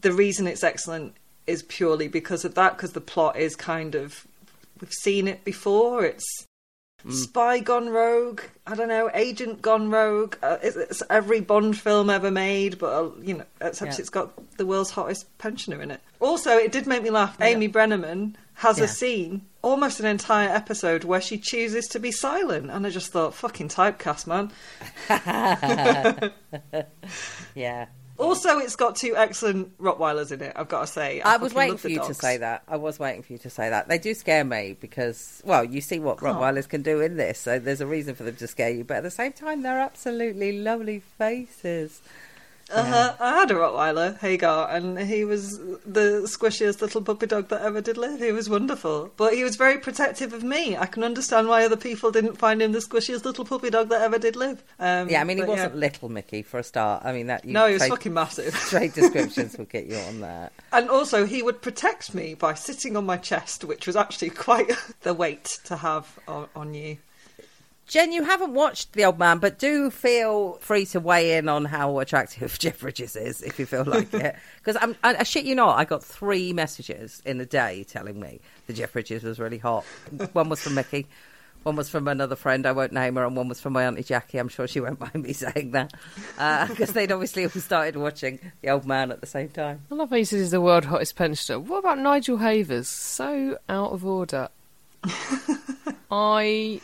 the 0.00 0.12
reason 0.12 0.46
it's 0.46 0.64
excellent 0.64 1.14
is 1.48 1.62
purely 1.64 2.08
because 2.08 2.44
of 2.44 2.54
that, 2.54 2.76
because 2.76 2.92
the 2.92 3.00
plot 3.00 3.36
is 3.36 3.56
kind 3.56 3.94
of 3.94 4.26
we've 4.80 4.92
seen 4.92 5.28
it 5.28 5.44
before. 5.44 6.04
It's 6.04 6.46
mm. 7.04 7.12
spy 7.12 7.60
gone 7.60 7.88
rogue. 7.88 8.40
I 8.66 8.74
don't 8.74 8.88
know, 8.88 9.10
agent 9.14 9.62
gone 9.62 9.90
rogue. 9.90 10.36
Uh, 10.42 10.58
it's, 10.62 10.76
it's, 10.76 11.02
every 11.10 11.40
Bond 11.40 11.78
film 11.78 12.10
ever 12.10 12.30
made, 12.30 12.78
but 12.78 12.92
uh, 12.92 13.10
you 13.20 13.38
know, 13.38 13.44
except 13.60 13.92
yeah. 13.92 14.00
it's 14.00 14.10
got 14.10 14.56
the 14.56 14.66
world's 14.66 14.90
hottest 14.90 15.26
pensioner 15.38 15.80
in 15.82 15.90
it. 15.90 16.00
Also, 16.20 16.56
it 16.56 16.72
did 16.72 16.86
make 16.86 17.02
me 17.02 17.10
laugh. 17.10 17.36
Yeah. 17.40 17.46
Amy 17.46 17.68
Brenneman 17.68 18.34
has 18.54 18.78
yeah. 18.78 18.84
a 18.84 18.88
scene, 18.88 19.42
almost 19.62 20.00
an 20.00 20.06
entire 20.06 20.48
episode, 20.48 21.04
where 21.04 21.20
she 21.20 21.38
chooses 21.38 21.86
to 21.88 22.00
be 22.00 22.10
silent, 22.10 22.70
and 22.70 22.86
I 22.86 22.90
just 22.90 23.12
thought, 23.12 23.34
fucking 23.34 23.68
typecast, 23.68 24.26
man. 24.26 24.50
yeah. 27.54 27.86
Also, 28.18 28.58
it's 28.58 28.74
got 28.74 28.96
two 28.96 29.16
excellent 29.16 29.78
Rottweilers 29.78 30.32
in 30.32 30.42
it. 30.42 30.52
I've 30.56 30.68
got 30.68 30.82
to 30.82 30.86
say. 30.88 31.20
I, 31.20 31.34
I 31.34 31.36
was 31.36 31.54
waiting 31.54 31.76
for 31.76 31.88
you 31.88 31.96
dogs. 31.96 32.08
to 32.08 32.14
say 32.14 32.36
that. 32.38 32.64
I 32.66 32.76
was 32.76 32.98
waiting 32.98 33.22
for 33.22 33.32
you 33.32 33.38
to 33.38 33.50
say 33.50 33.70
that. 33.70 33.88
They 33.88 33.98
do 33.98 34.12
scare 34.12 34.44
me 34.44 34.76
because, 34.80 35.40
well, 35.44 35.62
you 35.64 35.80
see 35.80 36.00
what 36.00 36.18
oh. 36.20 36.26
Rottweilers 36.26 36.64
oh. 36.64 36.68
can 36.68 36.82
do 36.82 37.00
in 37.00 37.16
this, 37.16 37.38
so 37.38 37.58
there's 37.58 37.80
a 37.80 37.86
reason 37.86 38.16
for 38.16 38.24
them 38.24 38.36
to 38.36 38.46
scare 38.48 38.70
you. 38.70 38.84
But 38.84 38.98
at 38.98 39.02
the 39.04 39.10
same 39.10 39.32
time, 39.32 39.62
they're 39.62 39.80
absolutely 39.80 40.58
lovely 40.58 40.98
faces. 40.98 42.02
Uh-huh. 42.70 43.14
I 43.18 43.40
had 43.40 43.50
a 43.50 43.54
Rottweiler, 43.54 44.18
Hagar, 44.18 44.68
and 44.70 44.98
he 44.98 45.24
was 45.24 45.58
the 45.58 46.22
squishiest 46.26 46.80
little 46.80 47.02
puppy 47.02 47.26
dog 47.26 47.48
that 47.48 47.62
ever 47.62 47.80
did 47.80 47.96
live. 47.96 48.20
He 48.20 48.32
was 48.32 48.48
wonderful. 48.48 49.10
But 49.16 49.34
he 49.34 49.42
was 49.44 49.56
very 49.56 49.78
protective 49.78 50.32
of 50.32 50.42
me. 50.42 50.76
I 50.76 50.86
can 50.86 51.02
understand 51.02 51.48
why 51.48 51.64
other 51.64 51.76
people 51.76 52.10
didn't 52.10 52.36
find 52.36 52.60
him 52.60 52.72
the 52.72 52.80
squishiest 52.80 53.24
little 53.24 53.44
puppy 53.44 53.70
dog 53.70 53.88
that 53.88 54.02
ever 54.02 54.18
did 54.18 54.36
live. 54.36 54.62
Um, 54.78 55.08
yeah, 55.08 55.20
I 55.20 55.24
mean, 55.24 55.38
he 55.38 55.44
wasn't 55.44 55.74
yeah. 55.74 55.80
little, 55.80 56.08
Mickey, 56.08 56.42
for 56.42 56.58
a 56.58 56.62
start. 56.62 57.04
I 57.04 57.12
mean, 57.12 57.28
that 57.28 57.44
No, 57.44 57.66
he 57.66 57.74
was 57.74 57.86
fucking 57.86 58.12
massive. 58.12 58.54
Straight 58.68 58.94
descriptions 58.94 59.56
would 59.56 59.70
get 59.70 59.86
you 59.86 59.96
on 59.96 60.20
that. 60.20 60.52
And 60.70 60.90
also, 60.90 61.24
he 61.24 61.42
would 61.42 61.62
protect 61.62 62.14
me 62.14 62.34
by 62.34 62.52
sitting 62.52 62.96
on 62.96 63.06
my 63.06 63.16
chest, 63.16 63.64
which 63.64 63.86
was 63.86 63.96
actually 63.96 64.30
quite 64.30 64.70
the 65.02 65.14
weight 65.14 65.60
to 65.64 65.76
have 65.76 66.18
on, 66.28 66.46
on 66.54 66.74
you. 66.74 66.98
Jen, 67.88 68.12
you 68.12 68.22
haven't 68.22 68.52
watched 68.52 68.92
The 68.92 69.06
Old 69.06 69.18
Man, 69.18 69.38
but 69.38 69.58
do 69.58 69.90
feel 69.90 70.58
free 70.60 70.84
to 70.86 71.00
weigh 71.00 71.38
in 71.38 71.48
on 71.48 71.64
how 71.64 71.98
attractive 72.00 72.58
Jeff 72.58 72.80
Bridges 72.80 73.16
is 73.16 73.40
if 73.42 73.58
you 73.58 73.64
feel 73.64 73.84
like 73.84 74.12
it. 74.12 74.36
Because 74.62 74.94
I, 75.02 75.16
I 75.18 75.22
shit 75.22 75.46
you 75.46 75.54
not, 75.54 75.78
I 75.78 75.86
got 75.86 76.04
three 76.04 76.52
messages 76.52 77.22
in 77.24 77.40
a 77.40 77.46
day 77.46 77.84
telling 77.84 78.20
me 78.20 78.40
that 78.66 78.74
Jeff 78.74 78.92
Bridges 78.92 79.22
was 79.22 79.38
really 79.38 79.56
hot. 79.56 79.84
One 80.34 80.50
was 80.50 80.60
from 80.60 80.74
Mickey, 80.74 81.06
one 81.62 81.76
was 81.76 81.88
from 81.88 82.06
another 82.06 82.36
friend, 82.36 82.66
I 82.66 82.72
won't 82.72 82.92
name 82.92 83.16
her, 83.16 83.24
and 83.24 83.34
one 83.34 83.48
was 83.48 83.60
from 83.60 83.72
my 83.72 83.84
Auntie 83.84 84.02
Jackie. 84.02 84.36
I'm 84.36 84.48
sure 84.48 84.68
she 84.68 84.80
won't 84.80 85.00
mind 85.14 85.22
me 85.24 85.32
saying 85.32 85.70
that. 85.70 85.94
Because 86.68 86.90
uh, 86.90 86.92
they'd 86.92 87.12
obviously 87.12 87.44
all 87.44 87.50
started 87.50 87.96
watching 87.96 88.38
The 88.60 88.68
Old 88.68 88.84
Man 88.84 89.10
at 89.10 89.22
the 89.22 89.26
same 89.26 89.48
time. 89.48 89.80
I 89.90 89.94
love 89.94 90.10
how 90.10 90.16
he 90.16 90.24
says 90.24 90.40
he's 90.40 90.50
the 90.50 90.60
world 90.60 90.84
hottest 90.84 91.16
pensioner. 91.16 91.58
What 91.60 91.78
about 91.78 91.98
Nigel 91.98 92.36
Havers? 92.36 92.88
So 92.88 93.56
out 93.70 93.92
of 93.92 94.04
order. 94.04 94.50
I 96.10 96.80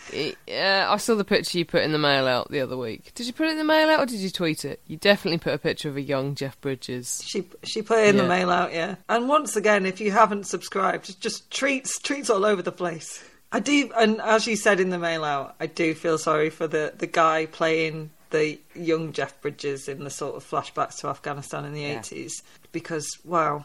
uh, 0.48 0.92
I 0.92 0.96
saw 0.98 1.14
the 1.14 1.24
picture 1.24 1.56
you 1.56 1.64
put 1.64 1.82
in 1.82 1.92
the 1.92 1.98
mail 1.98 2.26
out 2.26 2.50
the 2.50 2.60
other 2.60 2.76
week. 2.76 3.12
Did 3.14 3.26
you 3.26 3.32
put 3.32 3.46
it 3.46 3.52
in 3.52 3.58
the 3.58 3.64
mail 3.64 3.88
out 3.88 4.00
or 4.00 4.06
did 4.06 4.20
you 4.20 4.28
tweet 4.28 4.66
it? 4.66 4.80
You 4.86 4.98
definitely 4.98 5.38
put 5.38 5.54
a 5.54 5.58
picture 5.58 5.88
of 5.88 5.96
a 5.96 6.02
young 6.02 6.34
Jeff 6.34 6.60
Bridges. 6.60 7.22
She 7.24 7.48
she 7.62 7.80
put 7.80 8.00
it 8.00 8.08
in 8.08 8.16
yeah. 8.16 8.22
the 8.22 8.28
mail 8.28 8.50
out, 8.50 8.74
yeah. 8.74 8.96
And 9.08 9.26
once 9.28 9.56
again, 9.56 9.86
if 9.86 9.98
you 9.98 10.10
haven't 10.10 10.46
subscribed, 10.46 11.18
just 11.20 11.50
treats 11.50 11.98
treats 12.00 12.28
all 12.28 12.44
over 12.44 12.60
the 12.60 12.72
place. 12.72 13.24
I 13.50 13.60
do, 13.60 13.90
and 13.96 14.20
as 14.20 14.46
you 14.46 14.56
said 14.56 14.80
in 14.80 14.90
the 14.90 14.98
mail 14.98 15.24
out, 15.24 15.54
I 15.58 15.66
do 15.66 15.94
feel 15.94 16.18
sorry 16.18 16.50
for 16.50 16.66
the 16.66 16.92
the 16.94 17.06
guy 17.06 17.46
playing 17.46 18.10
the 18.28 18.58
young 18.74 19.12
Jeff 19.12 19.40
Bridges 19.40 19.88
in 19.88 20.04
the 20.04 20.10
sort 20.10 20.34
of 20.34 20.44
flashbacks 20.44 20.98
to 20.98 21.08
Afghanistan 21.08 21.64
in 21.64 21.72
the 21.72 21.84
eighties 21.84 22.42
yeah. 22.42 22.68
because 22.72 23.08
wow. 23.24 23.64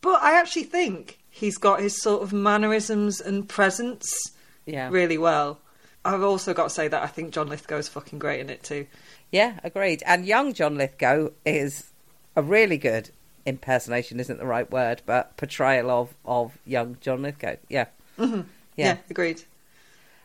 But 0.00 0.22
I 0.22 0.38
actually 0.38 0.62
think 0.62 1.18
he's 1.38 1.56
got 1.56 1.80
his 1.80 2.00
sort 2.00 2.22
of 2.22 2.32
mannerisms 2.32 3.20
and 3.20 3.48
presence 3.48 4.32
yeah. 4.66 4.88
really 4.90 5.18
well. 5.18 5.60
I've 6.04 6.22
also 6.22 6.52
got 6.52 6.64
to 6.64 6.70
say 6.70 6.88
that 6.88 7.02
I 7.02 7.06
think 7.06 7.32
John 7.32 7.48
Lithgow 7.48 7.76
is 7.76 7.88
fucking 7.88 8.18
great 8.18 8.40
in 8.40 8.50
it 8.50 8.62
too. 8.62 8.86
Yeah, 9.30 9.60
agreed. 9.62 10.02
And 10.04 10.26
young 10.26 10.52
John 10.52 10.76
Lithgow 10.76 11.30
is 11.46 11.92
a 12.34 12.42
really 12.42 12.76
good 12.76 13.10
impersonation, 13.46 14.18
isn't 14.18 14.38
the 14.38 14.46
right 14.46 14.68
word, 14.70 15.02
but 15.06 15.36
portrayal 15.36 15.90
of, 15.90 16.14
of 16.24 16.58
young 16.64 16.96
John 17.00 17.22
Lithgow. 17.22 17.56
Yeah. 17.68 17.86
Mm-hmm. 18.18 18.42
yeah. 18.76 18.86
Yeah, 18.86 18.96
agreed. 19.08 19.42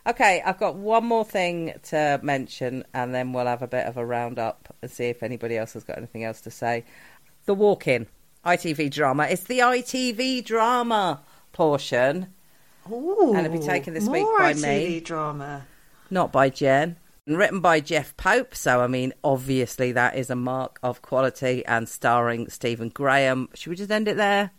Okay, 0.05 0.41
I've 0.43 0.59
got 0.59 0.75
one 0.75 1.05
more 1.05 1.23
thing 1.23 1.73
to 1.89 2.19
mention, 2.23 2.85
and 2.93 3.13
then 3.13 3.33
we'll 3.33 3.45
have 3.45 3.61
a 3.61 3.67
bit 3.67 3.85
of 3.85 3.97
a 3.97 4.05
roundup 4.05 4.75
and 4.81 4.89
see 4.89 5.05
if 5.05 5.21
anybody 5.21 5.57
else 5.57 5.73
has 5.73 5.83
got 5.83 5.97
anything 5.97 6.23
else 6.23 6.41
to 6.41 6.51
say. 6.51 6.85
The 7.45 7.53
Walk 7.53 7.87
In. 7.87 8.07
ITV 8.45 8.91
drama. 8.91 9.27
It's 9.29 9.43
the 9.43 9.59
ITV 9.59 10.43
drama 10.45 11.21
portion. 11.51 12.27
Ooh, 12.91 13.33
and 13.35 13.45
it'll 13.45 13.57
be 13.59 13.65
taken 13.65 13.93
this 13.93 14.07
week 14.07 14.25
by 14.37 14.53
ITV 14.53 14.61
me. 14.89 14.99
drama. 14.99 15.65
Not 16.09 16.31
by 16.31 16.49
Jen. 16.49 16.97
And 17.25 17.37
written 17.37 17.61
by 17.61 17.79
Jeff 17.79 18.17
Pope. 18.17 18.53
So, 18.53 18.81
I 18.81 18.87
mean, 18.87 19.13
obviously 19.23 19.93
that 19.93 20.17
is 20.17 20.29
a 20.29 20.35
mark 20.35 20.77
of 20.83 21.01
quality 21.01 21.65
and 21.65 21.87
starring 21.87 22.49
Stephen 22.49 22.89
Graham. 22.89 23.47
Should 23.53 23.69
we 23.69 23.75
just 23.77 23.91
end 23.91 24.09
it 24.09 24.17
there? 24.17 24.51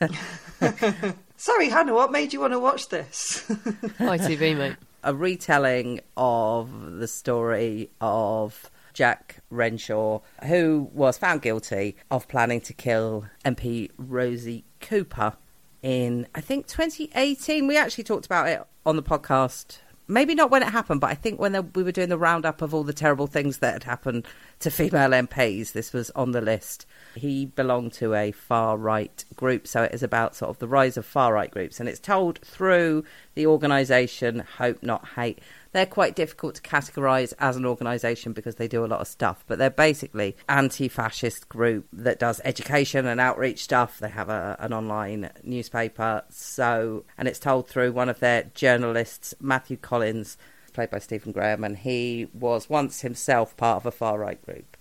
Sorry, 1.36 1.68
Hannah, 1.68 1.92
what 1.92 2.10
made 2.12 2.32
you 2.32 2.40
want 2.40 2.54
to 2.54 2.58
watch 2.58 2.88
this? 2.88 3.44
ITV, 3.48 4.56
mate. 4.56 4.76
a 5.04 5.14
retelling 5.14 6.00
of 6.16 6.92
the 6.92 7.06
story 7.06 7.90
of 8.00 8.70
Jack 8.94 9.35
Renshaw, 9.50 10.20
who 10.46 10.90
was 10.92 11.18
found 11.18 11.42
guilty 11.42 11.96
of 12.10 12.28
planning 12.28 12.60
to 12.62 12.72
kill 12.72 13.26
MP 13.44 13.90
Rosie 13.96 14.64
Cooper 14.80 15.34
in, 15.82 16.26
I 16.34 16.40
think, 16.40 16.66
2018. 16.66 17.66
We 17.66 17.76
actually 17.76 18.04
talked 18.04 18.26
about 18.26 18.48
it 18.48 18.62
on 18.84 18.96
the 18.96 19.02
podcast 19.02 19.78
maybe 20.08 20.34
not 20.34 20.50
when 20.50 20.62
it 20.62 20.68
happened, 20.68 21.00
but 21.00 21.10
I 21.10 21.14
think 21.14 21.40
when 21.40 21.70
we 21.74 21.82
were 21.82 21.92
doing 21.92 22.08
the 22.08 22.18
roundup 22.18 22.62
of 22.62 22.74
all 22.74 22.84
the 22.84 22.92
terrible 22.92 23.26
things 23.26 23.58
that 23.58 23.72
had 23.72 23.84
happened 23.84 24.26
to 24.60 24.70
female 24.70 25.10
MPs, 25.10 25.72
this 25.72 25.92
was 25.92 26.10
on 26.10 26.32
the 26.32 26.40
list. 26.40 26.86
He 27.14 27.46
belonged 27.46 27.92
to 27.94 28.14
a 28.14 28.32
far 28.32 28.76
right 28.76 29.24
group, 29.34 29.66
so 29.66 29.82
it 29.82 29.94
is 29.94 30.02
about 30.02 30.36
sort 30.36 30.50
of 30.50 30.58
the 30.58 30.68
rise 30.68 30.96
of 30.96 31.06
far 31.06 31.32
right 31.32 31.50
groups, 31.50 31.80
and 31.80 31.88
it's 31.88 32.00
told 32.00 32.38
through 32.40 33.04
the 33.34 33.46
organisation 33.46 34.40
Hope 34.58 34.82
Not 34.82 35.08
Hate 35.16 35.40
they're 35.76 35.84
quite 35.84 36.16
difficult 36.16 36.54
to 36.54 36.62
categorise 36.62 37.34
as 37.38 37.54
an 37.54 37.66
organisation 37.66 38.32
because 38.32 38.54
they 38.54 38.66
do 38.66 38.82
a 38.82 38.86
lot 38.86 39.00
of 39.00 39.06
stuff, 39.06 39.44
but 39.46 39.58
they're 39.58 39.68
basically 39.68 40.34
anti-fascist 40.48 41.50
group 41.50 41.86
that 41.92 42.18
does 42.18 42.40
education 42.44 43.04
and 43.04 43.20
outreach 43.20 43.62
stuff. 43.62 43.98
They 43.98 44.08
have 44.08 44.30
a, 44.30 44.56
an 44.58 44.72
online 44.72 45.30
newspaper, 45.42 46.24
so 46.30 47.04
and 47.18 47.28
it's 47.28 47.38
told 47.38 47.68
through 47.68 47.92
one 47.92 48.08
of 48.08 48.20
their 48.20 48.44
journalists, 48.54 49.34
Matthew 49.38 49.76
Collins, 49.76 50.38
played 50.72 50.88
by 50.88 50.98
Stephen 50.98 51.32
Graham, 51.32 51.62
and 51.62 51.76
he 51.76 52.28
was 52.32 52.70
once 52.70 53.02
himself 53.02 53.54
part 53.58 53.76
of 53.76 53.84
a 53.84 53.90
far 53.90 54.18
right 54.18 54.42
group 54.46 54.78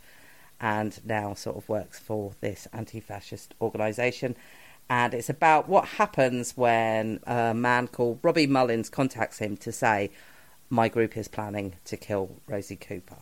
and 0.61 1.01
now 1.05 1.33
sort 1.33 1.57
of 1.57 1.67
works 1.67 1.99
for 1.99 2.31
this 2.39 2.69
anti 2.71 3.01
fascist 3.01 3.53
organisation. 3.59 4.33
And 4.89 5.13
it's 5.13 5.29
about 5.29 5.67
what 5.67 5.85
happens 5.85 6.55
when 6.55 7.19
a 7.27 7.53
man 7.53 7.87
called 7.89 8.19
Robbie 8.21 8.47
Mullins 8.47 8.89
contacts 8.89 9.39
him 9.39 9.57
to 9.57 9.73
say, 9.73 10.11
my 10.69 10.89
group 10.89 11.15
is 11.17 11.27
planning 11.27 11.75
to 11.85 11.97
kill 11.97 12.29
Rosie 12.47 12.75
Cooper. 12.75 13.17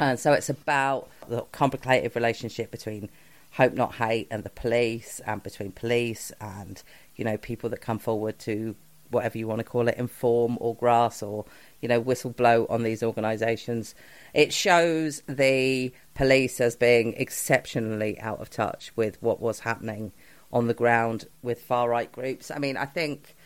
And 0.00 0.18
so 0.18 0.32
it's 0.32 0.48
about 0.48 1.08
the 1.28 1.42
complicated 1.52 2.14
relationship 2.16 2.70
between 2.70 3.08
Hope 3.52 3.74
Not 3.74 3.94
Hate 3.94 4.26
and 4.30 4.42
the 4.42 4.50
police, 4.50 5.20
and 5.24 5.42
between 5.42 5.70
police 5.70 6.32
and, 6.40 6.82
you 7.14 7.24
know, 7.24 7.36
people 7.36 7.70
that 7.70 7.80
come 7.80 8.00
forward 8.00 8.38
to 8.40 8.74
whatever 9.10 9.38
you 9.38 9.46
want 9.46 9.60
to 9.60 9.64
call 9.64 9.86
it, 9.86 9.96
inform 9.96 10.58
or 10.60 10.74
grass 10.74 11.22
or, 11.22 11.44
you 11.80 11.88
know, 11.88 12.00
whistle 12.00 12.30
blow 12.30 12.66
on 12.68 12.82
these 12.82 13.02
organisations. 13.02 13.94
It 14.32 14.52
shows 14.52 15.22
the 15.28 15.92
police 16.16 16.60
as 16.60 16.74
being 16.74 17.14
exceptionally 17.14 18.18
out 18.18 18.40
of 18.40 18.50
touch 18.50 18.90
with 18.96 19.22
what 19.22 19.40
was 19.40 19.60
happening 19.60 20.10
on 20.52 20.66
the 20.66 20.74
ground 20.74 21.26
with 21.42 21.62
far 21.62 21.88
right 21.88 22.10
groups. 22.10 22.50
I 22.50 22.58
mean, 22.58 22.76
I 22.76 22.86
think 22.86 23.36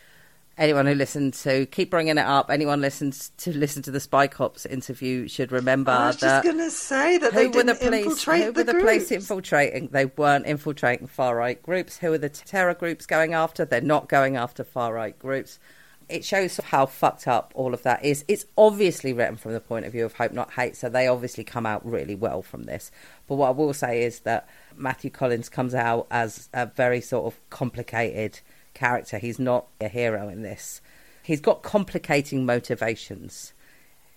anyone 0.59 0.87
who 0.87 0.95
listened 0.95 1.35
to 1.35 1.67
keep 1.67 1.91
bringing 1.91 2.19
it 2.19 2.27
up. 2.27 2.51
Anyone 2.51 2.81
listens 2.81 3.31
to 3.39 3.57
listen 3.57 3.83
to 3.83 3.91
the 3.91 4.01
Spy 4.01 4.27
Cops 4.27 4.67
interview 4.67 5.29
should 5.29 5.53
remember 5.53 5.93
I 5.93 6.09
was 6.09 6.17
that. 6.19 6.43
just 6.43 6.45
going 6.45 6.59
to 6.59 6.71
say 6.71 7.19
that 7.19 7.33
they 7.33 7.49
didn't 7.49 7.67
the 7.67 7.75
police, 7.75 8.25
who 8.25 8.53
the 8.53 8.53
were 8.53 8.65
the 8.65 8.75
police 8.75 9.11
infiltrating? 9.11 9.89
They 9.89 10.07
weren't 10.07 10.47
infiltrating 10.47 11.07
far 11.07 11.37
right 11.37 11.63
groups. 11.63 11.97
Who 11.99 12.13
are 12.13 12.19
the 12.19 12.29
terror 12.29 12.75
groups 12.75 13.07
going 13.07 13.35
after? 13.35 13.65
They're 13.65 13.81
not 13.81 14.09
going 14.09 14.37
after 14.37 14.65
far 14.65 14.93
right 14.93 15.19
groups. 15.19 15.59
It 16.09 16.25
shows 16.25 16.57
how 16.57 16.87
fucked 16.87 17.29
up 17.29 17.53
all 17.55 17.75
of 17.75 17.83
that 17.83 18.03
is. 18.03 18.25
It's 18.29 18.47
obviously 18.57 19.13
written 19.13 19.37
from 19.37 19.53
the 19.53 19.61
point 19.61 19.85
of 19.85 19.93
view 19.93 20.07
of 20.07 20.15
hope, 20.15 20.33
not 20.33 20.51
hate. 20.53 20.75
So 20.75 20.89
they 20.89 21.07
obviously 21.07 21.45
come 21.45 21.67
out 21.67 21.85
really 21.87 22.15
well 22.15 22.41
from 22.41 22.65
this. 22.65 22.91
But 23.27 23.35
what 23.35 23.49
I 23.49 23.51
will 23.51 23.75
say 23.75 24.03
is 24.03 24.21
that 24.21 24.49
Matthew 24.75 25.11
Collins 25.11 25.51
comes 25.51 25.75
out 25.75 26.07
as 26.11 26.49
a 26.55 26.65
very 26.65 27.03
sort 27.03 27.27
of 27.27 27.39
complicated 27.51 28.41
character. 28.79 29.19
He's 29.19 29.39
not 29.39 29.67
a 29.81 29.89
hero 29.89 30.29
in 30.29 30.43
this 30.43 30.81
he's 31.29 31.43
got 31.43 31.63
complicating 31.63 32.47
motivations. 32.47 33.53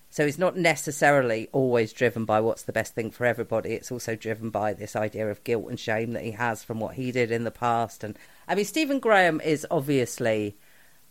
So 0.09 0.25
he's 0.25 0.39
not 0.39 0.55
necessarily 0.55 1.49
always 1.51 1.91
driven 1.91 2.23
by 2.23 2.39
what's 2.39 2.63
the 2.63 2.71
best 2.71 2.95
thing 2.95 3.11
for 3.11 3.25
everybody. 3.25 3.73
It's 3.73 3.91
also 3.91 4.15
driven 4.15 4.49
by 4.49 4.73
this 4.73 4.95
idea 4.95 5.29
of 5.29 5.43
guilt 5.43 5.67
and 5.67 5.77
shame 5.77 6.13
that 6.13 6.23
he 6.23 6.31
has 6.31 6.63
from 6.63 6.79
what 6.79 6.95
he 6.95 7.11
did 7.11 7.29
in 7.29 7.43
the 7.43 7.51
past. 7.51 8.05
And 8.05 8.17
I 8.47 8.55
mean, 8.55 8.63
Stephen 8.63 8.99
Graham 8.99 9.41
is 9.41 9.67
obviously 9.69 10.55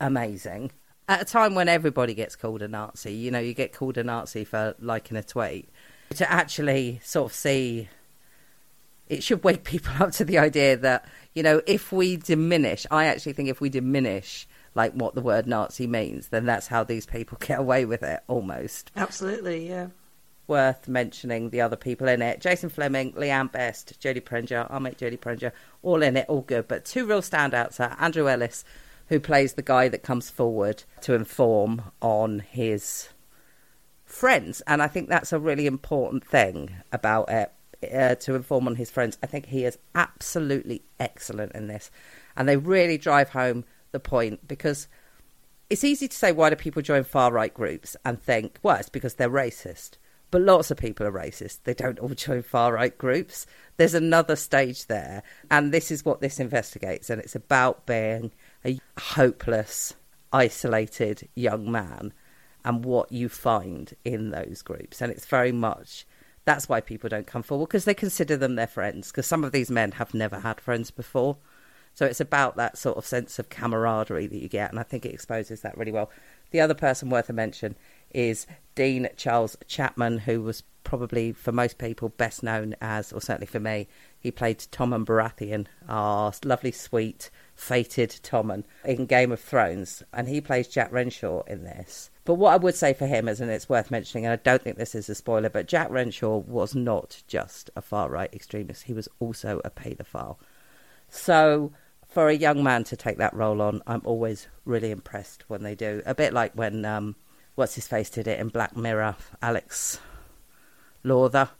amazing. 0.00 0.70
At 1.06 1.20
a 1.20 1.26
time 1.26 1.54
when 1.54 1.68
everybody 1.68 2.14
gets 2.14 2.34
called 2.34 2.62
a 2.62 2.68
Nazi, 2.68 3.12
you 3.12 3.30
know, 3.30 3.38
you 3.38 3.52
get 3.52 3.74
called 3.74 3.98
a 3.98 4.04
Nazi 4.04 4.44
for 4.44 4.74
liking 4.78 5.18
a 5.18 5.22
tweet. 5.22 5.68
To 6.16 6.32
actually 6.32 7.00
sort 7.04 7.30
of 7.30 7.36
see, 7.36 7.90
it 9.10 9.24
should 9.24 9.42
wake 9.42 9.64
people 9.64 9.92
up 9.98 10.12
to 10.12 10.24
the 10.24 10.38
idea 10.38 10.76
that, 10.76 11.04
you 11.34 11.42
know, 11.42 11.60
if 11.66 11.90
we 11.90 12.16
diminish, 12.16 12.86
I 12.90 13.06
actually 13.06 13.32
think 13.32 13.48
if 13.48 13.60
we 13.60 13.68
diminish 13.68 14.46
like 14.76 14.92
what 14.92 15.16
the 15.16 15.20
word 15.20 15.48
Nazi 15.48 15.88
means, 15.88 16.28
then 16.28 16.46
that's 16.46 16.68
how 16.68 16.84
these 16.84 17.06
people 17.06 17.36
get 17.46 17.58
away 17.58 17.84
with 17.84 18.04
it 18.04 18.20
almost. 18.28 18.92
Absolutely, 18.96 19.68
yeah. 19.68 19.88
Worth 20.46 20.86
mentioning 20.86 21.50
the 21.50 21.60
other 21.60 21.76
people 21.76 22.08
in 22.08 22.22
it 22.22 22.40
Jason 22.40 22.70
Flemyng, 22.70 23.14
Leanne 23.14 23.50
Best, 23.50 24.00
Jodie 24.00 24.22
Prenger, 24.22 24.66
I'll 24.70 24.80
make 24.80 24.98
Jodie 24.98 25.18
Prenger, 25.18 25.52
all 25.82 26.02
in 26.02 26.16
it, 26.16 26.26
all 26.28 26.42
good. 26.42 26.68
But 26.68 26.84
two 26.84 27.04
real 27.04 27.20
standouts 27.20 27.80
are 27.80 27.96
Andrew 28.00 28.28
Ellis, 28.28 28.64
who 29.08 29.18
plays 29.18 29.54
the 29.54 29.62
guy 29.62 29.88
that 29.88 30.04
comes 30.04 30.30
forward 30.30 30.84
to 31.02 31.14
inform 31.14 31.82
on 32.00 32.38
his 32.38 33.08
friends. 34.04 34.60
And 34.68 34.80
I 34.80 34.86
think 34.86 35.08
that's 35.08 35.32
a 35.32 35.38
really 35.40 35.66
important 35.66 36.24
thing 36.24 36.76
about 36.92 37.28
it. 37.28 37.52
Uh, 37.82 38.14
to 38.14 38.34
inform 38.34 38.66
on 38.68 38.76
his 38.76 38.90
friends. 38.90 39.16
I 39.22 39.26
think 39.26 39.46
he 39.46 39.64
is 39.64 39.78
absolutely 39.94 40.82
excellent 40.98 41.52
in 41.52 41.66
this. 41.66 41.90
And 42.36 42.46
they 42.46 42.58
really 42.58 42.98
drive 42.98 43.30
home 43.30 43.64
the 43.92 43.98
point 43.98 44.46
because 44.46 44.86
it's 45.70 45.82
easy 45.82 46.06
to 46.06 46.16
say 46.16 46.30
why 46.30 46.50
do 46.50 46.56
people 46.56 46.82
join 46.82 47.04
far 47.04 47.32
right 47.32 47.54
groups 47.54 47.96
and 48.04 48.20
think, 48.20 48.58
well, 48.62 48.76
it's 48.76 48.90
because 48.90 49.14
they're 49.14 49.30
racist. 49.30 49.92
But 50.30 50.42
lots 50.42 50.70
of 50.70 50.76
people 50.76 51.06
are 51.06 51.12
racist. 51.12 51.60
They 51.64 51.72
don't 51.72 51.98
all 51.98 52.10
join 52.10 52.42
far 52.42 52.74
right 52.74 52.96
groups. 52.96 53.46
There's 53.78 53.94
another 53.94 54.36
stage 54.36 54.86
there. 54.86 55.22
And 55.50 55.72
this 55.72 55.90
is 55.90 56.04
what 56.04 56.20
this 56.20 56.38
investigates. 56.38 57.08
And 57.08 57.18
it's 57.18 57.34
about 57.34 57.86
being 57.86 58.30
a 58.62 58.78
hopeless, 58.98 59.94
isolated 60.34 61.28
young 61.34 61.72
man 61.72 62.12
and 62.62 62.84
what 62.84 63.10
you 63.10 63.30
find 63.30 63.94
in 64.04 64.32
those 64.32 64.60
groups. 64.60 65.00
And 65.00 65.10
it's 65.10 65.24
very 65.24 65.52
much 65.52 66.04
that's 66.44 66.68
why 66.68 66.80
people 66.80 67.08
don't 67.08 67.26
come 67.26 67.42
forward 67.42 67.66
because 67.66 67.84
they 67.84 67.94
consider 67.94 68.36
them 68.36 68.54
their 68.54 68.66
friends. 68.66 69.10
Because 69.10 69.26
some 69.26 69.44
of 69.44 69.52
these 69.52 69.70
men 69.70 69.92
have 69.92 70.14
never 70.14 70.40
had 70.40 70.60
friends 70.60 70.90
before. 70.90 71.36
So 71.94 72.06
it's 72.06 72.20
about 72.20 72.56
that 72.56 72.78
sort 72.78 72.96
of 72.96 73.04
sense 73.04 73.38
of 73.38 73.48
camaraderie 73.48 74.28
that 74.28 74.40
you 74.40 74.48
get, 74.48 74.70
and 74.70 74.78
I 74.78 74.84
think 74.84 75.04
it 75.04 75.12
exposes 75.12 75.62
that 75.62 75.76
really 75.76 75.92
well. 75.92 76.10
The 76.50 76.60
other 76.60 76.74
person 76.74 77.10
worth 77.10 77.28
a 77.28 77.32
mention 77.32 77.76
is 78.12 78.46
Dean 78.74 79.08
Charles 79.16 79.56
Chapman, 79.66 80.18
who 80.18 80.40
was 80.40 80.62
probably 80.84 81.32
for 81.32 81.52
most 81.52 81.78
people 81.78 82.10
best 82.10 82.42
known 82.42 82.74
as, 82.80 83.12
or 83.12 83.20
certainly 83.20 83.46
for 83.46 83.60
me, 83.60 83.88
he 84.18 84.30
played 84.30 84.58
Tommen 84.58 85.04
Baratheon, 85.04 85.66
our 85.88 86.32
lovely, 86.44 86.72
sweet, 86.72 87.30
fated 87.60 88.08
Tommen 88.22 88.64
in 88.86 89.04
Game 89.04 89.30
of 89.30 89.38
Thrones, 89.38 90.02
and 90.14 90.26
he 90.26 90.40
plays 90.40 90.66
Jack 90.66 90.90
Renshaw 90.90 91.42
in 91.42 91.62
this. 91.62 92.10
But 92.24 92.34
what 92.34 92.54
I 92.54 92.56
would 92.56 92.74
say 92.74 92.94
for 92.94 93.06
him 93.06 93.28
is, 93.28 93.40
and 93.40 93.50
it's 93.50 93.68
worth 93.68 93.90
mentioning, 93.90 94.24
and 94.24 94.32
I 94.32 94.36
don't 94.36 94.62
think 94.62 94.78
this 94.78 94.94
is 94.94 95.10
a 95.10 95.14
spoiler, 95.14 95.50
but 95.50 95.68
Jack 95.68 95.90
Renshaw 95.90 96.38
was 96.38 96.74
not 96.74 97.22
just 97.28 97.70
a 97.76 97.82
far 97.82 98.08
right 98.08 98.32
extremist, 98.32 98.84
he 98.84 98.94
was 98.94 99.08
also 99.20 99.60
a 99.62 99.70
paedophile. 99.70 100.38
So 101.10 101.72
for 102.08 102.28
a 102.28 102.34
young 102.34 102.64
man 102.64 102.82
to 102.84 102.96
take 102.96 103.18
that 103.18 103.34
role 103.34 103.60
on, 103.60 103.82
I'm 103.86 104.02
always 104.04 104.48
really 104.64 104.90
impressed 104.90 105.44
when 105.48 105.62
they 105.62 105.74
do. 105.74 106.02
A 106.06 106.14
bit 106.14 106.32
like 106.32 106.54
when 106.54 106.86
um, 106.86 107.14
what's 107.56 107.74
his 107.74 107.86
face 107.86 108.08
did 108.08 108.26
it 108.26 108.40
in 108.40 108.48
Black 108.48 108.74
Mirror, 108.74 109.16
Alex 109.42 110.00
Lawther. 111.04 111.50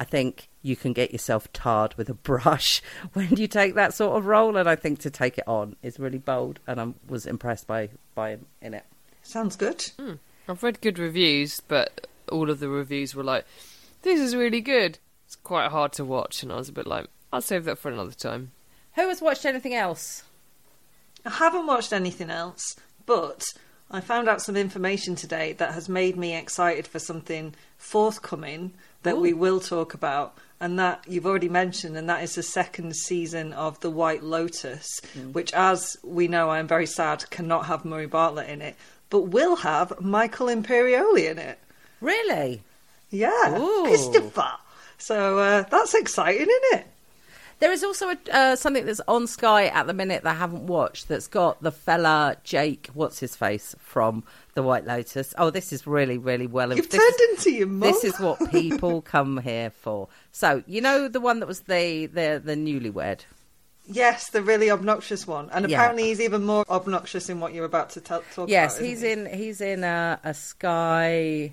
I 0.00 0.04
think 0.04 0.48
you 0.62 0.76
can 0.76 0.92
get 0.92 1.12
yourself 1.12 1.52
tarred 1.52 1.94
with 1.94 2.08
a 2.08 2.14
brush 2.14 2.82
when 3.12 3.30
you 3.30 3.46
take 3.46 3.74
that 3.74 3.94
sort 3.94 4.16
of 4.16 4.26
role, 4.26 4.56
and 4.56 4.68
I 4.68 4.76
think 4.76 5.00
to 5.00 5.10
take 5.10 5.38
it 5.38 5.46
on 5.46 5.76
is 5.82 5.98
really 5.98 6.18
bold, 6.18 6.60
and 6.66 6.80
I 6.80 6.92
was 7.08 7.26
impressed 7.26 7.66
by 7.66 7.90
by 8.14 8.30
him 8.30 8.46
in 8.60 8.74
it. 8.74 8.84
Sounds 9.22 9.56
good. 9.56 9.78
Mm. 9.98 10.18
I've 10.48 10.62
read 10.62 10.80
good 10.80 10.98
reviews, 10.98 11.60
but 11.60 12.06
all 12.30 12.50
of 12.50 12.60
the 12.60 12.68
reviews 12.68 13.14
were 13.14 13.22
like, 13.22 13.44
"This 14.02 14.20
is 14.20 14.34
really 14.36 14.60
good." 14.60 14.98
It's 15.26 15.36
quite 15.36 15.70
hard 15.70 15.92
to 15.94 16.04
watch, 16.04 16.42
and 16.42 16.52
I 16.52 16.56
was 16.56 16.68
a 16.68 16.72
bit 16.72 16.86
like, 16.86 17.06
"I'll 17.32 17.40
save 17.40 17.64
that 17.64 17.78
for 17.78 17.90
another 17.90 18.12
time." 18.12 18.52
Who 18.94 19.08
has 19.08 19.22
watched 19.22 19.46
anything 19.46 19.74
else? 19.74 20.22
I 21.24 21.30
haven't 21.30 21.66
watched 21.66 21.92
anything 21.92 22.30
else, 22.30 22.76
but 23.06 23.44
I 23.90 24.00
found 24.00 24.28
out 24.28 24.42
some 24.42 24.56
information 24.56 25.14
today 25.14 25.52
that 25.54 25.74
has 25.74 25.88
made 25.88 26.16
me 26.16 26.34
excited 26.34 26.86
for 26.86 26.98
something 26.98 27.54
forthcoming 27.76 28.72
that 29.02 29.14
Ooh. 29.14 29.20
we 29.20 29.32
will 29.32 29.60
talk 29.60 29.94
about. 29.94 30.36
And 30.62 30.78
that 30.78 31.02
you've 31.08 31.26
already 31.26 31.48
mentioned, 31.48 31.96
and 31.96 32.08
that 32.08 32.22
is 32.22 32.36
the 32.36 32.42
second 32.44 32.94
season 32.94 33.52
of 33.52 33.80
The 33.80 33.90
White 33.90 34.22
Lotus, 34.22 35.00
mm. 35.18 35.32
which, 35.32 35.52
as 35.54 35.96
we 36.04 36.28
know, 36.28 36.50
I 36.50 36.60
am 36.60 36.68
very 36.68 36.86
sad 36.86 37.28
cannot 37.30 37.66
have 37.66 37.84
Murray 37.84 38.06
Bartlett 38.06 38.48
in 38.48 38.62
it, 38.62 38.76
but 39.10 39.22
will 39.22 39.56
have 39.56 40.00
Michael 40.00 40.46
Imperioli 40.46 41.28
in 41.28 41.38
it. 41.38 41.58
Really? 42.00 42.62
Yeah, 43.10 43.58
Ooh. 43.58 43.86
Christopher. 43.88 44.52
So 44.98 45.40
uh, 45.40 45.62
that's 45.68 45.94
exciting, 45.94 46.42
isn't 46.42 46.80
it? 46.80 46.86
There 47.62 47.70
is 47.70 47.84
also 47.84 48.10
a, 48.10 48.16
uh, 48.32 48.56
something 48.56 48.86
that's 48.86 49.00
on 49.06 49.28
Sky 49.28 49.66
at 49.66 49.86
the 49.86 49.94
minute 49.94 50.24
that 50.24 50.30
I 50.30 50.34
haven't 50.34 50.66
watched 50.66 51.06
that's 51.06 51.28
got 51.28 51.62
the 51.62 51.70
fella 51.70 52.36
Jake, 52.42 52.90
what's 52.92 53.20
his 53.20 53.36
face, 53.36 53.76
from 53.78 54.24
The 54.54 54.64
White 54.64 54.84
Lotus. 54.84 55.32
Oh, 55.38 55.50
this 55.50 55.72
is 55.72 55.86
really, 55.86 56.18
really 56.18 56.48
well. 56.48 56.74
You've 56.74 56.88
turned 56.88 57.14
is, 57.20 57.38
into 57.38 57.52
your 57.52 57.68
mum. 57.68 57.88
This 57.88 58.02
is 58.02 58.18
what 58.18 58.50
people 58.50 59.00
come 59.02 59.38
here 59.38 59.70
for. 59.70 60.08
So, 60.32 60.64
you 60.66 60.80
know 60.80 61.06
the 61.06 61.20
one 61.20 61.38
that 61.38 61.46
was 61.46 61.60
the, 61.60 62.06
the, 62.06 62.42
the 62.44 62.56
newlywed? 62.56 63.20
Yes, 63.86 64.30
the 64.30 64.42
really 64.42 64.68
obnoxious 64.68 65.24
one, 65.24 65.48
and 65.52 65.70
yeah. 65.70 65.76
apparently 65.76 66.08
he's 66.08 66.20
even 66.20 66.44
more 66.44 66.64
obnoxious 66.68 67.28
in 67.28 67.38
what 67.38 67.54
you're 67.54 67.64
about 67.64 67.90
to 67.90 68.00
talk 68.00 68.24
yes, 68.34 68.34
about. 68.34 68.48
Yes, 68.48 68.78
he's 68.80 69.00
he? 69.02 69.12
in 69.12 69.26
he's 69.26 69.60
in 69.60 69.84
a, 69.84 70.18
a 70.24 70.34
Sky. 70.34 71.52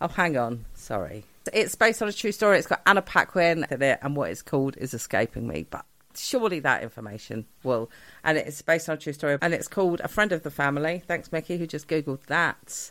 Oh, 0.00 0.06
hang 0.06 0.36
on, 0.36 0.66
sorry. 0.74 1.24
It's 1.52 1.74
based 1.74 2.02
on 2.02 2.08
a 2.08 2.12
true 2.12 2.32
story. 2.32 2.58
It's 2.58 2.66
got 2.66 2.82
Anna 2.86 3.02
Paquin 3.02 3.66
in 3.70 3.82
it, 3.82 3.98
and 4.02 4.16
what 4.16 4.30
it's 4.30 4.42
called 4.42 4.76
is 4.76 4.94
escaping 4.94 5.46
me. 5.46 5.66
But 5.68 5.84
surely 6.14 6.60
that 6.60 6.82
information 6.82 7.46
will. 7.62 7.90
And 8.24 8.38
it's 8.38 8.62
based 8.62 8.88
on 8.88 8.96
a 8.96 8.98
true 8.98 9.12
story, 9.12 9.38
and 9.40 9.54
it's 9.54 9.68
called 9.68 10.00
A 10.00 10.08
Friend 10.08 10.32
of 10.32 10.42
the 10.42 10.50
Family. 10.50 11.02
Thanks, 11.06 11.32
Mickey, 11.32 11.58
who 11.58 11.66
just 11.66 11.88
googled 11.88 12.24
that. 12.26 12.90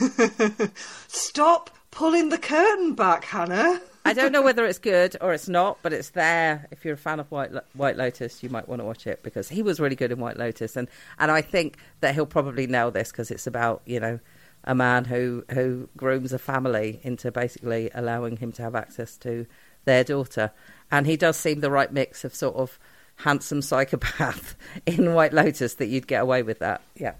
Stop 1.08 1.70
pulling 1.90 2.28
the 2.28 2.38
curtain 2.38 2.94
back, 2.94 3.24
Hannah. 3.24 3.80
I 4.04 4.12
don't 4.12 4.32
know 4.32 4.42
whether 4.48 4.66
it's 4.66 4.78
good 4.78 5.16
or 5.20 5.32
it's 5.32 5.48
not, 5.48 5.78
but 5.82 5.92
it's 5.92 6.10
there. 6.10 6.66
If 6.70 6.84
you're 6.84 6.94
a 6.94 6.98
fan 6.98 7.20
of 7.20 7.30
White 7.30 7.52
White 7.74 7.96
Lotus, 7.96 8.42
you 8.42 8.50
might 8.50 8.68
want 8.68 8.80
to 8.80 8.84
watch 8.84 9.06
it 9.06 9.22
because 9.22 9.48
he 9.48 9.62
was 9.62 9.80
really 9.80 9.96
good 9.96 10.12
in 10.12 10.18
White 10.18 10.36
Lotus, 10.36 10.76
and 10.76 10.88
and 11.18 11.30
I 11.30 11.40
think 11.40 11.78
that 12.00 12.14
he'll 12.14 12.26
probably 12.26 12.66
nail 12.66 12.90
this 12.90 13.10
because 13.10 13.30
it's 13.30 13.46
about 13.46 13.82
you 13.86 14.00
know 14.00 14.20
a 14.64 14.74
man 14.74 15.04
who 15.04 15.44
who 15.50 15.88
grooms 15.96 16.32
a 16.32 16.38
family 16.38 17.00
into 17.02 17.30
basically 17.30 17.90
allowing 17.94 18.38
him 18.38 18.52
to 18.52 18.62
have 18.62 18.74
access 18.74 19.16
to 19.18 19.46
their 19.84 20.04
daughter, 20.04 20.50
and 20.90 21.06
he 21.06 21.16
does 21.16 21.36
seem 21.36 21.60
the 21.60 21.70
right 21.70 21.92
mix 21.92 22.24
of 22.24 22.34
sort 22.34 22.56
of 22.56 22.78
handsome 23.16 23.62
psychopath 23.62 24.56
in 24.86 25.14
White 25.14 25.32
Lotus 25.32 25.74
that 25.74 25.86
you'd 25.86 26.06
get 26.06 26.22
away 26.22 26.42
with 26.42 26.58
that. 26.60 26.80
Yeah. 26.96 27.14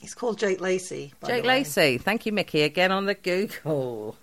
He's 0.00 0.14
called 0.14 0.38
Jake 0.38 0.60
Lacy. 0.60 1.12
Jake 1.26 1.44
Lacy. 1.44 1.98
Thank 1.98 2.24
you, 2.24 2.32
Mickey, 2.32 2.62
again 2.62 2.92
on 2.92 3.06
the 3.06 3.14
Google. 3.14 4.16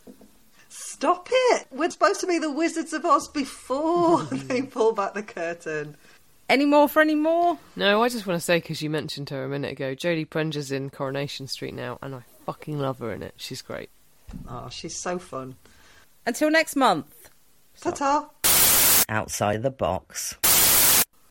Stop 0.69 1.27
it! 1.31 1.67
We're 1.71 1.89
supposed 1.89 2.21
to 2.21 2.27
be 2.27 2.39
the 2.39 2.51
Wizards 2.51 2.93
of 2.93 3.05
Oz 3.05 3.27
before 3.27 4.23
they 4.31 4.61
pull 4.61 4.93
back 4.93 5.13
the 5.13 5.23
curtain. 5.23 5.97
Any 6.47 6.65
more 6.65 6.87
for 6.87 7.01
any 7.01 7.15
more? 7.15 7.57
No, 7.75 8.03
I 8.03 8.09
just 8.09 8.27
want 8.27 8.39
to 8.39 8.43
say 8.43 8.57
because 8.57 8.81
you 8.81 8.89
mentioned 8.89 9.31
her 9.31 9.43
a 9.43 9.49
minute 9.49 9.71
ago. 9.71 9.95
Jodie 9.95 10.29
Prenger's 10.29 10.71
in 10.71 10.91
Coronation 10.91 11.47
Street 11.47 11.73
now, 11.73 11.97
and 12.01 12.13
I 12.13 12.21
fucking 12.45 12.77
love 12.79 12.99
her 12.99 13.11
in 13.11 13.23
it. 13.23 13.33
She's 13.37 13.63
great. 13.63 13.89
Oh, 14.47 14.69
she's 14.69 14.95
so 14.95 15.17
fun. 15.17 15.55
Until 16.25 16.51
next 16.51 16.75
month. 16.75 17.29
Ta 17.81 17.91
ta. 17.91 18.29
Outside 19.09 19.63
the 19.63 19.71
box. 19.71 20.35